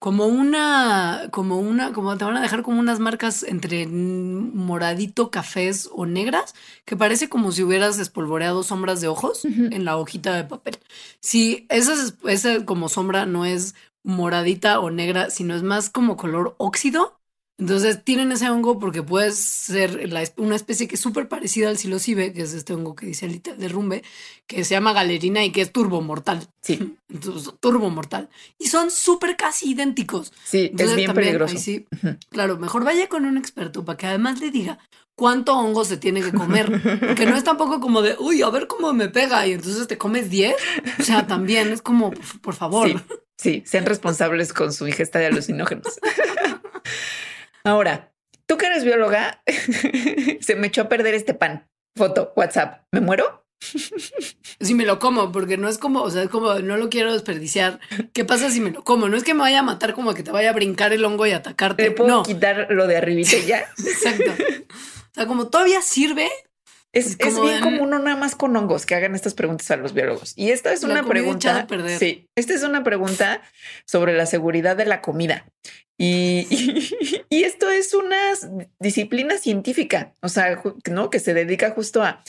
como 0.00 0.26
una, 0.26 1.28
como 1.30 1.60
una, 1.60 1.92
como 1.92 2.16
te 2.16 2.24
van 2.24 2.38
a 2.38 2.40
dejar 2.40 2.62
como 2.62 2.80
unas 2.80 2.98
marcas 3.00 3.42
entre 3.42 3.86
moradito, 3.86 5.30
cafés 5.30 5.90
o 5.92 6.06
negras, 6.06 6.54
que 6.86 6.96
parece 6.96 7.28
como 7.28 7.52
si 7.52 7.62
hubieras 7.62 7.98
espolvoreado 7.98 8.62
sombras 8.62 9.02
de 9.02 9.08
ojos 9.08 9.44
en 9.44 9.84
la 9.84 9.98
hojita 9.98 10.34
de 10.34 10.44
papel. 10.44 10.78
Si 11.20 11.66
esa, 11.68 11.92
esa 12.24 12.64
como 12.64 12.88
sombra 12.88 13.26
no 13.26 13.44
es 13.44 13.74
moradita 14.02 14.80
o 14.80 14.90
negra, 14.90 15.28
sino 15.28 15.54
es 15.54 15.62
más 15.62 15.90
como 15.90 16.16
color 16.16 16.54
óxido, 16.56 17.19
entonces 17.60 18.02
tienen 18.02 18.32
ese 18.32 18.48
hongo 18.48 18.78
porque 18.78 19.02
puede 19.02 19.32
ser 19.32 20.08
una 20.38 20.56
especie 20.56 20.88
que 20.88 20.94
es 20.94 21.00
súper 21.00 21.28
parecida 21.28 21.68
al 21.68 21.76
psilocibe, 21.76 22.32
que 22.32 22.40
es 22.40 22.54
este 22.54 22.72
hongo 22.72 22.94
que 22.94 23.04
dice 23.04 23.26
el 23.26 23.42
derrumbe, 23.58 24.02
que 24.46 24.64
se 24.64 24.74
llama 24.74 24.94
galerina 24.94 25.44
y 25.44 25.52
que 25.52 25.60
es 25.60 25.70
turbomortal. 25.70 26.48
Sí. 26.62 26.96
Entonces, 27.10 27.52
turbomortal. 27.60 28.30
Y 28.58 28.68
son 28.68 28.90
súper 28.90 29.36
casi 29.36 29.72
idénticos. 29.72 30.32
Sí, 30.42 30.72
es 30.76 30.96
bien 30.96 31.12
peligroso. 31.12 31.58
Sí, 31.58 31.86
Claro, 32.30 32.56
mejor 32.56 32.82
vaya 32.82 33.08
con 33.08 33.26
un 33.26 33.36
experto 33.36 33.84
para 33.84 33.98
que 33.98 34.06
además 34.06 34.40
le 34.40 34.50
diga 34.50 34.78
cuánto 35.14 35.54
hongo 35.54 35.84
se 35.84 35.98
tiene 35.98 36.22
que 36.22 36.32
comer. 36.32 36.70
que 37.14 37.26
no 37.26 37.36
es 37.36 37.44
tampoco 37.44 37.78
como 37.78 38.00
de, 38.00 38.16
uy, 38.18 38.40
a 38.40 38.48
ver 38.48 38.68
cómo 38.68 38.94
me 38.94 39.10
pega 39.10 39.46
y 39.46 39.52
entonces 39.52 39.86
te 39.86 39.98
comes 39.98 40.30
10. 40.30 40.56
O 40.98 41.02
sea, 41.02 41.26
también 41.26 41.70
es 41.72 41.82
como, 41.82 42.10
por 42.40 42.54
favor. 42.54 42.88
Sí, 42.88 42.96
sí 43.36 43.62
sean 43.66 43.84
responsables 43.84 44.54
con 44.54 44.72
su 44.72 44.88
ingesta 44.88 45.18
de 45.18 45.26
alucinógenos. 45.26 46.00
Ahora, 47.64 48.12
tú 48.46 48.56
que 48.56 48.66
eres 48.66 48.84
bióloga, 48.84 49.42
se 50.40 50.56
me 50.56 50.68
echó 50.68 50.82
a 50.82 50.88
perder 50.88 51.14
este 51.14 51.34
pan. 51.34 51.68
Foto, 51.96 52.32
WhatsApp. 52.36 52.84
¿Me 52.92 53.00
muero? 53.00 53.44
Si 54.60 54.74
me 54.74 54.86
lo 54.86 54.98
como, 54.98 55.32
porque 55.32 55.56
no 55.56 55.68
es 55.68 55.76
como, 55.76 56.02
o 56.02 56.10
sea, 56.10 56.22
es 56.22 56.28
como 56.30 56.54
no 56.60 56.76
lo 56.76 56.88
quiero 56.88 57.12
desperdiciar. 57.12 57.78
¿Qué 58.14 58.24
pasa 58.24 58.50
si 58.50 58.60
me 58.60 58.70
lo 58.70 58.84
como? 58.84 59.08
No 59.08 59.16
es 59.16 59.24
que 59.24 59.34
me 59.34 59.40
vaya 59.40 59.60
a 59.60 59.62
matar 59.62 59.94
como 59.94 60.14
que 60.14 60.22
te 60.22 60.30
vaya 60.30 60.50
a 60.50 60.54
brincar 60.54 60.92
el 60.92 61.04
hongo 61.04 61.26
y 61.26 61.32
atacarte. 61.32 61.84
¿Te 61.84 61.90
puedo 61.90 62.08
no. 62.08 62.22
quitar 62.22 62.68
lo 62.70 62.86
de 62.86 62.96
arribita 62.96 63.36
ya? 63.38 63.68
Exacto. 63.78 64.32
O 64.32 65.14
sea, 65.14 65.26
como 65.26 65.48
todavía 65.48 65.82
sirve, 65.82 66.28
es, 66.92 67.18
bien 67.18 67.60
común 67.60 67.90
no 67.90 67.98
nada 67.98 68.16
más 68.16 68.34
con 68.34 68.56
hongos 68.56 68.84
que 68.86 68.94
hagan 68.94 69.14
estas 69.14 69.34
preguntas 69.34 69.70
a 69.70 69.76
los 69.76 69.92
biólogos. 69.92 70.32
Y 70.36 70.50
esta 70.50 70.72
es 70.72 70.82
una 70.82 71.04
pregunta. 71.04 71.66
Sí, 71.98 72.28
esta 72.34 72.54
es 72.54 72.62
una 72.62 72.82
pregunta 72.82 73.42
sobre 73.84 74.16
la 74.16 74.26
seguridad 74.26 74.76
de 74.76 74.86
la 74.86 75.00
comida. 75.00 75.46
Y, 76.02 76.46
y, 77.28 77.44
esto 77.44 77.68
es 77.68 77.92
una 77.92 78.16
disciplina 78.78 79.36
científica, 79.36 80.14
o 80.22 80.30
sea, 80.30 80.62
¿no? 80.90 81.10
que 81.10 81.20
se 81.20 81.34
dedica 81.34 81.72
justo 81.72 82.02
a 82.02 82.22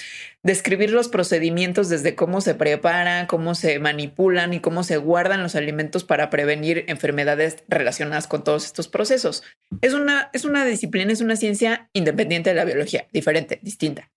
describir 0.44 0.92
los 0.92 1.08
procedimientos 1.08 1.88
desde 1.88 2.14
cómo 2.14 2.42
se 2.42 2.54
prepara, 2.54 3.28
cómo 3.28 3.56
se 3.56 3.80
manipulan 3.80 4.54
y 4.54 4.60
cómo 4.60 4.84
se 4.84 4.98
guardan 4.98 5.42
los 5.42 5.56
alimentos 5.56 6.04
para 6.04 6.30
prevenir 6.30 6.84
enfermedades 6.90 7.64
relacionadas 7.70 8.28
con 8.28 8.44
todos 8.44 8.66
estos 8.66 8.90
procesos. 8.90 9.42
Es 9.80 9.94
una, 9.94 10.30
es 10.34 10.44
una 10.44 10.66
disciplina, 10.66 11.14
es 11.14 11.22
una 11.22 11.38
ciencia 11.38 11.90
independiente 11.94 12.50
de 12.50 12.58
la 12.58 12.66
biología, 12.66 13.08
diferente, 13.14 13.62
distinta. 13.64 14.12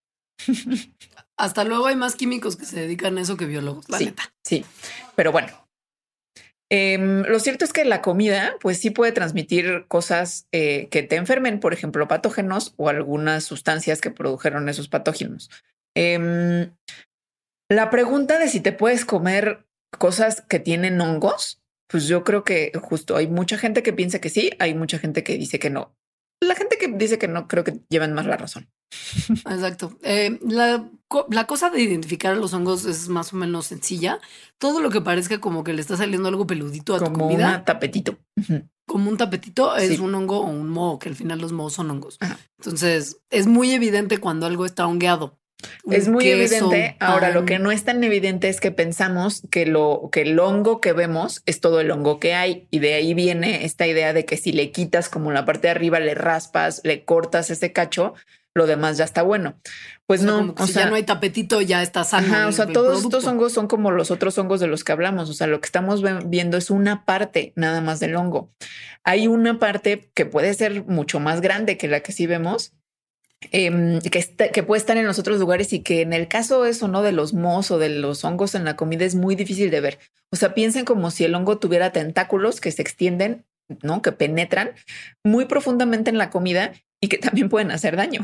Hasta 1.37 1.63
luego 1.63 1.87
hay 1.87 1.95
más 1.95 2.17
químicos 2.17 2.57
que 2.57 2.67
se 2.67 2.81
dedican 2.81 3.19
a 3.19 3.21
eso 3.21 3.37
que 3.37 3.47
biólogos, 3.47 3.89
la 3.89 3.99
sí, 3.99 4.13
Sí, 4.43 4.65
pero 5.15 5.31
bueno, 5.31 5.64
Em, 6.71 7.23
lo 7.23 7.39
cierto 7.41 7.65
es 7.65 7.73
que 7.73 7.85
la 7.85 8.03
comida, 8.03 8.57
pues 8.61 8.79
sí 8.79 8.91
puede 8.91 9.13
transmitir 9.13 9.85
cosas 9.89 10.49
eh, 10.53 10.89
que 10.91 11.03
te 11.03 11.17
enfermen, 11.17 11.61
por 11.61 11.73
ejemplo, 11.73 12.09
patógenos 12.09 12.75
o 12.77 12.89
algunas 12.89 13.45
sustancias 13.45 14.01
que 14.01 14.11
produjeron 14.11 14.69
esos 14.69 14.89
patógenos. 14.89 15.51
Em, 15.95 16.73
la 17.71 17.91
pregunta 17.91 18.39
de 18.39 18.49
si 18.49 18.61
te 18.61 18.73
puedes 18.73 19.05
comer 19.05 19.67
cosas 19.99 20.43
que 20.49 20.59
tienen 20.59 21.01
hongos, 21.01 21.63
pues 21.89 22.09
yo 22.09 22.25
creo 22.25 22.45
que 22.45 22.73
justo 22.83 23.17
hay 23.17 23.29
mucha 23.29 23.59
gente 23.59 23.83
que 23.83 23.93
piensa 23.93 24.21
que 24.21 24.31
sí, 24.31 24.51
hay 24.59 24.75
mucha 24.75 24.99
gente 24.99 25.23
que 25.23 25.37
dice 25.37 25.59
que 25.59 25.71
no. 25.71 25.95
La 26.41 26.55
gente 26.55 26.77
que 26.79 26.89
dice 26.89 27.19
que 27.19 27.29
no, 27.29 27.47
creo 27.47 27.65
que 27.65 27.81
llevan 27.89 28.13
más 28.13 28.27
la 28.27 28.37
razón. 28.37 28.69
Exacto. 29.31 29.99
Eh, 30.03 30.39
la, 30.43 30.89
cosa 31.47 31.71
de 31.71 31.81
identificar 31.81 32.33
a 32.33 32.37
los 32.37 32.53
hongos 32.55 32.85
es 32.85 33.09
más 33.09 33.33
o 33.33 33.37
menos 33.37 33.67
sencilla. 33.67 34.21
Todo 34.59 34.81
lo 34.81 34.91
que 34.91 35.01
parezca 35.01 35.41
como 35.41 35.65
que 35.65 35.73
le 35.73 35.81
está 35.81 35.97
saliendo 35.97 36.29
algo 36.29 36.47
peludito 36.47 36.95
a 36.95 36.99
tu 36.99 37.13
comida. 37.13 37.47
Como 37.47 37.59
un 37.59 37.65
tapetito. 37.65 38.19
Como 38.87 39.11
un 39.11 39.17
tapetito 39.17 39.77
es 39.77 39.99
un 39.99 40.15
hongo 40.15 40.41
o 40.41 40.51
un 40.51 40.69
moho, 40.69 40.99
que 40.99 41.09
al 41.09 41.17
final 41.17 41.41
los 41.41 41.53
mohos 41.53 41.75
son 41.75 41.91
hongos. 41.91 42.19
Entonces, 42.59 43.19
es 43.31 43.47
muy 43.47 43.73
evidente 43.73 44.19
cuando 44.19 44.47
algo 44.47 44.67
está 44.67 44.87
hongueado. 44.87 45.39
Es 45.91 46.09
muy 46.09 46.27
evidente. 46.29 46.97
Ahora, 47.01 47.31
lo 47.31 47.45
que 47.45 47.59
no 47.59 47.71
es 47.71 47.85
tan 47.85 48.03
evidente 48.05 48.49
es 48.49 48.61
que 48.61 48.71
pensamos 48.71 49.43
que 49.51 49.67
lo 49.67 50.09
que 50.13 50.23
el 50.23 50.39
hongo 50.39 50.81
que 50.81 50.93
vemos 50.93 51.43
es 51.47 51.61
todo 51.61 51.81
el 51.81 51.91
hongo 51.91 52.21
que 52.21 52.35
hay. 52.35 52.69
Y 52.71 52.79
de 52.79 52.95
ahí 52.95 53.15
viene 53.15 53.65
esta 53.65 53.87
idea 53.87 54.13
de 54.13 54.25
que 54.25 54.37
si 54.37 54.53
le 54.53 54.71
quitas 54.71 55.09
como 55.09 55.33
la 55.33 55.45
parte 55.45 55.69
de 55.69 55.73
arriba, 55.73 56.01
le 56.01 56.15
raspas, 56.15 56.81
le 56.85 57.05
cortas 57.05 57.51
ese 57.51 57.73
cacho, 57.73 58.15
lo 58.55 58.67
demás 58.67 58.97
ya 58.97 59.05
está 59.05 59.23
bueno. 59.23 59.59
Pues 60.07 60.23
no, 60.23 60.55
o 60.57 60.67
sea, 60.67 60.85
ya 60.85 60.91
no 60.91 60.97
hay 60.97 61.03
tapetito, 61.03 61.61
ya 61.61 61.83
está 61.83 62.05
sano. 62.05 62.49
o 62.49 62.53
sea, 62.53 62.67
todos 62.67 63.03
estos 63.03 63.27
hongos 63.27 63.53
son 63.53 63.67
como 63.67 63.91
los 63.91 64.11
otros 64.11 64.39
hongos 64.39 64.61
de 64.61 64.69
los 64.69 64.85
que 64.85 64.93
hablamos. 64.93 65.29
O 65.29 65.35
sea, 65.35 65.47
lo 65.47 65.61
que 65.61 65.67
estamos 65.67 66.03
viendo 66.29 66.57
es 66.57 66.71
una 66.71 67.05
parte 67.05 67.53
nada 67.57 67.81
más 67.81 68.01
del 68.01 68.15
hongo. 68.15 68.53
Hay 69.03 69.27
una 69.27 69.59
parte 69.59 70.11
que 70.15 70.25
puede 70.25 70.55
ser 70.55 70.85
mucho 70.85 71.21
más 71.21 71.41
grande 71.41 71.77
que 71.77 71.89
la 71.89 72.01
que 72.01 72.13
sí 72.13 72.27
vemos, 72.27 72.73
em, 73.51 74.01
que, 74.01 74.51
que 74.53 74.63
puede 74.63 74.79
estar 74.79 74.97
en 74.97 75.07
los 75.07 75.19
otros 75.19 75.41
lugares 75.41 75.73
y 75.73 75.81
que 75.81 76.03
en 76.03 76.13
el 76.13 76.29
caso 76.29 76.65
eso, 76.65 76.87
¿no? 76.87 77.03
De 77.03 77.13
los 77.13 77.35
mos 77.35 77.73
o 77.73 77.79
de 77.79 77.89
los 77.89 78.25
hongos 78.25 78.55
en 78.55 78.65
la 78.65 78.77
comida 78.77 79.05
es 79.05 79.17
muy 79.17 79.35
difícil 79.35 79.71
de 79.71 79.81
ver. 79.81 79.99
O 80.31 80.37
sea, 80.37 80.55
piensen 80.55 80.85
como 80.85 81.11
si 81.11 81.25
el 81.25 81.35
hongo 81.35 81.59
tuviera 81.59 81.93
tentáculos 81.93 82.61
que 82.61 82.71
se 82.71 82.83
extienden, 82.83 83.45
¿no? 83.83 84.01
Que 84.03 84.13
penetran 84.13 84.73
muy 85.25 85.47
profundamente 85.47 86.11
en 86.11 86.19
la 86.19 86.31
comida 86.31 86.73
y 87.05 87.09
que 87.09 87.19
también 87.19 87.51
pueden 87.51 87.71
hacer 87.71 87.97
daño. 87.97 88.23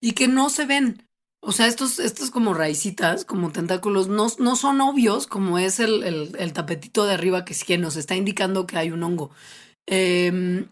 y 0.00 0.12
que 0.12 0.26
no 0.26 0.50
se 0.50 0.66
ven. 0.66 1.08
O 1.40 1.52
sea, 1.52 1.68
estos, 1.68 2.00
estos 2.00 2.32
como 2.32 2.54
raicitas, 2.54 3.24
como 3.24 3.52
tentáculos, 3.52 4.08
no, 4.08 4.26
no 4.38 4.56
son 4.56 4.80
obvios 4.80 5.28
como 5.28 5.58
es 5.58 5.78
el, 5.78 6.52
tapetito 6.52 7.04
de 7.04 7.14
arriba 7.14 7.44
que, 7.44 7.54
que 7.54 7.78
nos 7.78 7.94
está 7.94 8.16
indicando 8.16 8.66
que 8.66 8.78
hay 8.78 8.90
un 8.90 9.04
hongo. 9.04 9.30
Em, 9.86 10.66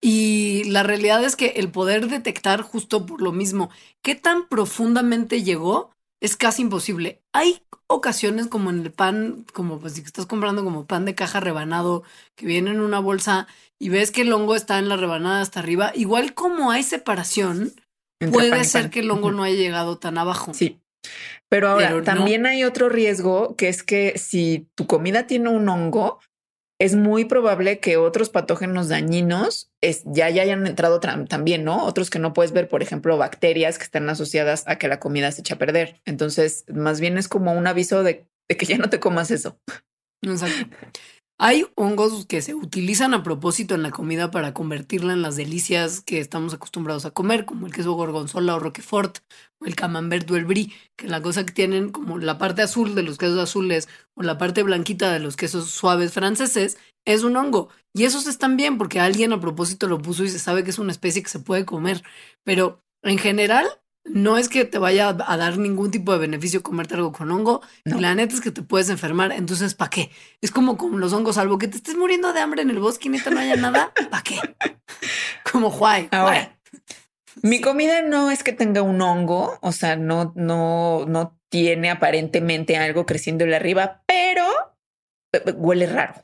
y 0.00 0.64
la 0.64 0.82
realidad 0.82 1.22
es 1.22 1.36
que 1.36 1.48
el 1.56 1.70
poder 1.70 2.08
detectar 2.08 2.62
justo 2.62 3.04
por 3.04 3.20
lo 3.20 3.32
mismo 3.32 3.68
qué 4.02 4.14
tan 4.14 4.48
profundamente 4.48 5.42
llegó 5.42 5.90
es 6.22 6.36
casi 6.36 6.62
imposible. 6.62 7.20
Hay 7.32 7.62
ocasiones 7.88 8.46
como 8.46 8.70
en 8.70 8.82
el 8.82 8.92
pan, 8.92 9.44
como 9.52 9.80
pues 9.80 9.94
si 9.94 10.02
estás 10.02 10.24
comprando 10.24 10.62
como 10.62 10.86
pan 10.86 11.04
de 11.04 11.16
caja 11.16 11.40
rebanado 11.40 12.04
que 12.36 12.46
viene 12.46 12.70
en 12.70 12.80
una 12.80 13.00
bolsa 13.00 13.48
y 13.78 13.88
ves 13.88 14.12
que 14.12 14.22
el 14.22 14.32
hongo 14.32 14.54
está 14.54 14.78
en 14.78 14.88
la 14.88 14.96
rebanada 14.96 15.40
hasta 15.40 15.58
arriba, 15.58 15.90
igual 15.96 16.32
como 16.32 16.70
hay 16.70 16.84
separación, 16.84 17.72
puede 18.30 18.62
ser 18.64 18.88
que 18.90 19.00
el 19.00 19.10
hongo 19.10 19.32
no 19.32 19.42
haya 19.42 19.56
llegado 19.56 19.98
tan 19.98 20.16
abajo. 20.16 20.54
Sí. 20.54 20.78
Pero 21.48 21.68
ahora 21.68 22.02
también 22.04 22.46
hay 22.46 22.62
otro 22.62 22.88
riesgo 22.88 23.56
que 23.56 23.68
es 23.68 23.82
que 23.82 24.16
si 24.16 24.68
tu 24.76 24.86
comida 24.86 25.26
tiene 25.26 25.48
un 25.48 25.68
hongo, 25.68 26.20
es 26.82 26.96
muy 26.96 27.26
probable 27.26 27.78
que 27.78 27.96
otros 27.96 28.28
patógenos 28.28 28.88
dañinos 28.88 29.70
ya, 30.04 30.30
ya 30.30 30.42
hayan 30.42 30.66
entrado 30.66 30.98
también, 30.98 31.62
¿no? 31.62 31.84
Otros 31.84 32.10
que 32.10 32.18
no 32.18 32.32
puedes 32.32 32.50
ver, 32.50 32.68
por 32.68 32.82
ejemplo, 32.82 33.16
bacterias 33.16 33.78
que 33.78 33.84
están 33.84 34.10
asociadas 34.10 34.64
a 34.66 34.78
que 34.78 34.88
la 34.88 34.98
comida 34.98 35.30
se 35.30 35.42
echa 35.42 35.54
a 35.54 35.58
perder. 35.58 36.00
Entonces, 36.06 36.64
más 36.66 36.98
bien 36.98 37.18
es 37.18 37.28
como 37.28 37.52
un 37.52 37.68
aviso 37.68 38.02
de, 38.02 38.26
que 38.48 38.66
ya 38.66 38.78
no 38.78 38.90
te 38.90 38.98
comas 38.98 39.30
eso. 39.30 39.60
Hay 41.44 41.66
hongos 41.74 42.24
que 42.26 42.40
se 42.40 42.54
utilizan 42.54 43.14
a 43.14 43.24
propósito 43.24 43.74
en 43.74 43.82
la 43.82 43.90
comida 43.90 44.30
para 44.30 44.54
convertirla 44.54 45.12
en 45.12 45.22
las 45.22 45.34
delicias 45.34 46.00
que 46.00 46.20
estamos 46.20 46.54
acostumbrados 46.54 47.04
a 47.04 47.10
comer, 47.10 47.46
como 47.46 47.66
el 47.66 47.72
queso 47.72 47.94
gorgonzola 47.94 48.54
o 48.54 48.60
roquefort, 48.60 49.18
o 49.58 49.66
el 49.66 49.74
camembert 49.74 50.30
o 50.30 50.36
el 50.36 50.44
brie, 50.44 50.70
que 50.94 51.08
la 51.08 51.20
cosa 51.20 51.44
que 51.44 51.52
tienen 51.52 51.90
como 51.90 52.18
la 52.18 52.38
parte 52.38 52.62
azul 52.62 52.94
de 52.94 53.02
los 53.02 53.18
quesos 53.18 53.40
azules 53.40 53.88
o 54.14 54.22
la 54.22 54.38
parte 54.38 54.62
blanquita 54.62 55.12
de 55.12 55.18
los 55.18 55.34
quesos 55.34 55.68
suaves 55.68 56.12
franceses 56.12 56.78
es 57.04 57.24
un 57.24 57.36
hongo. 57.36 57.70
Y 57.92 58.04
esos 58.04 58.28
están 58.28 58.56
bien 58.56 58.78
porque 58.78 59.00
alguien 59.00 59.32
a 59.32 59.40
propósito 59.40 59.88
lo 59.88 60.00
puso 60.00 60.22
y 60.22 60.28
se 60.28 60.38
sabe 60.38 60.62
que 60.62 60.70
es 60.70 60.78
una 60.78 60.92
especie 60.92 61.24
que 61.24 61.28
se 61.28 61.40
puede 61.40 61.64
comer. 61.64 62.04
Pero 62.44 62.84
en 63.02 63.18
general, 63.18 63.66
no 64.04 64.36
es 64.36 64.48
que 64.48 64.64
te 64.64 64.78
vaya 64.78 65.08
a 65.08 65.36
dar 65.36 65.58
ningún 65.58 65.90
tipo 65.90 66.12
de 66.12 66.18
beneficio 66.18 66.62
comerte 66.62 66.94
algo 66.94 67.12
con 67.12 67.30
hongo. 67.30 67.62
La 67.84 68.14
neta 68.14 68.34
es 68.34 68.40
que 68.40 68.50
te 68.50 68.62
puedes 68.62 68.88
enfermar. 68.88 69.32
Entonces, 69.32 69.74
¿para 69.74 69.90
qué? 69.90 70.10
Es 70.40 70.50
como 70.50 70.76
con 70.76 71.00
los 71.00 71.12
hongos, 71.12 71.36
salvo 71.36 71.58
que 71.58 71.68
te 71.68 71.76
estés 71.76 71.96
muriendo 71.96 72.32
de 72.32 72.40
hambre 72.40 72.62
en 72.62 72.70
el 72.70 72.78
bosque 72.78 73.08
y 73.08 73.10
neta 73.10 73.30
no 73.30 73.40
haya 73.40 73.56
nada. 73.56 73.92
¿Para 74.10 74.22
qué? 74.22 74.38
Como 75.50 75.70
Juay. 75.70 76.08
Ahora, 76.10 76.58
mi 77.42 77.60
comida 77.60 78.02
no 78.02 78.30
es 78.30 78.42
que 78.42 78.52
tenga 78.52 78.82
un 78.82 79.00
hongo, 79.02 79.58
o 79.60 79.72
sea, 79.72 79.96
no, 79.96 80.32
no, 80.36 81.04
no 81.06 81.38
tiene 81.48 81.90
aparentemente 81.90 82.76
algo 82.76 83.04
creciéndole 83.06 83.56
arriba, 83.56 84.02
pero 84.06 84.46
huele 85.56 85.86
raro. 85.86 86.14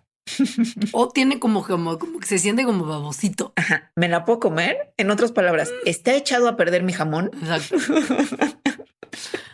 O 0.93 1.09
tiene 1.09 1.39
como, 1.39 1.64
como, 1.64 1.99
como, 1.99 2.18
que 2.20 2.26
se 2.26 2.39
siente 2.39 2.64
como 2.64 2.85
babosito. 2.85 3.53
Ajá. 3.57 3.91
¿Me 3.97 4.09
la 4.09 4.24
puedo 4.24 4.41
comer? 4.41 4.93
En 4.97 5.11
otras 5.11 5.33
palabras, 5.33 5.72
¿está 5.85 6.14
echado 6.14 6.49
a 6.49 6.57
perder 6.57 6.83
mi 6.83 6.93
jamón? 6.93 7.31
Exacto. 7.41 7.76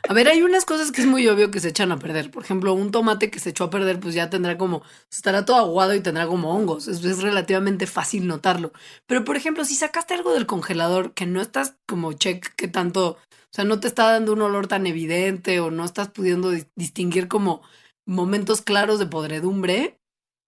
A 0.09 0.13
ver, 0.13 0.29
hay 0.29 0.43
unas 0.43 0.67
cosas 0.67 0.93
que 0.93 1.01
es 1.01 1.07
muy 1.07 1.27
obvio 1.29 1.51
que 1.51 1.61
se 1.61 1.69
echan 1.69 1.91
a 1.91 1.99
perder. 1.99 2.31
Por 2.31 2.45
ejemplo, 2.45 2.75
un 2.75 2.91
tomate 2.91 3.31
que 3.31 3.41
se 3.41 3.51
echó 3.51 3.65
a 3.65 3.71
perder, 3.71 4.01
pues 4.01 4.15
ya 4.15 4.29
tendrá 4.29 4.59
como, 4.59 4.83
estará 5.11 5.45
todo 5.45 5.57
aguado 5.57 5.95
y 5.95 6.01
tendrá 6.01 6.27
como 6.27 6.55
hongos. 6.55 6.89
Es, 6.89 7.03
es 7.05 7.23
relativamente 7.23 7.87
fácil 7.87 8.27
notarlo. 8.27 8.73
Pero, 9.07 9.25
por 9.25 9.37
ejemplo, 9.37 9.65
si 9.65 9.75
sacaste 9.75 10.15
algo 10.15 10.35
del 10.35 10.47
congelador 10.47 11.15
que 11.15 11.27
no 11.27 11.41
estás 11.41 11.77
como 11.87 12.13
check 12.13 12.55
que 12.55 12.69
tanto, 12.69 13.13
o 13.13 13.19
sea, 13.51 13.65
no 13.65 13.81
te 13.81 13.89
está 13.89 14.11
dando 14.11 14.35
un 14.35 14.43
olor 14.43 14.67
tan 14.67 14.87
evidente 14.87 15.61
o 15.61 15.71
no 15.71 15.85
estás 15.85 16.11
pudiendo 16.11 16.51
distinguir 16.77 17.29
como 17.29 17.63
momentos 18.07 18.61
claros 18.61 18.99
de 18.99 19.07
podredumbre, 19.07 19.99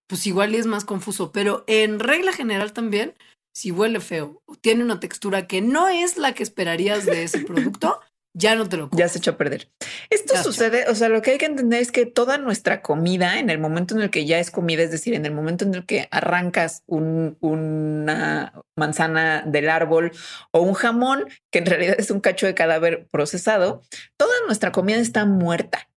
pues 0.07 0.27
igual 0.27 0.55
y 0.55 0.59
es 0.59 0.67
más 0.67 0.85
confuso. 0.85 1.33
Pero 1.33 1.65
en 1.67 2.01
regla 2.01 2.33
general 2.33 2.73
también, 2.73 3.15
si 3.55 3.71
huele 3.71 4.01
feo 4.01 4.43
o 4.47 4.55
tiene 4.55 4.85
una 4.85 5.01
textura 5.01 5.47
que 5.47 5.61
no 5.61 5.89
es 5.89 6.17
la 6.17 6.35
que 6.35 6.43
esperarías 6.43 7.07
de 7.07 7.23
ese 7.23 7.41
producto, 7.41 8.01
ya 8.37 8.55
no 8.55 8.69
te 8.69 8.77
lo 8.77 8.91
comes. 8.91 8.99
Ya 8.99 9.09
se 9.09 9.19
echó 9.19 9.31
a 9.31 9.37
perder. 9.39 9.71
Esto 10.11 10.37
sucede, 10.43 10.89
o 10.89 10.95
sea, 10.95 11.09
lo 11.09 11.23
que 11.23 11.33
hay 11.33 11.39
que 11.39 11.47
entender 11.47 11.81
es 11.81 11.91
que 11.91 12.05
toda 12.05 12.37
nuestra 12.37 12.83
comida, 12.83 13.39
en 13.39 13.49
el 13.49 13.59
momento 13.59 13.95
en 13.95 14.03
el 14.03 14.11
que 14.11 14.27
ya 14.27 14.39
es 14.39 14.51
comida, 14.51 14.83
es 14.83 14.91
decir, 14.91 15.15
en 15.15 15.25
el 15.25 15.33
momento 15.33 15.65
en 15.65 15.75
el 15.75 15.87
que 15.87 16.07
arrancas 16.11 16.83
una 16.87 18.53
manzana 18.77 19.43
del 19.47 19.71
árbol 19.71 20.13
o 20.51 20.61
un 20.61 20.75
jamón, 20.75 21.25
que 21.51 21.61
en 21.61 21.67
realidad 21.67 21.97
es 21.99 22.11
un 22.11 22.21
cacho 22.21 22.47
de 22.47 22.55
cadáver 22.55 23.07
procesado, 23.11 23.81
toda 24.19 24.35
nuestra 24.47 24.71
comida 24.71 24.99
está 24.99 25.25
muerta. 25.25 25.89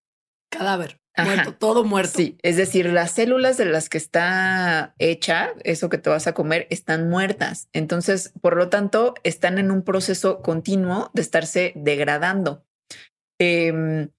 Cadáver. 0.49 0.99
Muerto, 1.17 1.53
todo 1.53 1.83
muerto. 1.83 2.13
Sí, 2.17 2.37
es 2.43 2.55
decir, 2.55 2.85
las 2.87 3.11
células 3.11 3.57
de 3.57 3.65
las 3.65 3.89
que 3.89 3.97
está 3.97 4.95
hecha, 4.99 5.53
eso 5.63 5.89
que 5.89 5.97
te 5.97 6.09
vas 6.09 6.27
a 6.27 6.33
comer, 6.33 6.67
están 6.69 7.09
muertas. 7.09 7.67
Entonces, 7.73 8.31
por 8.41 8.55
lo 8.55 8.69
tanto, 8.69 9.15
están 9.23 9.57
en 9.57 9.71
un 9.71 9.83
proceso 9.83 10.41
continuo 10.41 11.11
de 11.13 11.21
estarse 11.21 11.73
degradando. 11.75 12.65
Em, 13.39 14.09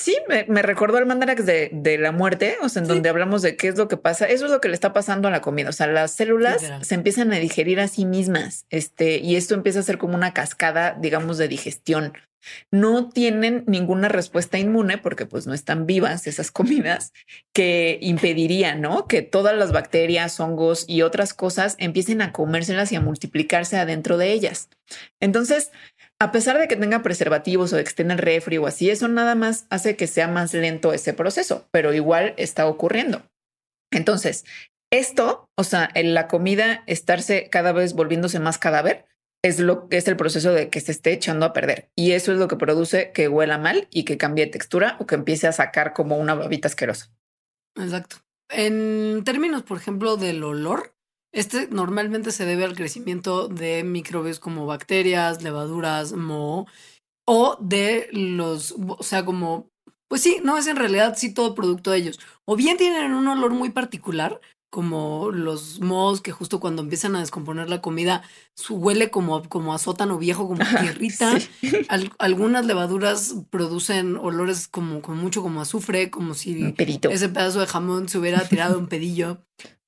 sí, 0.00 0.16
me, 0.28 0.62
recordó 0.62 0.98
el 0.98 1.06
mandarax 1.06 1.46
de, 1.46 1.70
de, 1.72 1.98
la 1.98 2.12
muerte, 2.12 2.56
o 2.62 2.68
sea, 2.68 2.82
en 2.82 2.88
donde 2.88 3.08
hablamos 3.08 3.42
de 3.42 3.56
qué 3.56 3.68
es 3.68 3.76
lo 3.76 3.88
que 3.88 3.96
pasa. 3.96 4.26
Eso 4.26 4.46
es 4.46 4.50
lo 4.50 4.60
que 4.60 4.68
le 4.68 4.74
está 4.74 4.92
pasando 4.92 5.28
a 5.28 5.30
la 5.30 5.40
comida. 5.40 5.68
O 5.68 5.72
sea, 5.72 5.86
las 5.86 6.12
células 6.12 6.62
se 6.82 6.94
empiezan 6.94 7.32
a 7.32 7.36
digerir 7.36 7.80
a 7.80 7.88
sí 7.88 8.04
mismas. 8.04 8.66
Este, 8.70 9.18
y 9.18 9.36
esto 9.36 9.54
empieza 9.54 9.80
a 9.80 9.84
ser 9.84 9.98
como 9.98 10.14
una 10.14 10.32
cascada, 10.34 10.96
digamos, 10.98 11.38
de 11.38 11.48
digestión 11.48 12.12
no 12.70 13.08
tienen 13.08 13.64
ninguna 13.66 14.08
respuesta 14.08 14.58
inmune 14.58 14.98
porque 14.98 15.26
pues 15.26 15.46
no 15.46 15.54
están 15.54 15.86
vivas 15.86 16.26
esas 16.26 16.50
comidas 16.50 17.12
que 17.52 17.98
impedirían, 18.00 18.80
¿no? 18.80 19.06
Que 19.06 19.22
todas 19.22 19.56
las 19.56 19.72
bacterias, 19.72 20.38
hongos 20.40 20.84
y 20.88 21.02
otras 21.02 21.34
cosas 21.34 21.76
empiecen 21.78 22.22
a 22.22 22.32
comérselas 22.32 22.92
y 22.92 22.96
a 22.96 23.00
multiplicarse 23.00 23.76
adentro 23.76 24.18
de 24.18 24.32
ellas. 24.32 24.68
Entonces, 25.20 25.70
a 26.20 26.32
pesar 26.32 26.58
de 26.58 26.68
que 26.68 26.76
tenga 26.76 27.02
preservativos 27.02 27.72
o 27.72 27.76
de 27.76 27.82
que 27.82 27.88
esté 27.88 28.02
en 28.02 28.10
el 28.10 28.18
refri 28.18 28.58
o 28.58 28.66
así, 28.66 28.90
eso 28.90 29.08
nada 29.08 29.34
más 29.34 29.66
hace 29.70 29.96
que 29.96 30.06
sea 30.06 30.28
más 30.28 30.52
lento 30.52 30.92
ese 30.92 31.14
proceso, 31.14 31.66
pero 31.70 31.94
igual 31.94 32.34
está 32.36 32.66
ocurriendo. 32.66 33.22
Entonces, 33.90 34.44
esto, 34.92 35.48
o 35.56 35.64
sea, 35.64 35.88
en 35.94 36.14
la 36.14 36.28
comida 36.28 36.84
estarse 36.86 37.48
cada 37.48 37.72
vez 37.72 37.94
volviéndose 37.94 38.38
más 38.38 38.58
cadáver, 38.58 39.06
es 39.42 39.58
lo 39.58 39.88
que 39.88 39.96
es 39.96 40.06
el 40.08 40.16
proceso 40.16 40.52
de 40.52 40.68
que 40.68 40.80
se 40.80 40.92
esté 40.92 41.12
echando 41.12 41.46
a 41.46 41.54
perder. 41.54 41.90
Y 41.96 42.12
eso 42.12 42.32
es 42.32 42.38
lo 42.38 42.48
que 42.48 42.56
produce 42.56 43.12
que 43.12 43.28
huela 43.28 43.56
mal 43.56 43.88
y 43.90 44.04
que 44.04 44.18
cambie 44.18 44.46
textura 44.46 44.96
o 45.00 45.06
que 45.06 45.14
empiece 45.14 45.46
a 45.46 45.52
sacar 45.52 45.94
como 45.94 46.18
una 46.18 46.34
babita 46.34 46.68
asquerosa. 46.68 47.10
Exacto. 47.76 48.16
En 48.50 49.22
términos, 49.24 49.62
por 49.62 49.78
ejemplo, 49.78 50.16
del 50.16 50.42
olor, 50.44 50.92
este 51.32 51.68
normalmente 51.68 52.32
se 52.32 52.44
debe 52.44 52.64
al 52.64 52.76
crecimiento 52.76 53.48
de 53.48 53.84
microbios 53.84 54.40
como 54.40 54.66
bacterias, 54.66 55.42
levaduras, 55.42 56.12
moho, 56.12 56.66
o 57.26 57.56
de 57.60 58.08
los, 58.12 58.74
o 58.76 59.02
sea, 59.02 59.24
como, 59.24 59.70
pues 60.08 60.22
sí, 60.22 60.38
no 60.42 60.58
es 60.58 60.66
en 60.66 60.76
realidad 60.76 61.14
sí 61.16 61.32
todo 61.32 61.54
producto 61.54 61.92
de 61.92 61.98
ellos. 61.98 62.18
O 62.44 62.56
bien 62.56 62.76
tienen 62.76 63.12
un 63.12 63.28
olor 63.28 63.52
muy 63.52 63.70
particular, 63.70 64.40
como 64.70 65.30
los 65.32 65.80
mohos 65.80 66.20
que 66.20 66.30
justo 66.30 66.60
cuando 66.60 66.82
empiezan 66.82 67.16
a 67.16 67.20
descomponer 67.20 67.68
la 67.68 67.80
comida 67.80 68.22
su 68.56 68.76
huele 68.76 69.10
como, 69.10 69.42
como 69.48 69.74
a 69.74 69.78
sótano 69.78 70.16
viejo, 70.16 70.46
como 70.46 70.64
tierrita. 70.64 71.36
algunas 72.18 72.64
levaduras 72.64 73.34
producen 73.50 74.16
olores 74.16 74.68
como, 74.68 75.02
con 75.02 75.18
mucho 75.18 75.42
como 75.42 75.60
azufre, 75.60 76.10
como 76.10 76.34
si 76.34 76.74
ese 76.78 77.28
pedazo 77.28 77.60
de 77.60 77.66
jamón 77.66 78.08
se 78.08 78.18
hubiera 78.18 78.48
tirado 78.48 78.78
un 78.78 78.86
pedillo. 78.86 79.42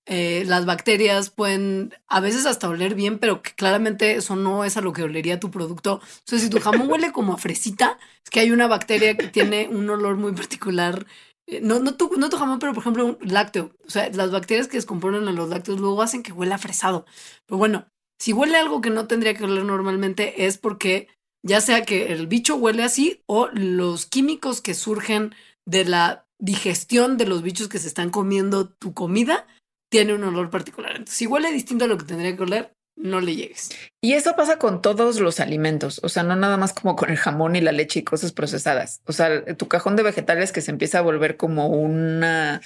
Eh, 0.07 0.45
las 0.47 0.67
bacterias 0.67 1.31
pueden 1.31 1.95
a 2.09 2.21
veces 2.21 2.45
hasta 2.47 2.69
oler 2.69 2.95
bien, 2.95 3.19
pero 3.19 3.41
que 3.41 3.53
claramente 3.53 4.17
eso 4.17 4.35
no 4.35 4.65
es 4.65 4.77
a 4.77 4.81
lo 4.81 4.93
que 4.93 5.05
olería 5.05 5.41
tu 5.41 5.51
producto. 5.51 6.01
Sea, 6.25 6.39
si 6.39 6.51
tu 6.51 6.61
jamón 6.61 6.91
huele 6.91 7.13
como 7.13 7.35
a 7.35 7.39
fresita, 7.39 7.99
es 8.25 8.31
que 8.31 8.41
hay 8.41 8.51
una 8.51 8.67
bacteria 8.67 9.17
que 9.17 9.29
tiene 9.29 9.69
un 9.69 9.89
olor 9.89 10.17
muy 10.17 10.33
particular 10.33 11.07
eh, 11.47 11.61
no, 11.61 11.81
no, 11.81 11.97
tu, 11.97 12.11
no 12.17 12.31
tu 12.31 12.37
jamón, 12.37 12.59
pero 12.59 12.73
por 12.73 12.83
ejemplo 12.83 13.05
un 13.07 13.19
lácteo. 13.21 13.73
O 13.87 13.91
sea, 13.91 14.09
las 14.11 14.31
bacterias 14.31 14.69
que 14.69 14.77
descomponen 14.77 15.29
a 15.29 15.33
los 15.33 15.49
lácteos 15.49 15.81
luego 15.81 16.03
hacen 16.03 16.23
que 16.23 16.33
huela 16.33 16.59
fresado. 16.59 17.05
Pero 17.47 17.59
bueno, 17.59 17.87
si 18.21 18.33
huele 18.33 18.57
algo 18.57 18.81
que 18.81 18.91
no 18.91 19.07
tendría 19.07 19.35
que 19.35 19.45
oler 19.45 19.65
normalmente 19.65 20.47
es 20.47 20.59
porque 20.59 21.09
ya 21.45 21.61
sea 21.61 21.85
que 21.85 22.13
el 22.13 22.27
bicho 22.27 22.57
huele 22.57 22.85
así 22.85 23.23
o 23.27 23.49
los 23.49 24.07
químicos 24.07 24.61
que 24.61 24.75
surgen 24.75 25.35
de 25.67 25.85
la 25.85 26.25
digestión 26.39 27.17
de 27.17 27.27
los 27.27 27.43
bichos 27.43 27.69
que 27.69 27.79
se 27.79 27.89
están 27.89 28.11
comiendo 28.11 28.69
tu 28.69 28.95
comida 28.95 29.47
tiene 29.93 30.15
un 30.15 30.25
olor 30.25 30.49
particular. 30.49 30.93
Entonces, 30.93 31.15
si 31.17 31.27
huele 31.27 31.53
distinto 31.53 31.85
a 31.85 31.89
lo 31.89 31.99
que 31.99 32.07
tendría 32.07 32.35
que 32.35 32.43
oler, 32.43 32.75
no 32.97 33.21
le 33.21 33.37
llegues. 33.37 33.69
Y 34.01 34.15
eso 34.15 34.35
pasa 34.37 34.59
con 34.59 34.81
todos 34.81 35.21
los 35.21 35.39
alimentos, 35.39 36.01
o 36.03 36.09
sea, 36.09 36.23
no 36.23 36.35
nada 36.35 36.57
más 36.57 36.73
como 36.73 36.97
con 36.97 37.11
el 37.11 37.19
jamón 37.19 37.57
y 37.57 37.61
la 37.61 37.73
leche 37.73 38.01
y 38.01 38.03
cosas 38.03 38.33
procesadas. 38.33 39.03
O 39.05 39.13
sea, 39.13 39.45
tu 39.57 39.69
cajón 39.69 39.97
de 39.97 40.03
vegetales 40.03 40.51
que 40.51 40.63
se 40.63 40.71
empieza 40.71 40.99
a 40.99 41.03
volver 41.03 41.37
como 41.37 41.69
una 41.69 42.63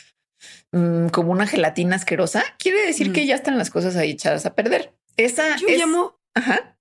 mm, 0.70 1.09
como 1.09 1.33
una 1.33 1.49
gelatina 1.49 1.97
asquerosa, 1.97 2.45
quiere 2.59 2.87
decir 2.87 3.12
que 3.12 3.24
mm. 3.24 3.27
ya 3.27 3.35
están 3.35 3.59
las 3.59 3.70
cosas 3.70 3.97
ahí 3.97 4.12
echadas 4.12 4.47
a 4.47 4.55
perder. 4.55 4.95
Esa 5.16 5.57
Yo 5.57 5.66
llamo 5.68 6.16
Ajá. 6.35 6.76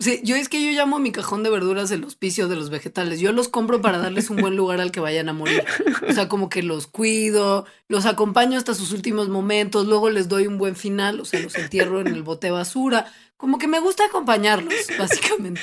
Sí, 0.00 0.20
yo 0.22 0.36
es 0.36 0.48
que 0.48 0.64
yo 0.64 0.70
llamo 0.70 1.00
mi 1.00 1.10
cajón 1.10 1.42
de 1.42 1.50
verduras 1.50 1.90
el 1.90 2.04
hospicio 2.04 2.46
de 2.46 2.54
los 2.54 2.70
vegetales. 2.70 3.18
Yo 3.18 3.32
los 3.32 3.48
compro 3.48 3.80
para 3.80 3.98
darles 3.98 4.30
un 4.30 4.36
buen 4.36 4.54
lugar 4.54 4.80
al 4.80 4.92
que 4.92 5.00
vayan 5.00 5.28
a 5.28 5.32
morir. 5.32 5.64
O 6.08 6.12
sea, 6.12 6.28
como 6.28 6.48
que 6.48 6.62
los 6.62 6.86
cuido, 6.86 7.66
los 7.88 8.06
acompaño 8.06 8.58
hasta 8.58 8.74
sus 8.74 8.92
últimos 8.92 9.28
momentos, 9.28 9.88
luego 9.88 10.08
les 10.08 10.28
doy 10.28 10.46
un 10.46 10.56
buen 10.56 10.76
final, 10.76 11.18
o 11.18 11.24
sea, 11.24 11.40
los 11.40 11.56
entierro 11.56 12.00
en 12.00 12.06
el 12.06 12.22
bote 12.22 12.52
basura 12.52 13.12
como 13.38 13.58
que 13.58 13.68
me 13.68 13.78
gusta 13.78 14.04
acompañarlos, 14.04 14.74
básicamente. 14.98 15.60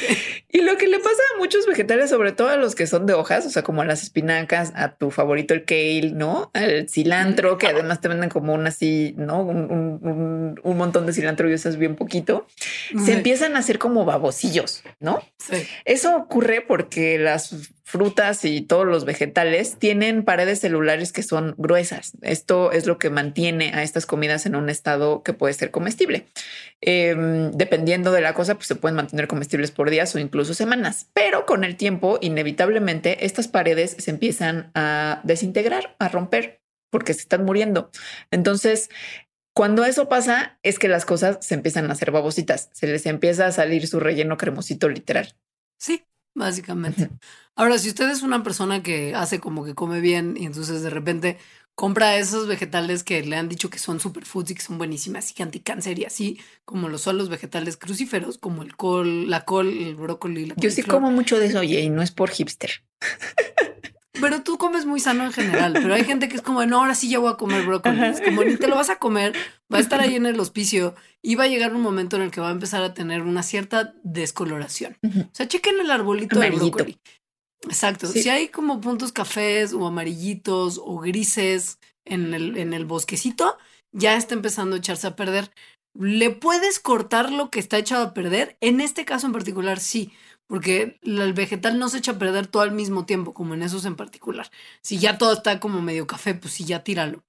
y 0.50 0.62
lo 0.62 0.78
que 0.78 0.88
le 0.88 0.98
pasa 0.98 1.22
a 1.36 1.38
muchos 1.38 1.68
vegetales, 1.68 2.10
sobre 2.10 2.32
todo 2.32 2.48
a 2.48 2.56
los 2.56 2.74
que 2.74 2.88
son 2.88 3.06
de 3.06 3.14
hojas, 3.14 3.46
o 3.46 3.50
sea, 3.50 3.64
como 3.64 3.82
a 3.82 3.86
las 3.86 4.02
espinacas, 4.02 4.72
a 4.76 4.96
tu 4.96 5.12
favorito 5.12 5.54
el 5.54 5.66
kale, 5.66 6.14
¿no? 6.14 6.50
Al 6.54 6.90
cilantro, 6.90 7.58
que 7.58 7.68
además 7.68 8.00
te 8.00 8.08
venden 8.08 8.30
como 8.30 8.54
un 8.54 8.66
así, 8.66 9.14
¿no? 9.18 9.42
Un, 9.44 10.56
montón 10.64 11.06
de 11.06 11.14
cilantro 11.14 11.50
y 11.50 11.54
usas 11.54 11.78
bien 11.78 11.96
poquito. 11.96 12.48
Se 13.06 13.14
empiezan 13.14 13.56
a 13.56 13.60
hacer 13.60 13.78
como 13.78 14.06
babosillos, 14.06 14.84
¿no? 15.00 15.22
Sí. 15.38 15.68
Eso 15.84 16.16
ocurre 16.16 16.62
porque 16.62 17.18
las 17.18 17.54
frutas 17.86 18.44
y 18.46 18.62
todos 18.62 18.86
los 18.86 19.06
vegetales 19.06 19.78
tienen 19.78 20.26
paredes 20.26 20.60
celulares 20.60 21.14
que 21.14 21.22
son 21.22 21.54
gruesas. 21.58 22.14
Esto 22.24 22.72
es 22.72 22.88
lo 22.88 22.98
que 22.98 23.12
mantiene 23.12 23.74
a 23.76 23.84
estas 23.84 24.08
comidas 24.08 24.48
en 24.48 24.56
un 24.56 24.70
estado 24.70 25.22
que 25.22 25.34
puede 25.34 25.54
ser 25.54 25.70
comestible. 25.70 26.26
Em, 26.82 27.52
dependiendo 27.52 28.12
de 28.12 28.22
la 28.22 28.34
cosa, 28.34 28.56
pues 28.56 28.66
se 28.68 28.76
pueden 28.76 28.96
mantener 28.96 29.28
comestibles 29.28 29.70
por 29.70 29.92
días 29.92 30.16
o 30.16 30.20
incluso 30.20 30.56
semanas, 30.56 31.12
pero 31.14 31.46
con 31.46 31.64
el 31.64 31.78
tiempo, 31.78 32.18
inevitablemente, 32.22 33.24
estas 33.24 33.48
paredes 33.48 33.96
se 34.00 34.10
empiezan 34.10 34.72
a 34.74 35.22
desintegrar, 35.24 35.96
a 36.00 36.10
romper, 36.10 36.64
porque 36.90 37.14
se 37.14 37.22
están 37.22 37.46
muriendo. 37.46 37.92
Entonces, 38.32 38.90
cuando 39.54 39.86
eso 39.86 40.10
pasa, 40.10 40.58
es 40.64 40.80
que 40.80 40.88
las 40.88 41.06
cosas 41.06 41.38
se 41.42 41.54
empiezan 41.54 41.88
a 41.90 41.94
hacer 41.94 42.10
babositas, 42.10 42.72
se 42.74 42.88
les 42.88 43.06
empieza 43.06 43.46
a 43.46 43.52
salir 43.52 43.86
su 43.88 44.00
relleno 44.00 44.38
cremosito 44.38 44.90
literal. 44.90 45.36
Sí, 45.78 46.04
básicamente. 46.36 47.10
Ahora, 47.56 47.80
si 47.80 47.90
usted 47.90 48.10
es 48.10 48.22
una 48.22 48.44
persona 48.44 48.84
que 48.84 49.16
hace 49.16 49.40
como 49.40 49.66
que 49.66 49.74
come 49.74 50.02
bien 50.02 50.36
y 50.38 50.46
entonces 50.46 50.84
de 50.84 50.90
repente 50.92 51.38
compra 51.74 52.18
esos 52.18 52.48
vegetales 52.48 53.04
que 53.04 53.22
le 53.24 53.36
han 53.36 53.50
dicho 53.50 53.70
que 53.70 53.80
son 53.80 54.00
superfoods 54.00 54.52
y 54.52 54.56
que 54.56 54.62
son 54.62 54.78
buenísimas 54.78 55.32
y 55.32 55.34
que 55.34 55.44
anticáncer 55.44 56.00
y 56.00 56.06
así, 56.06 56.40
como 56.64 56.88
lo 56.90 56.98
son 56.98 57.18
los 57.18 57.30
vegetales 57.30 57.78
crucíferos, 57.78 58.38
como 58.38 58.64
el 58.64 58.76
col, 58.76 59.30
la 59.30 59.44
col, 59.46 59.68
el 59.70 59.96
brócoli. 59.96 60.54
Yo 60.58 60.70
sí 60.70 60.84
como 60.84 61.12
mucho 61.12 61.40
de 61.40 61.48
eso, 61.48 61.60
oye, 61.60 61.82
y 61.82 61.90
no 61.90 62.02
es 62.02 62.12
por 62.12 62.30
hipster. 62.30 62.84
Pero 64.20 64.44
tú 64.44 64.58
comes 64.58 64.86
muy 64.86 65.00
sano 65.00 65.26
en 65.26 65.34
general, 65.34 65.74
pero 65.74 65.94
hay 65.94 66.04
gente 66.04 66.30
que 66.30 66.36
es 66.36 66.42
como, 66.42 66.66
no, 66.66 66.80
ahora 66.80 66.96
sí 66.96 67.10
ya 67.10 67.20
voy 67.20 67.32
a 67.32 67.38
comer 67.38 67.66
brócoli. 67.66 68.04
Es 68.06 68.22
como, 68.22 68.44
ni 68.44 68.58
te 68.58 68.68
lo 68.68 68.76
vas 68.76 68.90
a 68.90 68.98
comer, 68.98 69.34
va 69.72 69.78
a 69.78 69.82
estar 69.82 70.00
ahí 70.00 70.16
en 70.16 70.26
el 70.26 70.40
hospicio 70.40 70.96
y 71.22 71.36
va 71.36 71.46
a 71.46 71.48
llegar 71.48 71.74
un 71.74 71.82
momento 71.82 72.16
en 72.16 72.24
el 72.24 72.32
que 72.32 72.42
va 72.42 72.50
a 72.50 72.52
empezar 72.52 72.84
a 72.84 72.94
tener 72.94 73.22
una 73.22 73.44
cierta 73.44 73.94
descoloración. 74.04 74.98
O 75.04 75.30
sea, 75.34 75.48
chequen 75.48 75.80
el 75.80 75.92
arbolito 75.92 76.40
de 76.40 76.52
brócoli. 76.52 77.00
Exacto. 77.64 78.08
Si 78.08 78.30
hay 78.30 78.50
como 78.50 78.82
puntos 78.82 79.12
cafés 79.12 79.74
o 79.74 79.88
amarillitos 79.88 80.80
o 80.84 81.00
grises 81.00 81.80
en 82.06 82.34
el, 82.34 82.58
en 82.58 82.74
el 82.74 82.86
bosquecito, 82.86 83.58
ya 83.92 84.18
está 84.18 84.34
empezando 84.34 84.76
a 84.76 84.80
echarse 84.80 85.08
a 85.08 85.16
perder. 85.16 85.52
¿Le 85.98 86.30
puedes 86.30 86.80
cortar 86.80 87.32
lo 87.32 87.50
que 87.50 87.60
está 87.60 87.78
echado 87.78 88.04
a 88.04 88.14
perder? 88.14 88.58
En 88.60 88.82
este 88.82 89.06
caso 89.06 89.28
en 89.28 89.34
particular, 89.34 89.80
sí, 89.80 90.12
porque 90.48 91.00
el 91.02 91.34
vegetal 91.34 91.80
no 91.80 91.90
se 91.90 91.98
echa 92.00 92.14
a 92.14 92.20
perder 92.20 92.48
todo 92.48 92.64
al 92.64 92.72
mismo 92.72 93.06
tiempo, 93.06 93.34
como 93.34 93.54
en 93.54 93.64
esos 93.64 93.86
en 93.86 93.96
particular. 93.96 94.50
Si 94.82 95.00
ya 95.00 95.18
todo 95.18 95.34
está 95.34 95.60
como 95.60 95.82
medio 95.82 96.08
café, 96.08 96.36
pues 96.36 96.54
sí, 96.54 96.66
ya 96.66 96.84
tíralo. 96.84 97.24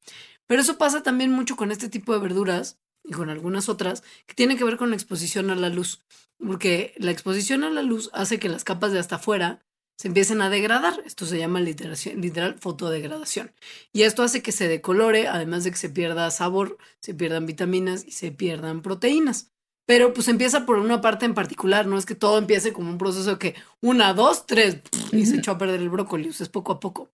Pero 0.46 0.62
eso 0.62 0.78
pasa 0.78 1.02
también 1.02 1.32
mucho 1.32 1.56
con 1.56 1.72
este 1.72 1.88
tipo 1.88 2.12
de 2.12 2.20
verduras 2.20 2.78
y 3.04 3.12
con 3.12 3.30
algunas 3.30 3.68
otras 3.68 4.02
que 4.26 4.34
tienen 4.34 4.58
que 4.58 4.64
ver 4.64 4.76
con 4.76 4.90
la 4.90 4.96
exposición 4.96 5.50
a 5.50 5.54
la 5.54 5.70
luz, 5.70 6.02
porque 6.38 6.94
la 6.98 7.10
exposición 7.10 7.64
a 7.64 7.70
la 7.70 7.82
luz 7.82 8.10
hace 8.12 8.38
que 8.38 8.48
las 8.48 8.64
capas 8.64 8.92
de 8.92 8.98
hasta 8.98 9.16
afuera 9.16 9.64
se 9.96 10.08
empiecen 10.08 10.42
a 10.42 10.50
degradar. 10.50 11.02
Esto 11.06 11.24
se 11.24 11.38
llama 11.38 11.60
literal 11.60 12.58
fotodegradación. 12.58 13.52
Y 13.92 14.02
esto 14.02 14.22
hace 14.22 14.42
que 14.42 14.52
se 14.52 14.68
decolore, 14.68 15.26
además 15.26 15.64
de 15.64 15.70
que 15.70 15.78
se 15.78 15.88
pierda 15.88 16.30
sabor, 16.30 16.76
se 17.00 17.14
pierdan 17.14 17.46
vitaminas 17.46 18.04
y 18.06 18.12
se 18.12 18.30
pierdan 18.30 18.82
proteínas. 18.82 19.52
Pero 19.86 20.12
pues 20.12 20.28
empieza 20.28 20.66
por 20.66 20.78
una 20.78 21.00
parte 21.00 21.26
en 21.26 21.34
particular, 21.34 21.86
no 21.86 21.96
es 21.96 22.06
que 22.06 22.16
todo 22.16 22.38
empiece 22.38 22.72
como 22.72 22.90
un 22.90 22.98
proceso 22.98 23.38
que 23.38 23.54
una, 23.80 24.12
dos, 24.14 24.46
tres, 24.46 24.78
y 25.12 25.26
se 25.26 25.36
echó 25.36 25.52
a 25.52 25.58
perder 25.58 25.80
el 25.80 25.88
brócoli, 25.88 26.28
es 26.28 26.48
poco 26.48 26.72
a 26.72 26.80
poco. 26.80 27.10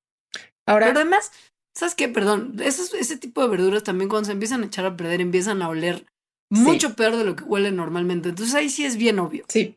Ahora, 0.66 0.86
Pero 0.86 1.00
además, 1.00 1.32
¿sabes 1.74 1.94
qué? 1.94 2.08
Perdón, 2.08 2.56
ese, 2.62 2.98
ese 2.98 3.18
tipo 3.18 3.42
de 3.42 3.48
verduras 3.48 3.82
también 3.82 4.08
cuando 4.08 4.26
se 4.26 4.32
empiezan 4.32 4.62
a 4.62 4.66
echar 4.66 4.86
a 4.86 4.96
perder 4.96 5.20
empiezan 5.20 5.60
a 5.60 5.68
oler 5.68 6.06
mucho 6.50 6.96
peor 6.96 7.16
de 7.16 7.24
lo 7.24 7.36
que 7.36 7.44
huele 7.44 7.72
normalmente. 7.72 8.28
Entonces 8.30 8.54
ahí 8.54 8.68
sí 8.68 8.84
es 8.84 8.96
bien 8.96 9.18
obvio. 9.18 9.44
Sí. 9.48 9.76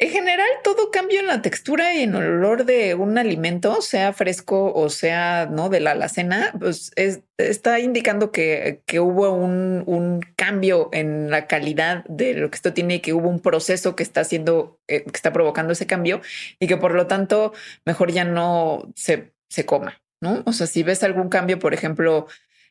En 0.00 0.10
general, 0.10 0.48
todo 0.62 0.92
cambio 0.92 1.18
en 1.18 1.26
la 1.26 1.42
textura 1.42 1.92
y 1.92 2.02
en 2.02 2.14
el 2.14 2.22
olor 2.22 2.64
de 2.64 2.94
un 2.94 3.18
alimento, 3.18 3.82
sea 3.82 4.12
fresco 4.12 4.72
o 4.72 4.90
sea 4.90 5.46
no 5.50 5.68
de 5.70 5.80
la 5.80 5.90
alacena, 5.90 6.54
pues 6.58 6.92
está 7.36 7.80
indicando 7.80 8.30
que, 8.30 8.82
que 8.86 9.00
hubo 9.00 9.32
un, 9.32 9.82
un, 9.86 10.20
cambio 10.36 10.88
en 10.92 11.30
la 11.30 11.48
calidad 11.48 12.04
de 12.04 12.34
lo 12.34 12.48
que 12.48 12.56
esto 12.56 12.72
tiene 12.72 13.00
que 13.00 13.12
hubo 13.12 13.28
un 13.28 13.40
proceso 13.40 13.96
que 13.96 14.04
está 14.04 14.20
haciendo, 14.20 14.78
eh, 14.86 15.02
que 15.02 15.16
está 15.16 15.32
provocando 15.32 15.72
ese 15.72 15.86
cambio 15.86 16.20
y 16.60 16.68
que 16.68 16.76
por 16.76 16.94
lo 16.94 17.08
tanto 17.08 17.52
mejor 17.84 18.12
ya 18.12 18.24
no 18.24 18.92
se, 18.94 19.32
se 19.48 19.66
coma. 19.66 20.00
¿no? 20.20 20.42
O 20.46 20.52
sea, 20.52 20.66
si 20.66 20.82
ves 20.82 21.02
algún 21.02 21.28
cambio, 21.28 21.58
por 21.58 21.74
ejemplo, 21.74 22.26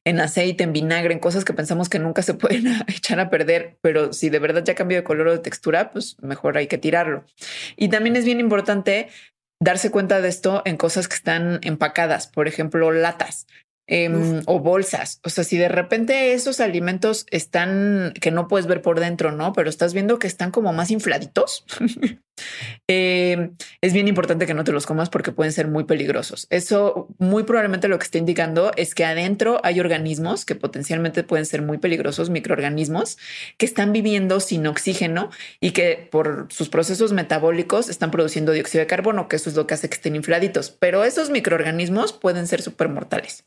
en 0.07 0.21
aceite, 0.21 0.63
en 0.63 0.71
vinagre, 0.71 1.13
en 1.13 1.19
cosas 1.19 1.43
que 1.43 1.53
pensamos 1.53 1.89
que 1.89 1.99
nunca 1.99 2.21
se 2.21 2.33
pueden 2.33 2.65
echar 2.87 3.19
a 3.19 3.29
perder, 3.29 3.77
pero 3.81 4.13
si 4.13 4.29
de 4.29 4.39
verdad 4.39 4.63
ya 4.63 4.73
cambió 4.73 4.97
de 4.97 5.03
color 5.03 5.27
o 5.27 5.31
de 5.33 5.39
textura, 5.39 5.91
pues 5.91 6.15
mejor 6.21 6.57
hay 6.57 6.67
que 6.67 6.77
tirarlo. 6.77 7.25
Y 7.75 7.89
también 7.89 8.15
es 8.15 8.23
bien 8.23 8.39
importante 8.39 9.09
darse 9.59 9.91
cuenta 9.91 10.21
de 10.21 10.29
esto 10.29 10.61
en 10.63 10.77
cosas 10.77 11.09
que 11.09 11.15
están 11.15 11.59
empacadas, 11.61 12.27
por 12.27 12.47
ejemplo, 12.47 12.91
latas. 12.91 13.47
Em, 13.89 14.41
o 14.47 14.59
bolsas. 14.59 15.21
O 15.23 15.29
sea, 15.29 15.45
si 15.45 15.57
de 15.57 15.69
repente 15.69 16.33
esos 16.33 16.59
alimentos 16.59 17.25
están 17.31 18.13
que 18.19 18.31
no 18.31 18.49
puedes 18.49 18.67
ver 18.67 18.81
por 18.81 18.99
dentro, 18.99 19.31
no, 19.31 19.53
pero 19.53 19.69
estás 19.69 19.93
viendo 19.93 20.19
que 20.19 20.27
están 20.27 20.51
como 20.51 20.73
más 20.73 20.91
infladitos, 20.91 21.63
em, 22.87 23.55
es 23.79 23.93
bien 23.93 24.09
importante 24.09 24.45
que 24.45 24.53
no 24.53 24.65
te 24.65 24.73
los 24.73 24.85
comas 24.85 25.09
porque 25.09 25.31
pueden 25.31 25.53
ser 25.53 25.69
muy 25.69 25.85
peligrosos. 25.85 26.47
Eso 26.49 27.07
muy 27.17 27.43
probablemente 27.43 27.87
lo 27.87 27.97
que 27.97 28.03
está 28.03 28.17
indicando 28.17 28.73
es 28.75 28.93
que 28.93 29.05
adentro 29.05 29.61
hay 29.63 29.79
organismos 29.79 30.43
que 30.43 30.55
potencialmente 30.55 31.23
pueden 31.23 31.45
ser 31.45 31.61
muy 31.61 31.77
peligrosos, 31.77 32.29
microorganismos 32.29 33.17
que 33.57 33.65
están 33.65 33.93
viviendo 33.93 34.41
sin 34.41 34.67
oxígeno 34.67 35.29
y 35.61 35.71
que 35.71 36.09
por 36.11 36.47
sus 36.49 36.67
procesos 36.67 37.13
metabólicos 37.13 37.87
están 37.87 38.11
produciendo 38.11 38.51
dióxido 38.51 38.81
de 38.81 38.87
carbono, 38.87 39.29
que 39.29 39.37
eso 39.37 39.49
es 39.49 39.55
lo 39.55 39.65
que 39.65 39.75
hace 39.75 39.87
que 39.87 39.95
estén 39.95 40.17
infladitos. 40.17 40.71
Pero 40.71 41.05
esos 41.05 41.29
microorganismos 41.29 42.11
pueden 42.11 42.47
ser 42.47 42.61
súper 42.61 42.89
mortales. 42.89 43.45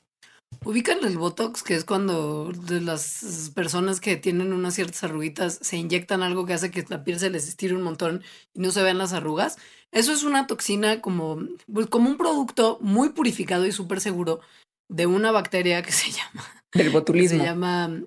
Ubican 0.64 1.04
el 1.04 1.16
Botox, 1.16 1.62
que 1.62 1.74
es 1.74 1.84
cuando 1.84 2.52
de 2.52 2.80
las 2.80 3.50
personas 3.54 4.00
que 4.00 4.16
tienen 4.16 4.52
unas 4.52 4.74
ciertas 4.74 5.02
arruguitas 5.04 5.58
se 5.62 5.78
inyectan 5.78 6.22
algo 6.22 6.44
que 6.44 6.52
hace 6.52 6.70
que 6.70 6.84
la 6.88 7.02
piel 7.02 7.18
se 7.18 7.30
les 7.30 7.48
estire 7.48 7.74
un 7.74 7.82
montón 7.82 8.22
y 8.52 8.60
no 8.60 8.70
se 8.70 8.82
vean 8.82 8.98
las 8.98 9.12
arrugas. 9.12 9.56
Eso 9.90 10.12
es 10.12 10.22
una 10.22 10.46
toxina 10.46 11.00
como, 11.00 11.38
pues, 11.72 11.86
como 11.86 12.10
un 12.10 12.18
producto 12.18 12.78
muy 12.82 13.10
purificado 13.10 13.66
y 13.66 13.72
súper 13.72 14.00
seguro 14.00 14.40
de 14.88 15.06
una 15.06 15.30
bacteria 15.30 15.82
que 15.82 15.92
se 15.92 16.10
llama. 16.12 16.44
Del 16.74 16.90
botulismo. 16.90 17.38
se 17.38 17.44
llama 17.44 18.02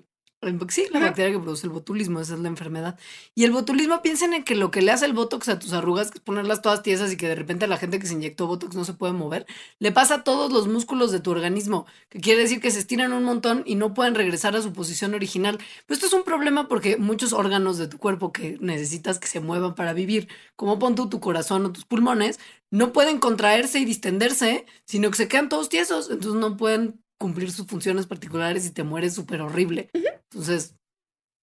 Sí, 0.68 0.86
la 0.90 1.00
bacteria 1.00 1.32
que 1.32 1.38
produce 1.38 1.66
el 1.66 1.72
botulismo, 1.72 2.20
esa 2.20 2.34
es 2.34 2.40
la 2.40 2.48
enfermedad. 2.48 2.98
Y 3.34 3.44
el 3.44 3.52
botulismo, 3.52 4.02
piensen 4.02 4.32
en 4.34 4.44
que 4.44 4.54
lo 4.54 4.70
que 4.70 4.82
le 4.82 4.92
hace 4.92 5.06
el 5.06 5.12
botox 5.12 5.48
a 5.48 5.58
tus 5.58 5.72
arrugas, 5.72 6.10
que 6.10 6.18
es 6.18 6.24
ponerlas 6.24 6.62
todas 6.62 6.82
tiesas 6.82 7.12
y 7.12 7.16
que 7.16 7.28
de 7.28 7.34
repente 7.34 7.66
la 7.66 7.76
gente 7.76 7.98
que 7.98 8.06
se 8.06 8.14
inyectó 8.14 8.46
botox 8.46 8.74
no 8.74 8.84
se 8.84 8.94
puede 8.94 9.12
mover, 9.12 9.46
le 9.78 9.92
pasa 9.92 10.16
a 10.16 10.24
todos 10.24 10.52
los 10.52 10.66
músculos 10.68 11.12
de 11.12 11.20
tu 11.20 11.30
organismo, 11.30 11.86
que 12.08 12.20
quiere 12.20 12.42
decir 12.42 12.60
que 12.60 12.70
se 12.70 12.78
estiran 12.78 13.12
un 13.12 13.24
montón 13.24 13.62
y 13.66 13.74
no 13.74 13.94
pueden 13.94 14.14
regresar 14.14 14.56
a 14.56 14.62
su 14.62 14.72
posición 14.72 15.14
original. 15.14 15.58
Pero 15.86 15.94
esto 15.94 16.06
es 16.06 16.12
un 16.12 16.24
problema 16.24 16.68
porque 16.68 16.96
muchos 16.96 17.32
órganos 17.32 17.78
de 17.78 17.88
tu 17.88 17.98
cuerpo 17.98 18.32
que 18.32 18.58
necesitas 18.60 19.18
que 19.18 19.28
se 19.28 19.40
muevan 19.40 19.74
para 19.74 19.92
vivir, 19.92 20.28
como 20.56 20.78
pon 20.78 20.94
tú 20.94 21.08
tu 21.08 21.20
corazón 21.20 21.64
o 21.66 21.72
tus 21.72 21.84
pulmones, 21.84 22.38
no 22.70 22.92
pueden 22.92 23.18
contraerse 23.18 23.78
y 23.78 23.84
distenderse, 23.84 24.66
sino 24.84 25.10
que 25.10 25.16
se 25.16 25.28
quedan 25.28 25.48
todos 25.48 25.68
tiesos, 25.68 26.10
entonces 26.10 26.40
no 26.40 26.56
pueden 26.56 27.03
cumplir 27.18 27.50
sus 27.50 27.66
funciones 27.66 28.06
particulares 28.06 28.66
y 28.66 28.70
te 28.70 28.82
mueres 28.82 29.14
súper 29.14 29.40
horrible. 29.40 29.90
Entonces, 30.30 30.76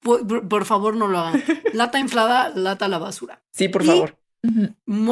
por, 0.02 0.66
favor, 0.66 0.96
no 0.96 1.08
lo 1.08 1.20
hagan. 1.20 1.44
Lata 1.74 2.00
inflada, 2.00 2.50
lata 2.50 2.86
a 2.86 2.90
la 2.90 2.98
basura. 2.98 3.44
Sí, 3.52 3.68
por 3.70 3.84
favor. 3.84 4.18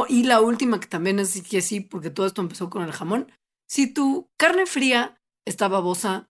Y 0.10 0.24
la 0.24 0.42
última 0.42 0.80
que 0.80 0.88
también 0.88 1.20
es 1.20 1.42
que 1.44 1.62
sí, 1.62 1.82
porque 1.82 2.10
todo 2.10 2.26
esto 2.26 2.42
empezó 2.42 2.70
con 2.70 2.84
el 2.84 2.92
jamón. 2.92 3.32
Si 3.68 3.88
tu 3.88 4.30
carne 4.38 4.66
fría 4.66 5.22
está 5.46 5.68
babosa, 5.68 6.30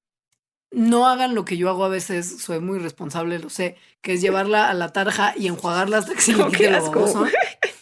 no 0.72 1.08
hagan 1.08 1.34
lo 1.34 1.46
que 1.46 1.58
yo 1.58 1.70
hago 1.70 1.86
a 1.86 1.90
veces, 1.90 2.42
soy 2.42 2.60
muy 2.60 2.80
responsable, 2.80 3.40
lo 3.40 3.50
sé, 3.50 3.78
que 4.02 4.14
es 4.14 4.22
llevarla 4.22 4.70
a 4.70 4.74
la 4.74 4.92
tarja 4.92 5.34
y 5.38 5.48
enjuagarla 5.48 6.00
hasta 6.00 6.14
que 6.14 6.22
se 6.22 6.34
le 6.38 6.48
quede 6.52 6.72
lo 6.72 6.92
baboso. 6.92 7.26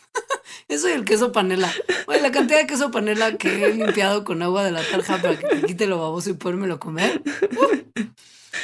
Eso 0.68 0.90
y 0.90 0.92
el 0.92 1.06
queso 1.06 1.32
panela. 1.32 1.72
Oye, 2.08 2.22
la 2.22 2.32
cantidad 2.32 2.60
de 2.60 2.68
queso 2.68 2.92
panela 2.92 3.38
que 3.38 3.66
he 3.66 3.74
limpiado 3.74 4.24
con 4.24 4.42
agua 4.42 4.64
de 4.64 4.72
la 4.72 4.84
tarja 4.84 5.22
para 5.22 5.38
que 5.38 5.48
te 5.48 5.62
quite 5.62 5.88
lo 5.88 6.00
baboso 6.00 6.30
y 6.30 6.34
podérmelo 6.34 6.80
comer. 6.80 7.22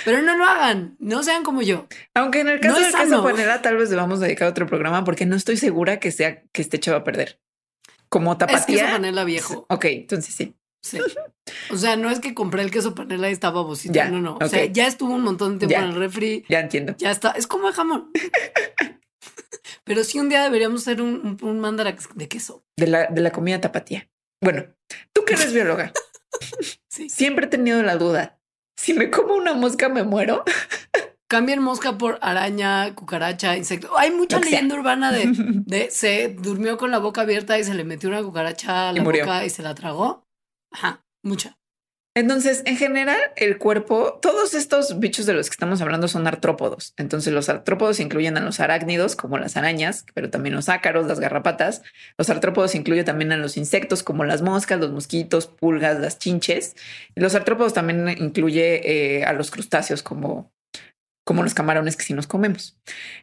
Pero 0.05 0.21
no 0.21 0.35
lo 0.35 0.45
hagan, 0.45 0.95
no 0.99 1.23
sean 1.23 1.43
como 1.43 1.61
yo. 1.61 1.87
Aunque 2.13 2.41
en 2.41 2.49
el 2.49 2.59
caso 2.59 2.79
del 2.79 2.93
queso 2.93 3.23
panela 3.23 3.61
tal 3.61 3.77
vez 3.77 3.89
debamos 3.89 4.19
dedicar 4.19 4.47
otro 4.47 4.65
programa 4.67 5.03
porque 5.03 5.25
no 5.25 5.35
estoy 5.35 5.55
segura 5.57 5.99
que 5.99 6.11
sea 6.11 6.41
que 6.51 6.61
esté 6.61 6.77
echado 6.77 6.97
a 6.97 7.03
perder. 7.03 7.39
Como 8.09 8.37
tapatía. 8.37 8.59
Es 8.59 8.65
queso 8.65 8.85
panela 8.85 9.23
viejo. 9.23 9.65
Ok, 9.69 9.85
entonces 9.85 10.35
sí. 10.35 10.55
Sí. 10.81 10.99
O 11.71 11.77
sea, 11.77 11.95
no 11.95 12.09
es 12.09 12.19
que 12.19 12.33
compré 12.33 12.61
el 12.63 12.71
queso 12.71 12.93
panela 12.93 13.29
y 13.29 13.33
estaba 13.33 13.61
babosito. 13.61 14.03
no, 14.05 14.19
no. 14.19 14.37
O 14.41 14.47
sea, 14.49 14.65
ya 14.65 14.87
estuvo 14.87 15.13
un 15.13 15.21
montón 15.21 15.57
de 15.57 15.67
tiempo 15.67 15.85
en 15.85 15.93
el 15.93 15.97
refri. 15.97 16.43
Ya 16.49 16.59
entiendo. 16.59 16.95
Ya 16.97 17.11
está. 17.11 17.31
Es 17.31 17.47
como 17.47 17.69
el 17.69 17.73
jamón. 17.73 18.11
Pero 19.84 20.03
sí 20.03 20.20
un 20.20 20.30
día 20.30 20.43
deberíamos 20.43 20.82
hacer 20.82 21.01
un, 21.01 21.38
un, 21.41 21.59
mandarax 21.59 22.09
de 22.16 22.28
queso. 22.28 22.64
De 22.78 22.88
la, 22.88 23.07
de 23.07 23.22
la 23.22 23.32
comida 23.32 23.61
tapatía. 23.61 24.09
Bueno, 24.41 24.66
tú 25.14 25.24
que 25.26 25.34
eres 25.34 25.53
bióloga. 25.53 25.93
sí. 26.89 27.09
Siempre 27.09 27.45
he 27.45 27.49
tenido 27.49 27.82
la 27.84 27.97
duda. 27.97 28.39
Si 28.78 28.93
me 28.93 29.09
como 29.09 29.36
una 29.36 29.53
mosca, 29.53 29.89
me 29.89 30.03
muero. 30.03 30.43
Cambien 31.30 31.61
mosca 31.61 31.97
por 31.97 32.20
araña, 32.22 32.93
cucaracha, 32.93 33.57
insecto. 33.57 33.97
Hay 33.97 34.11
mucha 34.11 34.39
leyenda 34.39 34.76
urbana 34.76 35.11
de, 35.11 35.26
de 35.66 35.89
se 35.89 36.30
durmió 36.30 36.78
con 36.78 36.91
la 36.91 36.99
boca 36.99 37.22
abierta 37.22 37.57
y 37.57 37.64
se 37.64 37.74
le 37.74 37.84
metió 37.84 38.09
una 38.09 38.22
cucaracha 38.22 38.89
a 38.89 38.93
la 38.93 39.03
boca 39.03 39.45
y 39.45 39.49
se 39.49 39.64
la 39.64 39.74
tragó. 39.74 40.28
Ajá, 40.72 41.03
mucha. 41.24 41.57
Entonces, 42.16 42.61
en 42.66 42.78
general, 42.78 43.20
el 43.36 43.57
cuerpo, 43.57 44.20
todos 44.22 44.53
estos 44.53 44.99
bichos 44.99 45.26
de 45.26 45.34
los 45.34 45.49
que 45.49 45.55
estamos 45.55 45.82
hablando 45.82 46.07
son 46.07 46.28
artrópodos. 46.28 46.93
Entonces, 46.97 47.34
los 47.34 47.49
artrópodos 47.49 47.99
incluyen 47.99 48.38
a 48.38 48.41
los 48.41 48.59
arácnidos, 48.59 49.16
como 49.16 49.39
las 49.39 49.57
arañas, 49.57 50.05
pero 50.14 50.30
también 50.30 50.53
los 50.53 50.70
ácaros, 50.70 51.07
las 51.07 51.20
garrapatas. 51.20 51.82
Los 52.20 52.30
artrópodos 52.30 52.76
incluyen 52.76 53.03
también 53.03 53.32
a 53.32 53.38
los 53.38 53.57
insectos, 53.57 54.03
como 54.03 54.26
las 54.26 54.43
moscas, 54.43 54.80
los 54.80 54.91
mosquitos, 54.91 55.47
pulgas, 55.47 55.99
las 55.99 56.20
chinches. 56.20 56.76
los 57.16 57.34
artrópodos 57.34 57.74
también 57.74 58.07
incluye 58.20 59.18
eh, 59.18 59.26
a 59.26 59.34
los 59.34 59.49
crustáceos, 59.49 60.03
como, 60.03 60.53
como 61.26 61.41
los 61.41 61.55
camarones 61.55 61.97
que 61.97 62.03
sí 62.03 62.14
nos 62.14 62.28
comemos. 62.28 62.78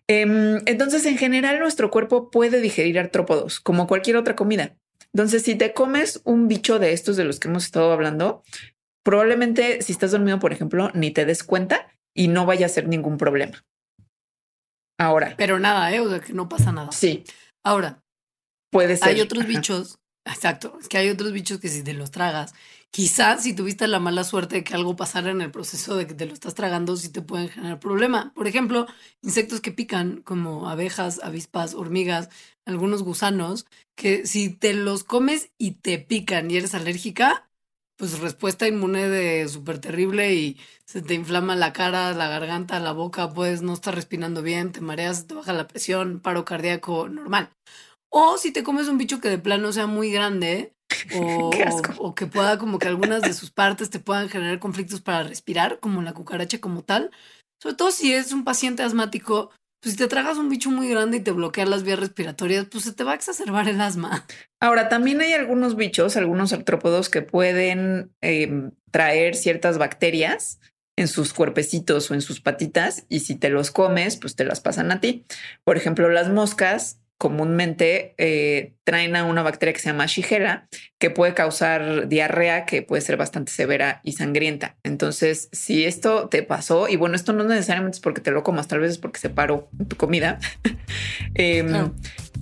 Em, 0.08 0.62
entonces, 0.66 1.06
en 1.06 1.16
general, 1.16 1.60
nuestro 1.60 1.92
cuerpo 1.92 2.32
puede 2.32 2.60
digerir 2.60 2.98
artrópodos, 2.98 3.60
como 3.60 3.86
cualquier 3.86 4.16
otra 4.16 4.34
comida. 4.34 4.74
Entonces, 5.14 5.42
si 5.42 5.54
te 5.54 5.72
comes 5.74 6.20
un 6.24 6.48
bicho 6.48 6.80
de 6.80 6.92
estos 6.92 7.16
de 7.16 7.24
los 7.24 7.38
que 7.38 7.48
hemos 7.48 7.64
estado 7.64 7.92
hablando, 7.92 8.42
probablemente 9.02 9.82
si 9.82 9.92
estás 9.92 10.12
dormido, 10.12 10.38
por 10.38 10.52
ejemplo, 10.52 10.90
ni 10.94 11.10
te 11.10 11.24
des 11.24 11.42
cuenta 11.42 11.88
y 12.14 12.28
no 12.28 12.46
vaya 12.46 12.66
a 12.66 12.70
ser 12.70 12.88
ningún 12.88 13.18
problema. 13.18 13.64
Ahora. 14.98 15.34
Pero 15.36 15.58
nada, 15.58 15.92
¿eh? 15.92 16.00
O 16.00 16.10
sea, 16.10 16.20
que 16.20 16.32
no 16.32 16.48
pasa 16.48 16.72
nada. 16.72 16.92
Sí. 16.92 17.24
Ahora. 17.64 18.02
Puede 18.70 18.96
ser. 18.96 19.08
Hay 19.08 19.20
otros 19.20 19.46
bichos. 19.46 19.98
Exacto. 20.26 20.76
Es 20.80 20.88
que 20.88 20.98
hay 20.98 21.08
otros 21.08 21.32
bichos 21.32 21.58
que 21.58 21.68
si 21.68 21.82
te 21.82 21.94
los 21.94 22.10
tragas, 22.10 22.54
quizás 22.90 23.42
si 23.42 23.54
tuviste 23.54 23.88
la 23.88 23.98
mala 23.98 24.24
suerte 24.24 24.56
de 24.56 24.64
que 24.64 24.74
algo 24.74 24.94
pasara 24.94 25.30
en 25.30 25.40
el 25.40 25.50
proceso 25.50 25.96
de 25.96 26.06
que 26.06 26.14
te 26.14 26.26
lo 26.26 26.34
estás 26.34 26.54
tragando, 26.54 26.96
sí 26.96 27.08
te 27.08 27.22
pueden 27.22 27.48
generar 27.48 27.80
problema. 27.80 28.32
Por 28.34 28.46
ejemplo, 28.46 28.86
insectos 29.22 29.60
que 29.60 29.72
pican, 29.72 30.20
como 30.22 30.68
abejas, 30.68 31.20
avispas, 31.22 31.74
hormigas, 31.74 32.28
algunos 32.66 33.02
gusanos, 33.02 33.66
que 33.96 34.26
si 34.26 34.50
te 34.50 34.74
los 34.74 35.02
comes 35.02 35.50
y 35.58 35.72
te 35.72 35.98
pican 35.98 36.50
y 36.50 36.58
eres 36.58 36.74
alérgica, 36.74 37.49
pues 38.00 38.18
respuesta 38.18 38.66
inmune 38.66 39.10
de 39.10 39.46
súper 39.46 39.78
terrible 39.78 40.32
y 40.32 40.58
se 40.86 41.02
te 41.02 41.12
inflama 41.12 41.54
la 41.54 41.74
cara, 41.74 42.14
la 42.14 42.28
garganta, 42.28 42.80
la 42.80 42.92
boca, 42.92 43.34
puedes 43.34 43.60
no 43.60 43.74
estar 43.74 43.94
respirando 43.94 44.40
bien, 44.40 44.72
te 44.72 44.80
mareas, 44.80 45.26
te 45.26 45.34
baja 45.34 45.52
la 45.52 45.68
presión, 45.68 46.18
paro 46.18 46.46
cardíaco 46.46 47.10
normal. 47.10 47.50
O 48.08 48.38
si 48.38 48.52
te 48.52 48.62
comes 48.62 48.88
un 48.88 48.96
bicho 48.96 49.20
que 49.20 49.28
de 49.28 49.36
plano 49.36 49.70
sea 49.70 49.86
muy 49.86 50.10
grande 50.10 50.72
o, 51.14 51.50
o, 51.98 52.14
que 52.14 52.26
pueda 52.26 52.56
como 52.56 52.78
que 52.78 52.88
algunas 52.88 53.20
de 53.20 53.34
sus 53.34 53.50
partes 53.50 53.90
te 53.90 54.00
puedan 54.00 54.30
generar 54.30 54.60
conflictos 54.60 55.02
para 55.02 55.22
respirar, 55.22 55.78
como 55.78 56.00
la 56.00 56.14
cucaracha 56.14 56.58
como 56.58 56.82
tal. 56.82 57.10
Sobre 57.62 57.76
todo 57.76 57.90
si 57.90 58.14
es 58.14 58.32
un 58.32 58.44
paciente 58.44 58.82
asmático, 58.82 59.50
pues 59.80 59.94
si 59.94 59.98
te 59.98 60.08
tragas 60.08 60.36
un 60.36 60.48
bicho 60.48 60.70
muy 60.70 60.88
grande 60.88 61.18
y 61.18 61.20
te 61.20 61.32
bloquea 61.32 61.64
las 61.64 61.82
vías 61.82 61.98
respiratorias, 61.98 62.66
pues 62.70 62.84
se 62.84 62.92
te 62.92 63.02
va 63.02 63.12
a 63.12 63.14
exacerbar 63.14 63.68
el 63.68 63.80
asma. 63.80 64.26
Ahora, 64.60 64.88
también 64.88 65.20
hay 65.20 65.32
algunos 65.32 65.74
bichos, 65.74 66.16
algunos 66.16 66.52
artrópodos 66.52 67.08
que 67.08 67.22
pueden 67.22 68.12
em, 68.20 68.72
traer 68.90 69.34
ciertas 69.34 69.78
bacterias 69.78 70.60
en 70.96 71.08
sus 71.08 71.32
cuerpecitos 71.32 72.10
o 72.10 72.14
en 72.14 72.20
sus 72.20 72.40
patitas 72.40 73.06
y 73.08 73.20
si 73.20 73.36
te 73.36 73.48
los 73.48 73.70
comes, 73.70 74.18
pues 74.18 74.36
te 74.36 74.44
las 74.44 74.60
pasan 74.60 74.92
a 74.92 75.00
ti. 75.00 75.24
Por 75.64 75.78
ejemplo, 75.78 76.10
las 76.10 76.28
moscas 76.28 77.00
comúnmente 77.20 78.14
eh, 78.16 78.72
traen 78.82 79.14
a 79.14 79.24
una 79.24 79.42
bacteria 79.42 79.74
que 79.74 79.78
se 79.78 79.90
llama 79.90 80.06
Shigella, 80.06 80.68
que 80.98 81.10
puede 81.10 81.34
causar 81.34 82.08
diarrea, 82.08 82.64
que 82.64 82.80
puede 82.80 83.02
ser 83.02 83.18
bastante 83.18 83.52
severa 83.52 84.00
y 84.04 84.12
sangrienta. 84.12 84.78
Entonces, 84.84 85.50
si 85.52 85.84
esto 85.84 86.30
te 86.30 86.42
pasó, 86.42 86.88
y 86.88 86.96
bueno, 86.96 87.16
esto 87.16 87.34
no 87.34 87.44
necesariamente 87.44 87.96
es 87.96 88.00
porque 88.00 88.22
te 88.22 88.30
lo 88.30 88.42
comas, 88.42 88.68
tal 88.68 88.80
vez 88.80 88.92
es 88.92 88.98
porque 88.98 89.20
se 89.20 89.28
paró 89.28 89.68
tu 89.86 89.96
comida. 89.96 90.38
Em, 91.34 91.92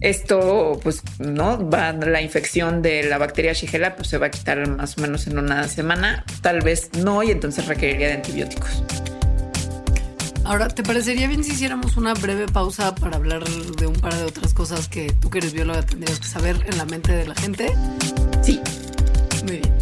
esto, 0.01 0.79
pues, 0.81 1.03
no 1.18 1.68
va 1.68 1.93
la 1.93 2.22
infección 2.22 2.81
de 2.81 3.03
la 3.03 3.18
bacteria 3.18 3.55
Shigella, 3.55 3.97
pues 3.97 4.07
se 4.07 4.18
va 4.18 4.26
a 4.26 4.31
quitar 4.31 4.64
más 4.68 4.97
o 4.97 5.01
menos 5.01 5.26
en 5.26 5.39
una 5.39 5.66
semana, 5.66 6.24
tal 6.41 6.61
vez 6.61 6.91
no, 7.03 7.24
y 7.24 7.33
entonces 7.33 7.66
requeriría 7.66 8.07
de 8.07 8.14
antibióticos. 8.14 8.85
Ahora, 10.49 10.69
¿te 10.69 10.83
parecería 10.83 11.29
bien 11.29 11.45
si 11.45 11.53
hiciéramos 11.53 11.99
una 11.99 12.15
breve 12.15 12.47
pausa 12.47 12.95
para 12.95 13.17
hablar 13.17 13.47
de 13.47 13.87
un 13.87 13.97
par 13.97 14.15
de 14.15 14.25
otras 14.25 14.55
cosas 14.55 14.89
que 14.89 15.13
tú 15.13 15.29
que 15.29 15.41
eres 15.41 15.53
bióloga 15.53 15.85
tendrías 15.85 16.19
que 16.19 16.27
saber 16.27 16.65
en 16.67 16.79
la 16.79 16.87
mente 16.87 17.13
de 17.13 17.27
la 17.27 17.35
gente? 17.35 17.71
Sí. 18.43 18.59
Muy 19.43 19.59
bien. 19.59 19.75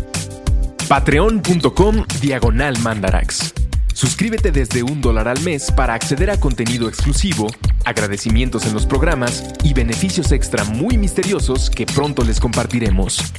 Patreon.com 0.88 2.04
Diagonal 2.20 2.76
Mandarax. 2.80 3.54
Suscríbete 3.94 4.50
desde 4.50 4.82
un 4.82 5.00
dólar 5.00 5.28
al 5.28 5.40
mes 5.42 5.70
para 5.70 5.94
acceder 5.94 6.30
a 6.30 6.40
contenido 6.40 6.88
exclusivo, 6.88 7.46
agradecimientos 7.84 8.66
en 8.66 8.74
los 8.74 8.86
programas 8.86 9.44
y 9.62 9.72
beneficios 9.72 10.32
extra 10.32 10.64
muy 10.64 10.98
misteriosos 10.98 11.70
que 11.70 11.86
pronto 11.86 12.24
les 12.24 12.40
compartiremos. 12.40 13.32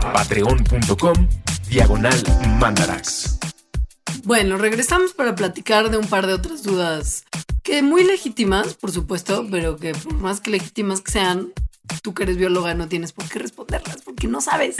Patreon.com 0.00 1.28
Diagonal 1.68 2.20
Mandarax. 2.58 3.38
Bueno, 4.24 4.56
regresamos 4.56 5.12
para 5.12 5.34
platicar 5.34 5.90
de 5.90 5.98
un 5.98 6.06
par 6.06 6.26
de 6.26 6.32
otras 6.32 6.62
dudas 6.62 7.24
que 7.62 7.82
muy 7.82 8.04
legítimas, 8.04 8.74
por 8.74 8.90
supuesto, 8.90 9.46
pero 9.50 9.76
que 9.76 9.92
por 9.92 10.14
más 10.14 10.40
que 10.40 10.50
legítimas 10.50 11.02
que 11.02 11.12
sean, 11.12 11.52
tú 12.02 12.14
que 12.14 12.22
eres 12.22 12.36
bióloga 12.36 12.74
no 12.74 12.88
tienes 12.88 13.12
por 13.12 13.28
qué 13.28 13.38
responderlas 13.38 14.02
porque 14.02 14.26
no 14.26 14.40
sabes. 14.40 14.76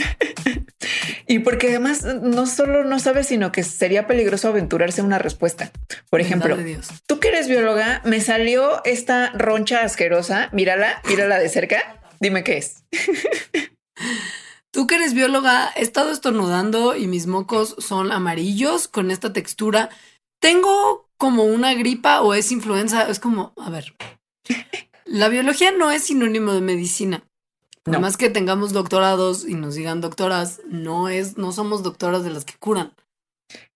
y 1.27 1.39
porque 1.39 1.69
además 1.69 2.03
no 2.03 2.47
solo 2.47 2.83
no 2.83 2.99
sabes, 2.99 3.27
sino 3.27 3.51
que 3.51 3.63
sería 3.63 4.07
peligroso 4.07 4.47
aventurarse 4.47 5.01
una 5.01 5.19
respuesta. 5.19 5.71
Por 6.09 6.21
ejemplo, 6.21 6.57
tú 7.05 7.19
que 7.19 7.27
eres 7.27 7.47
bióloga, 7.47 8.01
me 8.03 8.21
salió 8.21 8.83
esta 8.83 9.31
roncha 9.31 9.83
asquerosa. 9.83 10.49
Mírala, 10.53 11.01
mírala 11.07 11.37
de 11.39 11.49
cerca. 11.49 12.01
Dime 12.19 12.43
qué 12.43 12.57
es. 12.57 12.83
Tú 14.75 14.87
que 14.87 14.95
eres 14.95 15.13
bióloga, 15.13 15.71
he 15.77 15.83
estado 15.83 16.11
estornudando 16.11 16.97
y 16.97 17.07
mis 17.07 17.27
mocos 17.27 17.77
son 17.79 18.11
amarillos 18.11 18.89
con 18.89 19.09
esta 19.09 19.31
textura. 19.31 19.89
¿Tengo 20.41 21.07
como 21.15 21.45
una 21.45 21.73
gripa 21.73 22.19
o 22.19 22.33
es 22.33 22.51
influenza? 22.51 23.03
Es 23.09 23.21
como, 23.21 23.53
a 23.55 23.69
ver, 23.69 23.95
la 25.05 25.29
biología 25.29 25.71
no 25.71 25.91
es 25.91 26.03
sinónimo 26.03 26.51
de 26.51 26.59
medicina. 26.59 27.23
Por 27.83 28.01
más 28.01 28.17
que 28.17 28.29
tengamos 28.29 28.73
doctorados 28.73 29.47
y 29.47 29.53
nos 29.53 29.75
digan 29.75 30.01
doctoras, 30.01 30.59
no 30.67 31.07
es, 31.07 31.37
no 31.37 31.53
somos 31.53 31.81
doctoras 31.81 32.25
de 32.25 32.31
las 32.31 32.43
que 32.43 32.57
curan. 32.59 32.91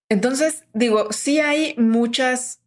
Entonces, 0.10 0.66
digo, 0.74 1.14
sí 1.14 1.40
hay 1.40 1.76
muchas 1.78 2.60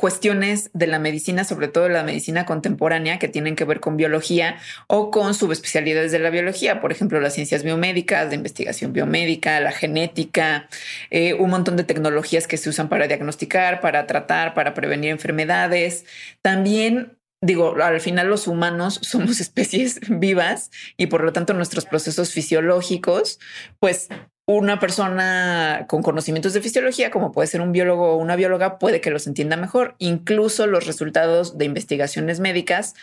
cuestiones 0.00 0.70
de 0.72 0.86
la 0.86 0.98
medicina, 0.98 1.44
sobre 1.44 1.68
todo 1.68 1.90
la 1.90 2.02
medicina 2.02 2.46
contemporánea, 2.46 3.18
que 3.18 3.28
tienen 3.28 3.54
que 3.54 3.66
ver 3.66 3.80
con 3.80 3.98
biología 3.98 4.56
o 4.86 5.10
con 5.10 5.34
subespecialidades 5.34 6.10
de 6.10 6.18
la 6.18 6.30
biología, 6.30 6.80
por 6.80 6.90
ejemplo, 6.90 7.20
las 7.20 7.34
ciencias 7.34 7.62
biomédicas, 7.62 8.28
la 8.28 8.34
investigación 8.34 8.94
biomédica, 8.94 9.60
la 9.60 9.72
genética, 9.72 10.70
eh, 11.10 11.34
un 11.34 11.50
montón 11.50 11.76
de 11.76 11.84
tecnologías 11.84 12.46
que 12.46 12.56
se 12.56 12.70
usan 12.70 12.88
para 12.88 13.08
diagnosticar, 13.08 13.82
para 13.82 14.06
tratar, 14.06 14.54
para 14.54 14.72
prevenir 14.72 15.10
enfermedades. 15.10 16.06
También 16.40 17.18
digo, 17.42 17.76
al 17.82 18.00
final 18.00 18.28
los 18.28 18.46
humanos 18.46 19.00
somos 19.02 19.38
especies 19.38 20.00
vivas 20.08 20.70
y 20.96 21.08
por 21.08 21.24
lo 21.24 21.34
tanto 21.34 21.52
nuestros 21.52 21.84
procesos 21.84 22.32
fisiológicos, 22.32 23.38
pues 23.78 24.08
una 24.56 24.80
persona 24.80 25.86
con 25.88 26.02
conocimientos 26.02 26.52
de 26.52 26.60
fisiología, 26.60 27.10
como 27.10 27.32
puede 27.32 27.48
ser 27.48 27.60
un 27.60 27.72
biólogo 27.72 28.12
o 28.12 28.16
una 28.16 28.36
bióloga, 28.36 28.78
puede 28.78 29.00
que 29.00 29.10
los 29.10 29.26
entienda 29.26 29.56
mejor. 29.56 29.94
Incluso 29.98 30.66
los 30.66 30.86
resultados 30.86 31.58
de 31.58 31.66
investigaciones 31.66 32.40
médicas, 32.40 32.94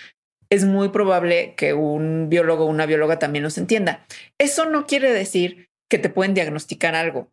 es 0.50 0.66
muy 0.66 0.90
probable 0.90 1.54
que 1.58 1.74
un 1.74 2.30
biólogo 2.30 2.66
o 2.66 2.70
una 2.70 2.86
bióloga 2.86 3.20
también 3.20 3.44
los 3.44 3.58
entienda. 3.58 4.06
Eso 4.38 4.66
no 4.66 4.86
quiere 4.86 5.12
decir 5.12 5.68
que 5.90 6.00
te 6.00 6.10
pueden 6.10 6.34
diagnosticar 6.34 6.96
algo. 6.96 7.30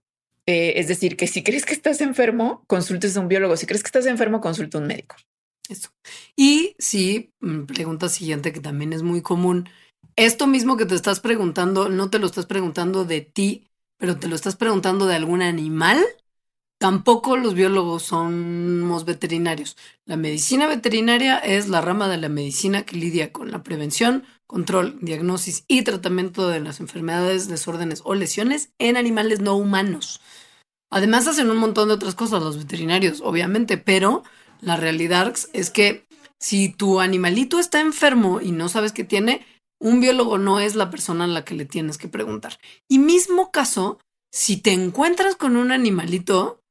Eh, 0.46 0.74
es 0.76 0.88
decir, 0.88 1.16
que 1.16 1.26
si 1.26 1.42
crees 1.42 1.64
que 1.64 1.74
estás 1.74 2.00
enfermo, 2.00 2.64
consultes 2.66 3.16
a 3.16 3.20
un 3.20 3.28
biólogo. 3.28 3.56
Si 3.56 3.66
crees 3.66 3.82
que 3.82 3.88
estás 3.88 4.06
enfermo, 4.06 4.40
consulta 4.40 4.78
a 4.78 4.80
un 4.80 4.88
médico. 4.88 5.16
Eso. 5.68 5.90
Y 6.36 6.74
si, 6.78 7.32
mm, 7.40 7.62
pregunta 7.62 8.08
siguiente 8.08 8.52
que 8.52 8.60
también 8.60 8.92
es 8.92 9.02
muy 9.02 9.22
común, 9.22 9.68
esto 10.16 10.46
mismo 10.46 10.76
que 10.76 10.86
te 10.86 10.94
estás 10.94 11.20
preguntando, 11.20 11.88
no 11.88 12.10
te 12.10 12.18
lo 12.18 12.26
estás 12.26 12.46
preguntando 12.46 13.04
de 13.04 13.22
ti, 13.22 13.70
pero 13.96 14.18
te 14.18 14.28
lo 14.28 14.34
estás 14.34 14.56
preguntando 14.56 15.06
de 15.06 15.16
algún 15.16 15.42
animal, 15.42 16.04
tampoco 16.78 17.36
los 17.36 17.54
biólogos 17.54 18.04
somos 18.04 19.04
veterinarios. 19.04 19.76
La 20.04 20.16
medicina 20.16 20.66
veterinaria 20.66 21.38
es 21.38 21.68
la 21.68 21.80
rama 21.80 22.08
de 22.08 22.18
la 22.18 22.28
medicina 22.28 22.82
que 22.82 22.96
lidia 22.96 23.32
con 23.32 23.50
la 23.50 23.62
prevención, 23.62 24.24
control, 24.46 24.98
diagnosis 25.00 25.64
y 25.68 25.82
tratamiento 25.82 26.48
de 26.48 26.60
las 26.60 26.80
enfermedades, 26.80 27.48
desórdenes 27.48 28.02
o 28.04 28.14
lesiones 28.14 28.70
en 28.78 28.96
animales 28.96 29.40
no 29.40 29.56
humanos. 29.56 30.20
Además 30.90 31.26
hacen 31.26 31.50
un 31.50 31.56
montón 31.56 31.88
de 31.88 31.94
otras 31.94 32.14
cosas 32.14 32.42
los 32.42 32.58
veterinarios, 32.58 33.20
obviamente, 33.20 33.78
pero 33.78 34.22
la 34.60 34.76
realidad 34.76 35.34
es 35.52 35.70
que 35.70 36.06
si 36.38 36.68
tu 36.68 37.00
animalito 37.00 37.58
está 37.58 37.80
enfermo 37.80 38.40
y 38.40 38.52
no 38.52 38.68
sabes 38.68 38.92
qué 38.92 39.04
tiene, 39.04 39.46
un 39.84 40.00
biólogo 40.00 40.38
no 40.38 40.60
es 40.60 40.76
la 40.76 40.88
persona 40.88 41.24
a 41.24 41.28
la 41.28 41.44
que 41.44 41.54
le 41.54 41.66
tienes 41.66 41.98
que 41.98 42.08
preguntar. 42.08 42.58
Y 42.88 42.98
mismo 42.98 43.50
caso, 43.50 43.98
si 44.32 44.56
te 44.56 44.72
encuentras 44.72 45.36
con 45.36 45.56
un 45.56 45.70
animalito, 45.72 46.62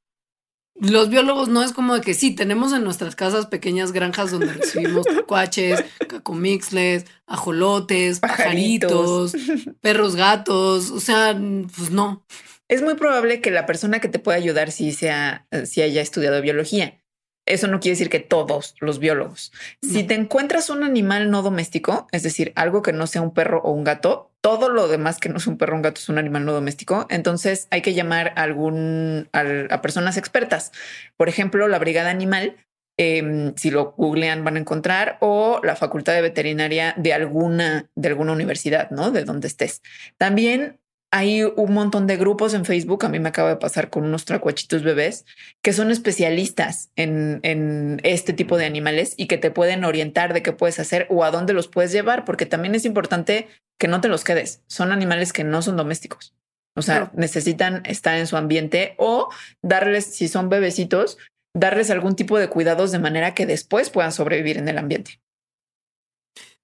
los 0.74 1.09
biólogos 1.09 1.47
no 1.47 1.61
es 1.61 1.74
como 1.74 1.93
de 1.93 2.01
que 2.01 2.16
sí, 2.16 2.34
tenemos 2.34 2.74
en 2.74 2.84
nuestras 2.84 3.16
casas 3.16 3.45
pequeñas 3.45 3.91
granjas 3.91 4.32
donde 4.32 4.53
recibimos 4.53 5.05
tacuaches, 5.05 5.86
cacomixles, 6.09 7.05
ajolotes, 7.28 8.20
pajaritos, 8.20 9.36
perros, 9.80 10.16
gatos, 10.16 10.89
o 10.89 10.99
sea, 10.99 11.39
pues 11.76 11.91
no. 11.91 12.26
Es 12.68 12.82
muy 12.82 12.95
probable 12.95 13.41
que 13.41 13.51
la 13.51 13.68
persona 13.68 13.99
que 13.99 14.09
te 14.09 14.18
pueda 14.18 14.39
ayudar 14.39 14.72
si 14.72 14.91
sea, 14.91 15.45
si 15.66 15.84
haya 15.84 16.01
estudiado 16.01 16.41
biología. 16.41 16.99
Eso 17.45 17.67
no 17.67 17.79
quiere 17.79 17.93
decir 17.93 18.09
que 18.09 18.19
todos 18.19 18.75
los 18.79 18.99
biólogos. 18.99 19.51
Si 19.81 20.03
te 20.03 20.13
encuentras 20.13 20.69
un 20.69 20.83
animal 20.83 21.29
no 21.29 21.41
doméstico, 21.41 22.07
es 22.11 22.23
decir, 22.23 22.53
algo 22.55 22.81
que 22.81 22.93
no 22.93 23.05
sea 23.05 23.21
un 23.21 23.33
perro 23.33 23.61
o 23.63 23.71
un 23.71 23.83
gato, 23.83 24.31
todo 24.39 24.69
lo 24.69 24.87
demás 24.87 25.19
que 25.19 25.29
no 25.29 25.37
es 25.37 25.47
un 25.47 25.57
perro 25.57 25.73
o 25.73 25.75
un 25.77 25.81
gato 25.81 25.99
es 25.99 26.07
un 26.07 26.17
animal 26.17 26.45
no 26.45 26.53
doméstico, 26.53 27.05
entonces 27.09 27.67
hay 27.69 27.81
que 27.81 27.93
llamar 27.93 28.33
a 28.37 28.43
algún 28.43 29.27
a, 29.33 29.81
personas 29.81 30.15
expertas. 30.15 30.71
Por 31.17 31.27
ejemplo, 31.27 31.67
la 31.67 31.79
brigada 31.79 32.11
animal 32.11 32.55
em, 32.97 33.53
si 33.55 33.71
lo 33.71 33.93
googlean 33.97 34.43
van 34.43 34.55
a 34.55 34.59
encontrar 34.59 35.17
o 35.19 35.59
la 35.63 35.75
facultad 35.75 36.13
de 36.13 36.21
veterinaria 36.21 36.93
de 36.97 37.13
alguna 37.13 37.89
de 37.95 38.07
alguna 38.07 38.31
universidad, 38.31 38.89
¿no? 38.91 39.11
De 39.11 39.25
donde 39.25 39.47
estés. 39.47 39.81
También 40.17 40.79
hay 41.16 41.43
un 41.43 41.74
montón 41.76 42.07
de 42.07 42.18
grupos 42.18 42.55
en 42.55 42.66
Facebook, 42.66 43.05
a 43.05 43.09
mí 43.09 43.20
me 43.20 43.30
acaba 43.30 43.49
de 43.49 43.57
pasar 43.57 43.91
con 43.91 44.03
unos 44.03 44.26
tracuachitos 44.26 44.82
bebés, 44.82 45.26
que 45.61 45.72
son 45.72 45.91
especialistas 45.91 46.89
en, 46.95 47.99
este 48.03 48.34
tipo 48.34 48.57
de 48.57 48.66
animales 48.66 49.14
y 49.16 49.28
que 49.28 49.38
te 49.38 49.51
pueden 49.51 49.86
orientar 49.86 50.34
de 50.34 50.41
qué 50.41 50.53
puedes 50.53 50.80
hacer 50.80 51.05
o 51.11 51.24
a 51.24 51.30
dónde 51.30 51.53
los 51.53 51.68
puedes 51.68 51.91
llevar, 51.91 52.26
porque 52.26 52.47
también 52.47 52.74
es 52.74 52.84
importante 52.84 53.47
que 53.80 53.88
no 53.88 54.01
te 54.01 54.07
los 54.07 54.24
quedes. 54.24 54.64
Son 54.66 54.91
animales 54.91 55.34
que 55.34 55.43
no 55.43 55.61
son 55.61 55.78
domésticos. 55.78 56.34
O 56.76 56.82
sea, 56.82 57.11
necesitan 57.14 57.84
estar 57.86 58.18
en 58.18 58.26
su 58.26 58.36
ambiente 58.36 58.95
o 58.97 59.30
darles, 59.61 60.05
si 60.05 60.28
son 60.28 60.49
bebecitos, 60.49 61.20
darles 61.55 61.91
algún 61.91 62.16
tipo 62.16 62.39
de 62.39 62.49
cuidados 62.49 62.91
de 62.91 62.97
manera 62.97 63.36
que 63.36 63.45
después 63.45 63.91
puedan 63.91 64.14
sobrevivir 64.14 64.57
en 64.57 64.68
el 64.68 64.80
ambiente. 64.80 65.22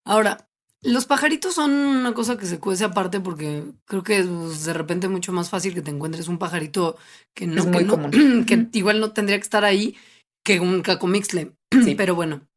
Ahora, 0.03 0.48
los 0.81 1.05
pajaritos 1.05 1.55
son 1.55 1.71
una 1.71 2.13
cosa 2.13 2.37
que 2.37 2.45
se 2.45 2.59
cuece 2.59 2.85
aparte 2.85 3.19
porque 3.19 3.65
creo 3.85 4.03
que 4.03 4.19
es 4.19 4.27
pues, 4.27 4.63
de 4.63 4.73
repente 4.73 5.07
mucho 5.07 5.33
más 5.33 5.49
fácil 5.49 5.73
que 5.73 5.81
te 5.81 5.91
encuentres 5.91 6.27
un 6.27 6.37
pajarito 6.37 6.97
que 7.35 7.47
no, 7.47 7.65
muy 7.65 7.85
que, 8.45 8.67
igual 8.73 8.99
no 8.99 9.11
tendría 9.11 9.37
que 9.37 9.43
estar 9.43 9.65
ahí 9.65 9.97
que 10.43 10.59
un 10.59 10.81
cacomixle. 10.81 11.53
Pero 11.97 12.15
bueno, 12.15 12.47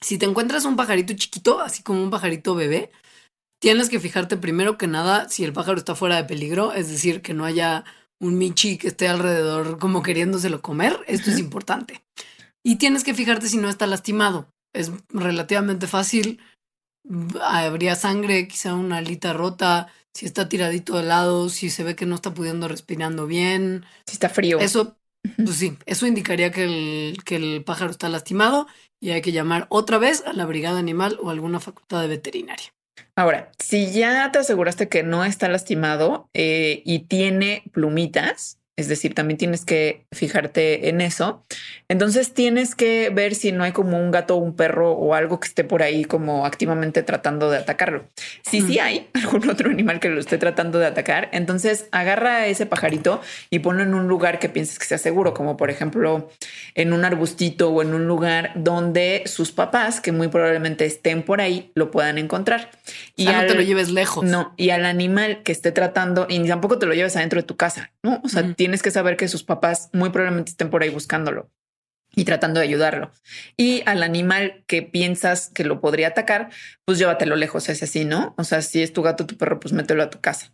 Si 0.00 0.18
te 0.18 0.26
encuentras 0.26 0.64
un 0.64 0.76
pajarito 0.76 1.14
chiquito, 1.14 1.60
así 1.60 1.82
como 1.82 2.02
un 2.02 2.10
pajarito 2.10 2.54
bebé, 2.54 2.90
tienes 3.60 3.88
que 3.88 4.00
fijarte 4.00 4.36
primero 4.36 4.76
que 4.76 4.86
nada 4.86 5.28
si 5.28 5.44
el 5.44 5.52
pájaro 5.52 5.78
está 5.78 5.94
fuera 5.94 6.16
de 6.16 6.24
peligro, 6.24 6.72
es 6.72 6.88
decir, 6.88 7.22
que 7.22 7.34
no 7.34 7.44
haya 7.44 7.84
un 8.20 8.36
michi 8.36 8.78
que 8.78 8.88
esté 8.88 9.08
alrededor 9.08 9.78
como 9.78 10.02
queriéndoselo 10.02 10.60
comer. 10.60 10.98
Esto 11.06 11.30
es 11.30 11.38
importante. 11.38 12.02
Y 12.62 12.76
tienes 12.76 13.04
que 13.04 13.14
fijarte 13.14 13.48
si 13.48 13.56
no 13.56 13.68
está 13.68 13.86
lastimado. 13.86 14.50
Es 14.74 14.90
relativamente 15.08 15.86
fácil. 15.86 16.40
Habría 17.42 17.96
sangre, 17.96 18.46
quizá 18.48 18.74
una 18.74 18.98
alita 18.98 19.32
rota, 19.32 19.88
si 20.14 20.26
está 20.26 20.48
tiradito 20.48 20.96
de 20.96 21.04
lado, 21.04 21.48
si 21.48 21.70
se 21.70 21.84
ve 21.84 21.96
que 21.96 22.06
no 22.06 22.14
está 22.14 22.34
pudiendo 22.34 22.68
respirando 22.68 23.26
bien. 23.26 23.84
Si 24.06 24.14
está 24.14 24.28
frío. 24.28 24.58
Eso, 24.60 24.96
pues 25.36 25.56
sí, 25.56 25.76
eso 25.86 26.06
indicaría 26.06 26.50
que 26.50 26.64
el, 26.64 27.24
que 27.24 27.36
el 27.36 27.64
pájaro 27.64 27.90
está 27.90 28.08
lastimado 28.08 28.66
y 29.00 29.10
hay 29.10 29.22
que 29.22 29.32
llamar 29.32 29.66
otra 29.70 29.98
vez 29.98 30.22
a 30.26 30.32
la 30.32 30.46
brigada 30.46 30.78
animal 30.78 31.18
o 31.22 31.30
alguna 31.30 31.60
facultad 31.60 32.00
de 32.02 32.08
veterinaria. 32.08 32.72
Ahora, 33.16 33.50
si 33.58 33.90
ya 33.92 34.30
te 34.30 34.38
aseguraste 34.38 34.88
que 34.88 35.02
no 35.02 35.24
está 35.24 35.48
lastimado 35.48 36.28
eh, 36.32 36.82
y 36.84 37.00
tiene 37.00 37.64
plumitas, 37.72 38.59
es 38.76 38.88
decir, 38.88 39.14
también 39.14 39.36
tienes 39.36 39.64
que 39.64 40.06
fijarte 40.10 40.88
en 40.88 41.00
eso. 41.00 41.44
Entonces 41.88 42.32
tienes 42.32 42.74
que 42.74 43.10
ver 43.10 43.34
si 43.34 43.52
no 43.52 43.62
hay 43.62 43.72
como 43.72 43.98
un 43.98 44.10
gato 44.10 44.36
o 44.36 44.38
un 44.38 44.56
perro 44.56 44.92
o 44.92 45.14
algo 45.14 45.38
que 45.38 45.48
esté 45.48 45.64
por 45.64 45.82
ahí 45.82 46.04
como 46.04 46.46
activamente 46.46 47.02
tratando 47.02 47.50
de 47.50 47.58
atacarlo. 47.58 48.06
Si 48.42 48.62
sí 48.62 48.78
hay 48.78 49.08
algún 49.14 49.48
otro 49.50 49.70
animal 49.70 50.00
que 50.00 50.08
lo 50.08 50.18
esté 50.18 50.38
tratando 50.38 50.78
de 50.78 50.86
atacar, 50.86 51.28
entonces 51.32 51.86
agarra 51.92 52.36
a 52.36 52.46
ese 52.46 52.64
pajarito 52.64 53.20
y 53.50 53.58
ponlo 53.58 53.82
en 53.82 53.92
un 53.92 54.08
lugar 54.08 54.38
que 54.38 54.48
pienses 54.48 54.78
que 54.78 54.86
sea 54.86 54.98
seguro, 54.98 55.34
como 55.34 55.56
por 55.56 55.70
ejemplo 55.70 56.30
en 56.74 56.92
un 56.92 57.04
arbustito 57.04 57.70
o 57.70 57.82
en 57.82 57.92
un 57.92 58.06
lugar 58.06 58.52
donde 58.54 59.24
sus 59.26 59.52
papás, 59.52 60.00
que 60.00 60.12
muy 60.12 60.28
probablemente 60.28 60.86
estén 60.86 61.22
por 61.22 61.40
ahí, 61.40 61.70
lo 61.74 61.90
puedan 61.90 62.18
encontrar. 62.18 62.70
Y 63.16 63.26
no 63.26 63.46
te 63.46 63.54
lo 63.54 63.62
lleves 63.62 63.90
lejos. 63.90 64.24
No, 64.24 64.54
y 64.56 64.70
al 64.70 64.86
animal 64.86 65.42
que 65.42 65.52
esté 65.52 65.72
tratando, 65.72 66.26
y 66.28 66.46
tampoco 66.46 66.78
te 66.78 66.86
lo 66.86 66.94
lleves 66.94 67.16
adentro 67.16 67.40
de 67.40 67.46
tu 67.46 67.56
casa, 67.56 67.92
¿no? 68.02 68.20
O 68.24 68.28
sea, 68.28 68.54
tienes 68.60 68.82
que 68.82 68.90
saber 68.90 69.16
que 69.16 69.26
sus 69.26 69.42
papás 69.42 69.88
muy 69.94 70.10
probablemente 70.10 70.50
estén 70.50 70.68
por 70.68 70.82
ahí 70.82 70.90
buscándolo 70.90 71.50
y 72.14 72.24
tratando 72.24 72.60
de 72.60 72.66
ayudarlo. 72.66 73.10
Y 73.56 73.82
al 73.86 74.02
animal 74.02 74.64
que 74.66 74.82
piensas 74.82 75.48
que 75.48 75.64
lo 75.64 75.80
podría 75.80 76.08
atacar, 76.08 76.50
pues 76.84 76.98
llévatelo 76.98 77.36
lejos, 77.36 77.70
es 77.70 77.82
así, 77.82 78.04
¿no? 78.04 78.34
O 78.36 78.44
sea, 78.44 78.60
si 78.60 78.82
es 78.82 78.92
tu 78.92 79.00
gato, 79.00 79.24
tu 79.24 79.38
perro, 79.38 79.60
pues 79.60 79.72
mételo 79.72 80.02
a 80.02 80.10
tu 80.10 80.20
casa. 80.20 80.52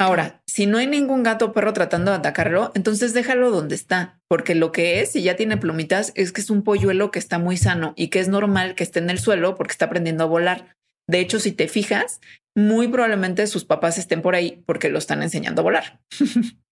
Ahora, 0.00 0.42
si 0.48 0.66
no 0.66 0.78
hay 0.78 0.88
ningún 0.88 1.22
gato 1.22 1.44
o 1.44 1.52
perro 1.52 1.72
tratando 1.72 2.10
de 2.10 2.16
atacarlo, 2.16 2.72
entonces 2.74 3.14
déjalo 3.14 3.52
donde 3.52 3.76
está, 3.76 4.20
porque 4.26 4.56
lo 4.56 4.72
que 4.72 5.00
es, 5.00 5.12
si 5.12 5.22
ya 5.22 5.36
tiene 5.36 5.58
plumitas, 5.58 6.10
es 6.16 6.32
que 6.32 6.40
es 6.40 6.50
un 6.50 6.64
polluelo 6.64 7.12
que 7.12 7.20
está 7.20 7.38
muy 7.38 7.56
sano 7.56 7.94
y 7.96 8.08
que 8.08 8.18
es 8.18 8.26
normal 8.26 8.74
que 8.74 8.82
esté 8.82 8.98
en 8.98 9.10
el 9.10 9.20
suelo 9.20 9.54
porque 9.54 9.70
está 9.70 9.84
aprendiendo 9.84 10.24
a 10.24 10.26
volar. 10.26 10.74
De 11.06 11.20
hecho, 11.20 11.38
si 11.38 11.52
te 11.52 11.68
fijas, 11.68 12.20
muy 12.56 12.88
probablemente 12.88 13.46
sus 13.46 13.64
papás 13.64 13.96
estén 13.96 14.22
por 14.22 14.34
ahí 14.34 14.64
porque 14.66 14.88
lo 14.88 14.98
están 14.98 15.22
enseñando 15.22 15.60
a 15.60 15.62
volar. 15.62 16.00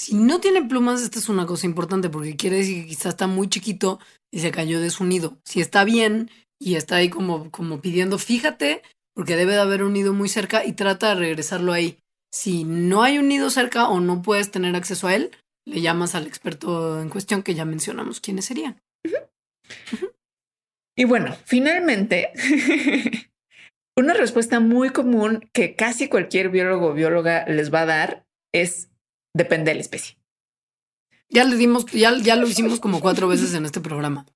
Si 0.00 0.14
no 0.14 0.40
tiene 0.40 0.62
plumas, 0.62 1.02
esta 1.02 1.18
es 1.18 1.28
una 1.28 1.44
cosa 1.44 1.66
importante 1.66 2.08
porque 2.08 2.34
quiere 2.34 2.56
decir 2.56 2.80
que 2.82 2.88
quizás 2.88 3.08
está 3.08 3.26
muy 3.26 3.50
chiquito 3.50 4.00
y 4.32 4.40
se 4.40 4.50
cayó 4.50 4.80
de 4.80 4.88
su 4.88 5.04
nido. 5.04 5.36
Si 5.44 5.60
está 5.60 5.84
bien 5.84 6.30
y 6.58 6.76
está 6.76 6.96
ahí 6.96 7.10
como, 7.10 7.50
como 7.50 7.82
pidiendo, 7.82 8.16
fíjate, 8.16 8.80
porque 9.14 9.36
debe 9.36 9.52
de 9.52 9.60
haber 9.60 9.82
un 9.82 9.92
nido 9.92 10.14
muy 10.14 10.30
cerca 10.30 10.64
y 10.64 10.72
trata 10.72 11.10
de 11.10 11.16
regresarlo 11.16 11.74
ahí. 11.74 11.98
Si 12.32 12.64
no 12.64 13.02
hay 13.02 13.18
un 13.18 13.28
nido 13.28 13.50
cerca 13.50 13.90
o 13.90 14.00
no 14.00 14.22
puedes 14.22 14.50
tener 14.50 14.74
acceso 14.74 15.06
a 15.06 15.14
él, 15.14 15.32
le 15.66 15.82
llamas 15.82 16.14
al 16.14 16.26
experto 16.26 17.02
en 17.02 17.10
cuestión 17.10 17.42
que 17.42 17.54
ya 17.54 17.66
mencionamos 17.66 18.20
quiénes 18.20 18.46
serían. 18.46 18.80
Y 20.96 21.04
bueno, 21.04 21.36
finalmente, 21.44 22.30
una 23.98 24.14
respuesta 24.14 24.60
muy 24.60 24.88
común 24.88 25.50
que 25.52 25.76
casi 25.76 26.08
cualquier 26.08 26.48
biólogo 26.48 26.86
o 26.86 26.94
bióloga 26.94 27.44
les 27.48 27.70
va 27.70 27.82
a 27.82 27.86
dar 27.86 28.26
es 28.54 28.89
Depende 29.34 29.70
de 29.70 29.76
la 29.76 29.80
especie. 29.80 30.16
Ya 31.28 31.44
le 31.44 31.56
dimos, 31.56 31.86
ya, 31.86 32.16
ya 32.18 32.36
lo 32.36 32.48
hicimos 32.48 32.80
como 32.80 33.00
cuatro 33.00 33.28
veces 33.28 33.54
en 33.54 33.64
este 33.64 33.80
programa. 33.80 34.26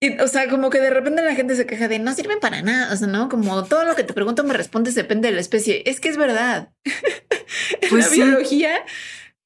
Y, 0.00 0.18
o 0.18 0.28
sea, 0.28 0.48
como 0.48 0.70
que 0.70 0.80
de 0.80 0.90
repente 0.90 1.22
la 1.22 1.34
gente 1.34 1.56
se 1.56 1.66
queja 1.66 1.88
de 1.88 1.98
no 1.98 2.14
sirven 2.14 2.40
para 2.40 2.62
nada. 2.62 2.92
O 2.92 2.96
sea, 2.96 3.06
no 3.06 3.28
como 3.28 3.64
todo 3.64 3.84
lo 3.84 3.94
que 3.94 4.04
te 4.04 4.14
pregunto 4.14 4.44
me 4.44 4.54
respondes 4.54 4.94
depende 4.94 5.28
de 5.28 5.34
la 5.34 5.40
especie. 5.40 5.82
Es 5.86 6.00
que 6.00 6.08
es 6.08 6.16
verdad. 6.16 6.72
en 6.84 7.90
pues 7.90 8.10
la 8.10 8.24
biología, 8.24 8.84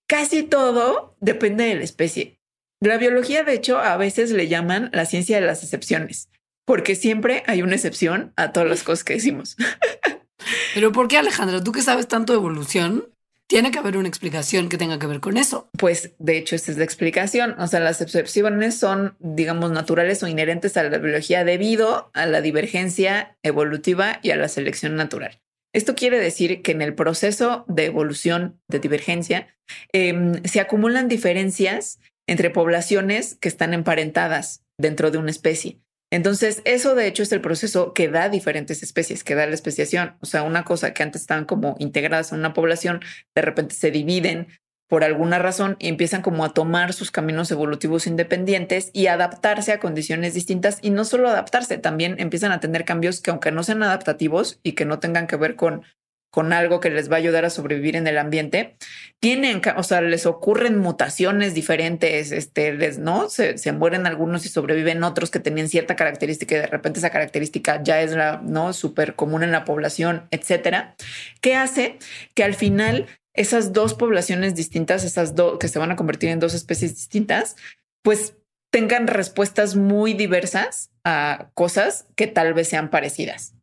casi 0.08 0.42
todo 0.42 1.16
depende 1.20 1.64
de 1.64 1.74
la 1.76 1.84
especie. 1.84 2.40
La 2.80 2.96
biología, 2.96 3.44
de 3.44 3.54
hecho, 3.54 3.78
a 3.78 3.96
veces 3.96 4.30
le 4.30 4.48
llaman 4.48 4.90
la 4.92 5.04
ciencia 5.04 5.38
de 5.38 5.46
las 5.46 5.62
excepciones, 5.62 6.30
porque 6.64 6.94
siempre 6.94 7.42
hay 7.46 7.60
una 7.62 7.74
excepción 7.74 8.32
a 8.36 8.52
todas 8.52 8.70
las 8.70 8.82
cosas 8.82 9.04
que 9.04 9.14
decimos. 9.14 9.56
Pero 10.74 10.90
¿por 10.90 11.06
qué, 11.06 11.18
Alejandra? 11.18 11.62
Tú 11.62 11.72
que 11.72 11.82
sabes 11.82 12.08
tanto 12.08 12.32
de 12.32 12.38
evolución, 12.38 13.12
tiene 13.50 13.72
que 13.72 13.80
haber 13.80 13.96
una 13.96 14.06
explicación 14.06 14.68
que 14.68 14.78
tenga 14.78 15.00
que 15.00 15.08
ver 15.08 15.18
con 15.18 15.36
eso. 15.36 15.68
Pues 15.76 16.12
de 16.20 16.38
hecho, 16.38 16.54
esta 16.54 16.70
es 16.70 16.78
la 16.78 16.84
explicación. 16.84 17.56
O 17.58 17.66
sea, 17.66 17.80
las 17.80 18.00
excepciones 18.00 18.78
son, 18.78 19.16
digamos, 19.18 19.72
naturales 19.72 20.22
o 20.22 20.28
inherentes 20.28 20.76
a 20.76 20.84
la 20.84 20.98
biología 20.98 21.42
debido 21.42 22.12
a 22.14 22.26
la 22.26 22.42
divergencia 22.42 23.36
evolutiva 23.42 24.20
y 24.22 24.30
a 24.30 24.36
la 24.36 24.46
selección 24.46 24.94
natural. 24.94 25.40
Esto 25.74 25.96
quiere 25.96 26.20
decir 26.20 26.62
que 26.62 26.70
en 26.70 26.80
el 26.80 26.94
proceso 26.94 27.64
de 27.66 27.86
evolución 27.86 28.60
de 28.68 28.78
divergencia 28.78 29.48
em, 29.92 30.40
se 30.44 30.60
acumulan 30.60 31.08
diferencias 31.08 31.98
entre 32.28 32.50
poblaciones 32.50 33.34
que 33.34 33.48
están 33.48 33.74
emparentadas 33.74 34.62
dentro 34.78 35.10
de 35.10 35.18
una 35.18 35.32
especie. 35.32 35.80
Entonces, 36.12 36.60
eso 36.64 36.94
de 36.96 37.06
hecho 37.06 37.22
es 37.22 37.30
el 37.30 37.40
proceso 37.40 37.94
que 37.94 38.08
da 38.08 38.28
diferentes 38.28 38.82
especies, 38.82 39.22
que 39.22 39.36
da 39.36 39.46
la 39.46 39.54
especiación. 39.54 40.16
O 40.20 40.26
sea, 40.26 40.42
una 40.42 40.64
cosa 40.64 40.92
que 40.92 41.04
antes 41.04 41.22
estaban 41.22 41.44
como 41.44 41.76
integradas 41.78 42.32
en 42.32 42.40
una 42.40 42.52
población, 42.52 43.00
de 43.34 43.42
repente 43.42 43.74
se 43.76 43.92
dividen 43.92 44.48
por 44.88 45.04
alguna 45.04 45.38
razón 45.38 45.76
y 45.78 45.86
empiezan 45.86 46.20
como 46.20 46.44
a 46.44 46.52
tomar 46.52 46.92
sus 46.92 47.12
caminos 47.12 47.52
evolutivos 47.52 48.08
independientes 48.08 48.90
y 48.92 49.06
adaptarse 49.06 49.70
a 49.70 49.78
condiciones 49.78 50.34
distintas 50.34 50.80
y 50.82 50.90
no 50.90 51.04
solo 51.04 51.28
adaptarse, 51.28 51.78
también 51.78 52.16
empiezan 52.18 52.50
a 52.50 52.58
tener 52.58 52.84
cambios 52.84 53.20
que 53.20 53.30
aunque 53.30 53.52
no 53.52 53.62
sean 53.62 53.84
adaptativos 53.84 54.58
y 54.64 54.72
que 54.72 54.86
no 54.86 54.98
tengan 54.98 55.28
que 55.28 55.36
ver 55.36 55.54
con 55.54 55.82
con 56.30 56.52
algo 56.52 56.80
que 56.80 56.90
les 56.90 57.10
va 57.10 57.16
a 57.16 57.18
ayudar 57.18 57.44
a 57.44 57.50
sobrevivir 57.50 57.96
en 57.96 58.06
el 58.06 58.18
ambiente, 58.18 58.76
tienen, 59.18 59.60
o 59.76 59.82
sea, 59.82 60.00
les 60.00 60.26
ocurren 60.26 60.78
mutaciones 60.78 61.54
diferentes, 61.54 62.30
este, 62.32 62.72
les, 62.72 62.98
¿no? 62.98 63.28
Se, 63.28 63.58
se 63.58 63.72
mueren 63.72 64.06
algunos 64.06 64.46
y 64.46 64.48
sobreviven 64.48 65.02
otros 65.02 65.30
que 65.30 65.40
tenían 65.40 65.68
cierta 65.68 65.96
característica 65.96 66.54
y 66.54 66.58
de 66.58 66.66
repente 66.66 67.00
esa 67.00 67.10
característica 67.10 67.82
ya 67.82 68.00
es 68.00 68.12
la, 68.12 68.40
¿no? 68.42 68.72
Súper 68.72 69.14
común 69.14 69.42
en 69.42 69.52
la 69.52 69.64
población, 69.64 70.26
etcétera, 70.30 70.94
que 71.40 71.56
hace 71.56 71.98
que 72.34 72.44
al 72.44 72.54
final 72.54 73.06
esas 73.34 73.72
dos 73.72 73.94
poblaciones 73.94 74.54
distintas, 74.54 75.04
esas 75.04 75.34
dos 75.34 75.58
que 75.58 75.68
se 75.68 75.78
van 75.78 75.90
a 75.90 75.96
convertir 75.96 76.30
en 76.30 76.40
dos 76.40 76.54
especies 76.54 76.94
distintas, 76.94 77.56
pues 78.02 78.34
tengan 78.70 79.06
respuestas 79.06 79.76
muy 79.76 80.14
diversas 80.14 80.90
a 81.04 81.50
cosas 81.54 82.06
que 82.16 82.26
tal 82.26 82.54
vez 82.54 82.68
sean 82.68 82.90
parecidas. 82.90 83.54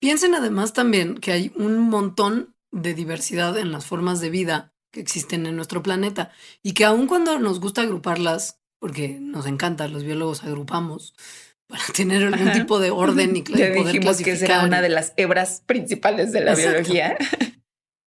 Piensen 0.00 0.34
además 0.34 0.72
también 0.72 1.16
que 1.16 1.32
hay 1.32 1.52
un 1.56 1.78
montón 1.78 2.54
de 2.70 2.94
diversidad 2.94 3.56
en 3.58 3.72
las 3.72 3.86
formas 3.86 4.20
de 4.20 4.30
vida 4.30 4.72
que 4.92 5.00
existen 5.00 5.46
en 5.46 5.56
nuestro 5.56 5.82
planeta 5.82 6.32
y 6.62 6.72
que 6.72 6.84
aun 6.84 7.06
cuando 7.06 7.38
nos 7.38 7.60
gusta 7.60 7.82
agruparlas, 7.82 8.60
porque 8.78 9.18
nos 9.20 9.46
encanta, 9.46 9.88
los 9.88 10.04
biólogos 10.04 10.44
agrupamos 10.44 11.14
para 11.68 11.84
tener 11.94 12.22
algún 12.22 12.52
tipo 12.52 12.78
de 12.78 12.90
orden 12.90 13.36
y 13.36 13.42
poder 13.42 13.74
dijimos 13.74 14.18
que 14.18 14.36
será 14.36 14.64
una 14.64 14.80
de 14.80 14.88
las 14.88 15.12
hebras 15.16 15.62
principales 15.66 16.32
de 16.32 16.42
la 16.42 16.54
biología. 16.54 17.16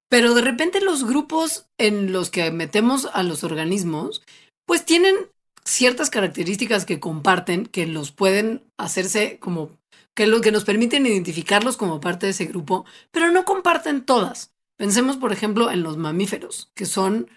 Pero 0.09 0.33
de 0.33 0.41
repente 0.41 0.81
los 0.81 1.05
grupos 1.05 1.67
en 1.77 2.11
los 2.11 2.31
que 2.31 2.49
metemos 2.51 3.07
a 3.13 3.21
los 3.21 3.43
organismos, 3.43 4.23
pues 4.65 4.85
tienen 4.85 5.15
ciertas 5.65 6.09
características 6.09 6.85
que 6.85 6.99
comparten 6.99 7.65
que 7.65 7.85
los 7.85 8.11
pueden 8.11 8.63
hacerse 8.77 9.37
como 9.39 9.78
que 10.19 10.27
lo 10.27 10.41
que 10.41 10.51
nos 10.51 10.65
permiten 10.65 11.05
identificarlos 11.05 11.77
como 11.77 12.01
parte 12.01 12.25
de 12.25 12.31
ese 12.33 12.43
grupo, 12.43 12.83
pero 13.09 13.31
no 13.31 13.45
comparten 13.45 14.03
todas. 14.03 14.51
Pensemos, 14.77 15.15
por 15.15 15.31
ejemplo, 15.31 15.71
en 15.71 15.81
los 15.81 15.95
mamíferos, 15.95 16.73
que 16.75 16.85
son 16.85 17.29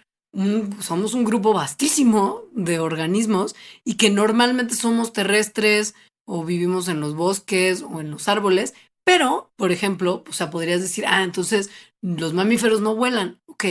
somos 0.81 1.13
un 1.13 1.23
grupo 1.23 1.53
vastísimo 1.53 2.41
de 2.51 2.79
organismos 2.79 3.55
y 3.85 3.93
que 3.95 4.09
normalmente 4.09 4.75
somos 4.75 5.13
terrestres 5.13 5.95
o 6.25 6.43
vivimos 6.43 6.89
en 6.89 6.99
los 6.99 7.15
bosques 7.15 7.83
o 7.83 8.01
en 8.01 8.11
los 8.11 8.27
árboles, 8.27 8.73
pero, 9.05 9.53
por 9.55 9.71
ejemplo, 9.71 10.25
o 10.27 10.33
sea, 10.33 10.49
podrías 10.49 10.81
decir, 10.81 11.05
ah, 11.07 11.23
entonces 11.23 11.69
los 12.01 12.33
mamíferos 12.33 12.81
no 12.81 12.97
vuelan. 12.97 13.39
Ok, 13.45 13.63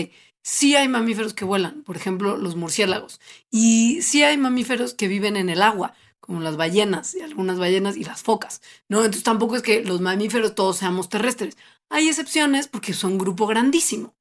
sí 0.42 0.74
hay 0.74 0.88
mamíferos 0.88 1.34
que 1.34 1.44
vuelan, 1.44 1.82
por 1.82 1.98
ejemplo, 1.98 2.38
los 2.38 2.56
murciélagos. 2.56 3.20
Y 3.50 4.00
sí 4.00 4.22
hay 4.22 4.38
mamíferos 4.38 4.94
que 4.94 5.06
viven 5.06 5.36
en 5.36 5.50
el 5.50 5.60
agua, 5.60 5.92
como 6.22 6.40
las 6.40 6.56
ballenas 6.56 7.14
y 7.14 7.20
algunas 7.20 7.58
ballenas 7.58 7.96
y 7.96 8.04
las 8.04 8.22
focas, 8.22 8.62
¿no? 8.88 8.98
Entonces 8.98 9.24
tampoco 9.24 9.56
es 9.56 9.62
que 9.62 9.84
los 9.84 10.00
mamíferos 10.00 10.54
todos 10.54 10.78
seamos 10.78 11.08
terrestres. 11.10 11.56
Hay 11.90 12.08
excepciones 12.08 12.68
porque 12.68 12.94
son 12.94 13.12
un 13.12 13.18
grupo 13.18 13.46
grandísimo. 13.46 14.14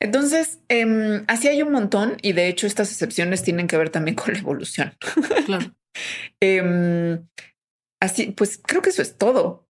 Entonces, 0.00 0.60
em, 0.68 1.24
así 1.28 1.48
hay 1.48 1.62
un 1.62 1.72
montón 1.72 2.16
y 2.22 2.32
de 2.32 2.48
hecho 2.48 2.66
estas 2.66 2.90
excepciones 2.90 3.42
tienen 3.42 3.66
que 3.66 3.76
ver 3.76 3.90
también 3.90 4.14
con 4.16 4.32
la 4.32 4.40
evolución. 4.40 4.94
Claro. 5.46 5.74
Em, 6.40 7.24
así, 8.02 8.32
pues 8.32 8.60
creo 8.60 8.82
que 8.82 8.90
eso 8.90 9.00
es 9.00 9.16
todo. 9.16 9.64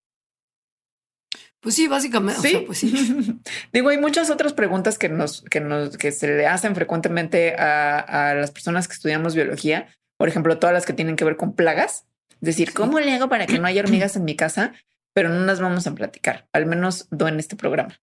Pues 1.64 1.76
sí, 1.76 1.88
básicamente. 1.88 2.46
Sí, 2.46 2.62
pues 2.66 2.78
sí. 2.78 3.40
Digo, 3.72 3.88
hay 3.88 3.98
muchas 3.98 4.28
otras 4.28 4.52
preguntas 4.52 4.98
que 4.98 5.08
nos, 5.08 5.42
que 5.42 5.60
nos, 5.60 5.96
que 5.96 6.12
se 6.12 6.28
le 6.28 6.46
hacen 6.46 6.74
frecuentemente 6.74 7.54
a, 7.54 8.34
las 8.34 8.50
personas 8.50 8.86
que 8.86 8.92
estudiamos 8.92 9.34
biología. 9.34 9.88
Por 10.16 10.28
ejemplo, 10.28 10.58
todas 10.58 10.74
las 10.74 10.86
que 10.86 10.92
tienen 10.92 11.16
que 11.16 11.24
ver 11.24 11.36
con 11.36 11.54
plagas. 11.54 12.06
Es 12.34 12.46
decir, 12.46 12.72
¿cómo 12.72 13.00
le 13.00 13.12
hago 13.12 13.28
para 13.28 13.46
que 13.46 13.58
no 13.58 13.66
haya 13.66 13.82
hormigas 13.82 14.16
en 14.16 14.24
mi 14.24 14.36
casa? 14.36 14.72
Pero 15.12 15.28
no 15.28 15.44
las 15.44 15.60
vamos 15.60 15.86
a 15.86 15.94
platicar, 15.94 16.48
al 16.52 16.66
menos 16.66 17.06
no 17.10 17.28
en 17.28 17.38
este 17.38 17.56
programa. 17.56 18.00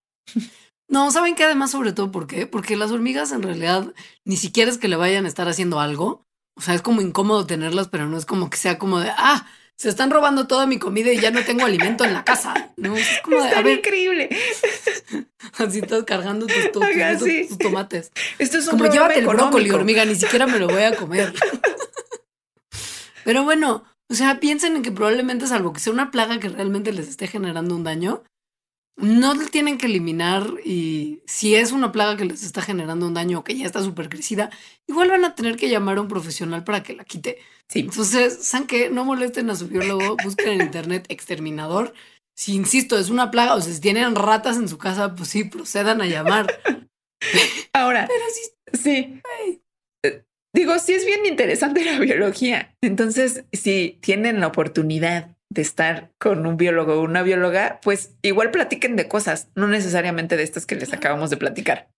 No, 0.88 1.12
¿saben 1.12 1.36
qué? 1.36 1.44
Además, 1.44 1.72
sobre 1.72 1.94
todo, 1.94 2.12
¿por 2.12 2.28
qué? 2.28 2.48
Porque 2.48 2.76
las 2.76 2.92
hormigas 2.92 3.32
en 3.32 3.44
realidad 3.44 3.94
ni 4.26 4.38
siquiera 4.38 4.72
es 4.72 4.78
que 4.78 4.88
le 4.88 4.96
vayan 4.96 5.26
a 5.26 5.28
estar 5.28 5.48
haciendo 5.48 5.80
algo. 5.80 6.26
O 6.56 6.62
sea, 6.62 6.74
es 6.74 6.82
como 6.82 7.02
incómodo 7.02 7.46
tenerlas, 7.48 7.88
pero 7.88 8.08
no 8.08 8.18
es 8.18 8.26
como 8.26 8.50
que 8.50 8.58
sea 8.58 8.78
como 8.78 9.00
de, 9.00 9.10
ah, 9.18 9.46
se 9.82 9.90
están 9.90 10.12
robando 10.12 10.46
toda 10.46 10.68
mi 10.68 10.78
comida 10.78 11.12
y 11.12 11.20
ya 11.20 11.32
no 11.32 11.44
tengo 11.44 11.66
alimento 11.66 12.04
en 12.04 12.14
la 12.14 12.24
casa. 12.24 12.72
No, 12.78 12.96
es 12.96 13.08
como 13.24 13.44
de, 13.44 13.74
increíble. 13.74 14.30
Así 15.58 15.80
estás 15.80 16.04
cargando 16.04 16.46
tus, 16.46 16.72
tomates. 16.72 18.12
Esto 18.38 18.60
es 18.60 18.68
un 18.68 18.78
como 18.78 18.92
llévate 18.92 19.20
el 19.20 19.28
brócoli, 19.28 19.72
hormiga, 19.72 20.06
ni 20.06 20.16
siquiera 20.16 20.46
me 20.46 20.60
lo 20.60 20.68
voy 20.68 20.84
a 20.84 20.96
comer. 20.96 21.34
Pero 23.24 23.44
bueno, 23.44 23.84
o 24.10 24.14
sea, 24.14 24.40
piensen 24.40 24.76
en 24.76 24.84
que 24.84 24.92
probablemente, 24.92 25.48
salvo 25.48 25.74
que 25.74 25.80
sea 25.80 25.94
una 25.94 26.12
plaga 26.12 26.40
que 26.40 26.50
realmente 26.50 26.92
les 26.92 27.08
esté 27.08 27.28
generando 27.28 27.76
un 27.76 27.84
daño, 27.84 28.24
no 28.98 29.38
tienen 29.48 29.78
que 29.78 29.88
eliminar 29.88 30.46
y 30.64 31.22
si 31.26 31.56
es 31.56 31.72
una 31.72 31.92
plaga 31.92 32.18
que 32.18 32.26
les 32.26 32.44
está 32.44 32.62
generando 32.62 33.08
un 33.08 33.14
daño 33.14 33.40
o 33.40 33.44
que 33.44 33.58
ya 33.58 33.66
está 33.66 33.82
súper 33.82 34.10
crecida, 34.10 34.52
igual 34.88 35.10
van 35.10 35.26
a 35.26 35.34
tener 35.34 35.56
que 35.56 35.70
llamar 35.70 35.98
a 35.98 36.02
un 36.02 36.08
profesional 36.08 36.64
para 36.64 36.84
que 36.84 36.94
la 36.94 37.04
quite. 37.04 37.40
Sí. 37.68 37.80
Entonces, 37.80 38.46
¿saben 38.46 38.68
qué? 38.68 38.90
No 38.90 39.06
molesten 39.06 39.50
a 39.50 39.56
su 39.56 39.68
biólogo, 39.68 40.18
busquen 40.24 40.50
en 40.50 40.62
internet 40.62 41.06
exterminador. 41.10 41.94
Si 42.36 42.54
insisto, 42.54 42.98
es 42.98 43.10
una 43.10 43.32
plaga, 43.32 43.56
o 43.56 43.62
sea, 43.62 43.74
si 43.74 43.82
tienen 43.82 44.16
ratas 44.16 44.58
en 44.58 44.68
su 44.68 44.78
casa, 44.78 45.16
pues 45.16 45.30
sí, 45.30 45.46
procedan 45.46 46.02
a 46.02 46.06
llamar. 46.06 46.48
Ahora, 47.74 48.08
Pero 48.08 48.26
sí. 48.34 48.82
sí. 48.84 49.22
Eh, 50.04 50.24
digo, 50.54 50.78
sí 50.80 50.94
es 50.94 51.06
bien 51.06 51.26
interesante 51.26 51.84
la 51.86 52.00
biología. 52.00 52.76
Entonces, 52.82 53.46
si 53.52 54.00
tienen 54.02 54.40
la 54.40 54.48
oportunidad 54.48 55.36
de 55.50 55.62
estar 55.62 56.12
con 56.18 56.46
un 56.46 56.56
biólogo 56.56 56.94
o 56.94 57.04
una 57.04 57.24
bióloga, 57.24 57.80
pues 57.84 58.16
igual 58.22 58.52
platiquen 58.52 58.96
de 58.96 59.08
cosas, 59.08 59.50
no 59.56 59.68
necesariamente 59.68 60.38
de 60.38 60.44
estas 60.44 60.66
que 60.66 60.76
les 60.76 60.94
acabamos 60.94 61.30
de 61.30 61.38
platicar. 61.38 61.90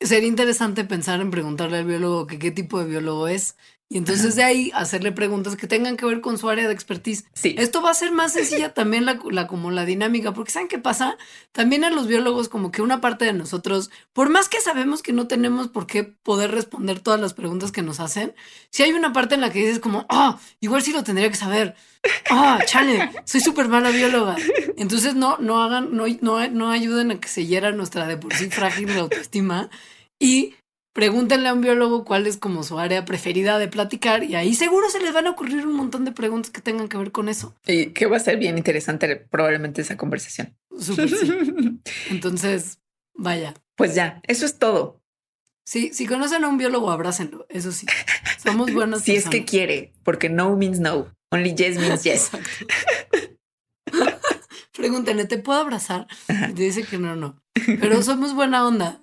Sería 0.00 0.28
interesante 0.28 0.84
pensar 0.84 1.20
en 1.20 1.30
preguntarle 1.30 1.78
al 1.78 1.84
biólogo 1.84 2.26
que 2.26 2.38
qué 2.38 2.50
tipo 2.50 2.78
de 2.80 2.86
biólogo 2.86 3.28
es 3.28 3.56
y 3.90 3.96
entonces 3.96 4.36
de 4.36 4.44
ahí 4.44 4.70
hacerle 4.74 5.12
preguntas 5.12 5.56
que 5.56 5.66
tengan 5.66 5.96
que 5.96 6.04
ver 6.04 6.20
con 6.20 6.36
su 6.36 6.50
área 6.50 6.66
de 6.66 6.74
expertise. 6.74 7.24
Sí. 7.32 7.54
Esto 7.56 7.80
va 7.80 7.90
a 7.90 7.94
ser 7.94 8.12
más 8.12 8.32
sencilla 8.34 8.74
también 8.74 9.06
la, 9.06 9.18
la, 9.30 9.46
como 9.46 9.70
la 9.70 9.86
dinámica, 9.86 10.34
porque 10.34 10.50
¿saben 10.50 10.68
qué 10.68 10.78
pasa? 10.78 11.16
También 11.52 11.84
a 11.84 11.90
los 11.90 12.06
biólogos 12.06 12.50
como 12.50 12.70
que 12.70 12.82
una 12.82 13.00
parte 13.00 13.24
de 13.24 13.32
nosotros, 13.32 13.90
por 14.12 14.28
más 14.28 14.50
que 14.50 14.60
sabemos 14.60 15.02
que 15.02 15.14
no 15.14 15.26
tenemos 15.26 15.68
por 15.68 15.86
qué 15.86 16.04
poder 16.04 16.50
responder 16.50 17.00
todas 17.00 17.18
las 17.18 17.32
preguntas 17.32 17.72
que 17.72 17.80
nos 17.80 17.98
hacen, 17.98 18.34
si 18.70 18.82
hay 18.82 18.92
una 18.92 19.14
parte 19.14 19.36
en 19.36 19.40
la 19.40 19.50
que 19.50 19.60
dices 19.60 19.78
como, 19.78 20.04
ah, 20.10 20.38
igual 20.60 20.82
sí 20.82 20.92
lo 20.92 21.02
tendría 21.02 21.30
que 21.30 21.36
saber. 21.36 21.74
Ah, 22.30 22.60
chale, 22.66 23.10
soy 23.24 23.40
súper 23.40 23.68
mala 23.68 23.90
bióloga. 23.90 24.36
Entonces 24.76 25.14
no, 25.14 25.38
no 25.38 25.62
hagan, 25.62 25.96
no, 25.96 26.04
no, 26.20 26.46
no 26.48 26.70
ayuden 26.70 27.10
a 27.10 27.20
que 27.20 27.28
se 27.28 27.46
hiera 27.46 27.72
nuestra 27.72 28.06
de 28.06 28.18
por 28.18 28.34
sí 28.34 28.50
frágil 28.50 28.96
autoestima 28.98 29.70
y 30.18 30.54
pregúntenle 30.98 31.48
a 31.48 31.52
un 31.54 31.60
biólogo 31.60 32.04
cuál 32.04 32.26
es 32.26 32.38
como 32.38 32.64
su 32.64 32.76
área 32.80 33.04
preferida 33.04 33.60
de 33.60 33.68
platicar 33.68 34.24
y 34.24 34.34
ahí 34.34 34.56
seguro 34.56 34.90
se 34.90 34.98
les 34.98 35.12
van 35.14 35.28
a 35.28 35.30
ocurrir 35.30 35.64
un 35.64 35.74
montón 35.74 36.04
de 36.04 36.10
preguntas 36.10 36.50
que 36.50 36.60
tengan 36.60 36.88
que 36.88 36.96
ver 36.96 37.12
con 37.12 37.28
eso. 37.28 37.54
Y 37.68 37.90
que 37.90 38.06
va 38.06 38.16
a 38.16 38.20
ser 38.20 38.36
bien 38.36 38.58
interesante 38.58 39.14
probablemente 39.14 39.80
esa 39.80 39.96
conversación. 39.96 40.56
Súper, 40.76 41.08
sí. 41.08 41.80
Entonces, 42.10 42.80
vaya. 43.14 43.54
Pues 43.76 43.94
ya, 43.94 44.20
eso 44.26 44.44
es 44.44 44.58
todo. 44.58 45.00
Sí, 45.64 45.90
si 45.92 46.04
conocen 46.04 46.42
a 46.42 46.48
un 46.48 46.58
biólogo, 46.58 46.90
abrácenlo. 46.90 47.46
Eso 47.48 47.70
sí. 47.70 47.86
Somos 48.42 48.72
buenos. 48.72 49.02
si 49.04 49.14
es 49.14 49.28
que 49.28 49.44
quiere, 49.44 49.92
porque 50.02 50.28
no 50.28 50.56
means 50.56 50.80
no. 50.80 51.14
Only 51.30 51.54
yes 51.54 51.78
means 51.78 52.02
yes. 52.02 52.32
Pregúntenle, 54.72 55.26
¿te 55.26 55.38
puedo 55.38 55.60
abrazar? 55.60 56.08
Y 56.28 56.54
te 56.54 56.62
dice 56.62 56.82
que 56.82 56.98
no, 56.98 57.14
no. 57.14 57.40
Pero 57.80 58.02
somos 58.02 58.34
buena 58.34 58.66
onda. 58.66 59.00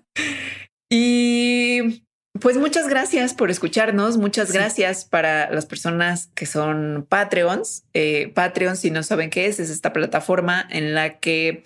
Y 0.89 2.05
pues 2.39 2.57
muchas 2.57 2.87
gracias 2.87 3.33
por 3.33 3.49
escucharnos. 3.49 4.17
Muchas 4.17 4.51
gracias 4.51 5.05
para 5.05 5.49
las 5.51 5.65
personas 5.65 6.27
que 6.35 6.45
son 6.45 7.05
Patreons. 7.07 7.85
Eh, 7.93 8.31
Patreon, 8.33 8.75
si 8.75 8.91
no 8.91 9.03
saben 9.03 9.29
qué 9.29 9.47
es, 9.47 9.59
es 9.59 9.69
esta 9.69 9.93
plataforma 9.93 10.65
en 10.69 10.93
la 10.93 11.19
que 11.19 11.63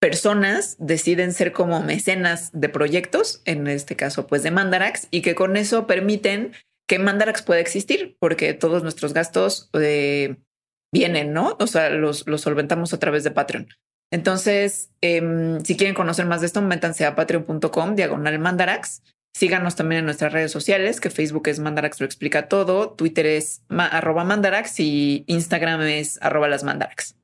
personas 0.00 0.74
deciden 0.80 1.32
ser 1.32 1.52
como 1.52 1.80
mecenas 1.80 2.50
de 2.52 2.68
proyectos, 2.68 3.40
en 3.44 3.68
este 3.68 3.94
caso 3.94 4.26
pues 4.26 4.42
de 4.42 4.50
Mandarax, 4.50 5.06
y 5.12 5.22
que 5.22 5.36
con 5.36 5.56
eso 5.56 5.86
permiten 5.86 6.52
que 6.88 6.98
Mandarax 6.98 7.42
pueda 7.42 7.60
existir, 7.60 8.16
porque 8.18 8.52
todos 8.52 8.82
nuestros 8.82 9.14
gastos 9.14 9.70
eh, 9.74 10.36
vienen, 10.92 11.32
¿no? 11.32 11.56
O 11.60 11.68
sea, 11.68 11.88
los, 11.90 12.26
los 12.26 12.40
solventamos 12.40 12.92
a 12.92 12.98
través 12.98 13.22
de 13.22 13.30
Patreon. 13.30 13.68
Entonces, 14.12 14.90
em, 15.00 15.64
si 15.64 15.74
quieren 15.74 15.94
conocer 15.94 16.26
más 16.26 16.42
de 16.42 16.46
esto, 16.46 16.60
métanse 16.60 17.06
a 17.06 17.16
patreon.com 17.16 17.96
diagonal 17.96 18.38
mandarax. 18.38 19.02
Síganos 19.34 19.74
también 19.74 20.00
en 20.00 20.04
nuestras 20.04 20.34
redes 20.34 20.52
sociales, 20.52 21.00
que 21.00 21.08
Facebook 21.08 21.48
es 21.48 21.58
Mandarax 21.58 21.98
lo 21.98 22.04
explica 22.04 22.48
todo, 22.48 22.90
Twitter 22.90 23.24
es 23.24 23.62
arroba 23.70 24.24
mandarax 24.24 24.78
y 24.80 25.24
Instagram 25.26 25.80
es 25.80 26.20
arroba 26.20 26.48
las 26.48 26.62
mandarax. 26.62 27.16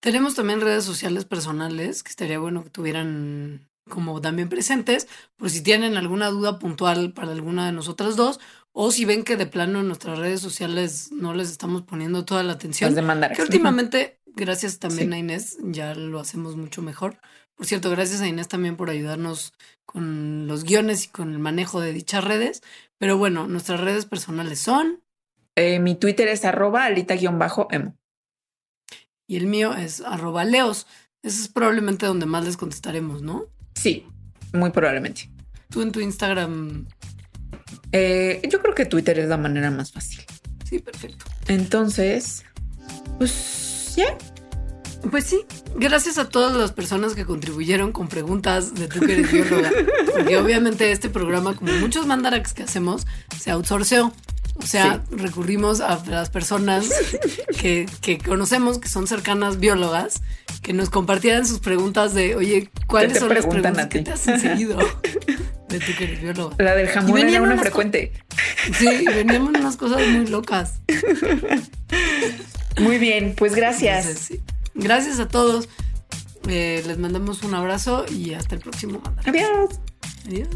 Tenemos 0.00 0.34
también 0.34 0.60
redes 0.60 0.84
sociales 0.84 1.24
personales 1.24 2.02
que 2.02 2.10
estaría 2.10 2.38
bueno 2.38 2.62
que 2.62 2.68
tuvieran 2.68 3.66
como 3.88 4.20
también 4.20 4.50
presentes, 4.50 5.08
por 5.36 5.48
si 5.48 5.62
tienen 5.62 5.96
alguna 5.96 6.28
duda 6.28 6.58
puntual 6.58 7.12
para 7.14 7.32
alguna 7.32 7.64
de 7.64 7.72
nosotras 7.72 8.16
dos, 8.16 8.38
o 8.72 8.90
si 8.90 9.06
ven 9.06 9.24
que 9.24 9.38
de 9.38 9.46
plano 9.46 9.80
en 9.80 9.86
nuestras 9.86 10.18
redes 10.18 10.40
sociales 10.40 11.10
no 11.12 11.32
les 11.32 11.50
estamos 11.50 11.82
poniendo 11.82 12.26
toda 12.26 12.42
la 12.42 12.52
atención. 12.52 12.94
de 12.94 13.00
Mandarax. 13.00 13.38
Que 13.38 13.42
últimamente 13.42 14.18
Gracias 14.36 14.80
también 14.80 15.12
a 15.12 15.18
Inés, 15.18 15.58
ya 15.62 15.94
lo 15.94 16.18
hacemos 16.18 16.56
mucho 16.56 16.82
mejor. 16.82 17.18
Por 17.54 17.66
cierto, 17.66 17.88
gracias 17.90 18.20
a 18.20 18.26
Inés 18.26 18.48
también 18.48 18.76
por 18.76 18.90
ayudarnos 18.90 19.52
con 19.86 20.48
los 20.48 20.64
guiones 20.64 21.04
y 21.04 21.08
con 21.08 21.32
el 21.32 21.38
manejo 21.38 21.80
de 21.80 21.92
dichas 21.92 22.24
redes. 22.24 22.62
Pero 22.98 23.16
bueno, 23.16 23.46
nuestras 23.46 23.80
redes 23.80 24.06
personales 24.06 24.58
son. 24.58 25.02
Eh, 25.54 25.78
mi 25.78 25.94
Twitter 25.94 26.26
es 26.26 26.44
arroba 26.44 26.84
alita-emo. 26.84 27.96
Y 29.28 29.36
el 29.36 29.46
mío 29.46 29.74
es 29.74 30.00
arroba 30.00 30.44
leos. 30.44 30.88
Eso 31.22 31.40
es 31.40 31.48
probablemente 31.48 32.06
donde 32.06 32.26
más 32.26 32.44
les 32.44 32.56
contestaremos, 32.56 33.22
¿no? 33.22 33.46
Sí, 33.74 34.04
muy 34.52 34.70
probablemente. 34.70 35.30
¿Tú 35.70 35.82
en 35.82 35.92
tu 35.92 36.00
Instagram? 36.00 36.88
Eh, 37.92 38.42
yo 38.50 38.60
creo 38.60 38.74
que 38.74 38.84
Twitter 38.84 39.20
es 39.20 39.28
la 39.28 39.36
manera 39.36 39.70
más 39.70 39.92
fácil. 39.92 40.24
Sí, 40.68 40.80
perfecto. 40.80 41.24
Entonces, 41.46 42.44
pues 43.18 43.73
pues 45.10 45.24
sí, 45.24 45.44
gracias 45.76 46.18
a 46.18 46.28
todas 46.28 46.56
las 46.56 46.72
personas 46.72 47.14
que 47.14 47.24
contribuyeron 47.24 47.92
con 47.92 48.08
preguntas 48.08 48.74
de 48.74 48.88
tú 48.88 49.00
que 49.00 49.12
eres 49.12 49.30
bióloga. 49.30 49.70
Porque 50.12 50.36
obviamente 50.38 50.92
este 50.92 51.08
programa, 51.08 51.54
como 51.54 51.72
muchos 51.74 52.06
mandarax 52.06 52.54
que 52.54 52.62
hacemos, 52.62 53.06
se 53.38 53.50
outsourceó. 53.50 54.12
O 54.56 54.66
sea, 54.66 55.02
recurrimos 55.10 55.80
a 55.80 56.00
las 56.06 56.30
personas 56.30 56.88
que, 57.60 57.88
conocemos, 58.24 58.78
que 58.78 58.88
son 58.88 59.08
cercanas 59.08 59.58
biólogas, 59.58 60.22
que 60.62 60.72
nos 60.72 60.90
compartieran 60.90 61.44
sus 61.44 61.58
preguntas 61.58 62.14
de, 62.14 62.36
oye, 62.36 62.70
¿cuáles 62.86 63.18
son 63.18 63.34
las 63.34 63.46
preguntas 63.46 63.88
que 63.88 64.02
te 64.02 64.12
has 64.12 64.20
seguido? 64.40 64.78
De 65.68 65.80
tú 65.80 65.92
que 65.98 66.04
eres 66.04 66.22
bióloga. 66.22 66.54
La 66.58 66.76
del 66.76 66.88
jamón 66.88 67.18
era 67.18 67.42
una 67.42 67.58
frecuente. 67.58 68.12
Sí, 68.78 69.04
veníamos 69.06 69.50
unas 69.50 69.76
cosas 69.76 70.06
muy 70.06 70.26
locas. 70.28 70.80
Muy 72.78 72.98
bien, 72.98 73.34
pues 73.36 73.54
gracias. 73.54 74.32
Gracias 74.74 75.20
a 75.20 75.28
todos. 75.28 75.68
Eh, 76.48 76.82
les 76.86 76.98
mandamos 76.98 77.42
un 77.42 77.54
abrazo 77.54 78.04
y 78.10 78.34
hasta 78.34 78.54
el 78.54 78.60
próximo. 78.60 79.02
Adiós. 79.24 79.80
Adiós. 80.26 80.48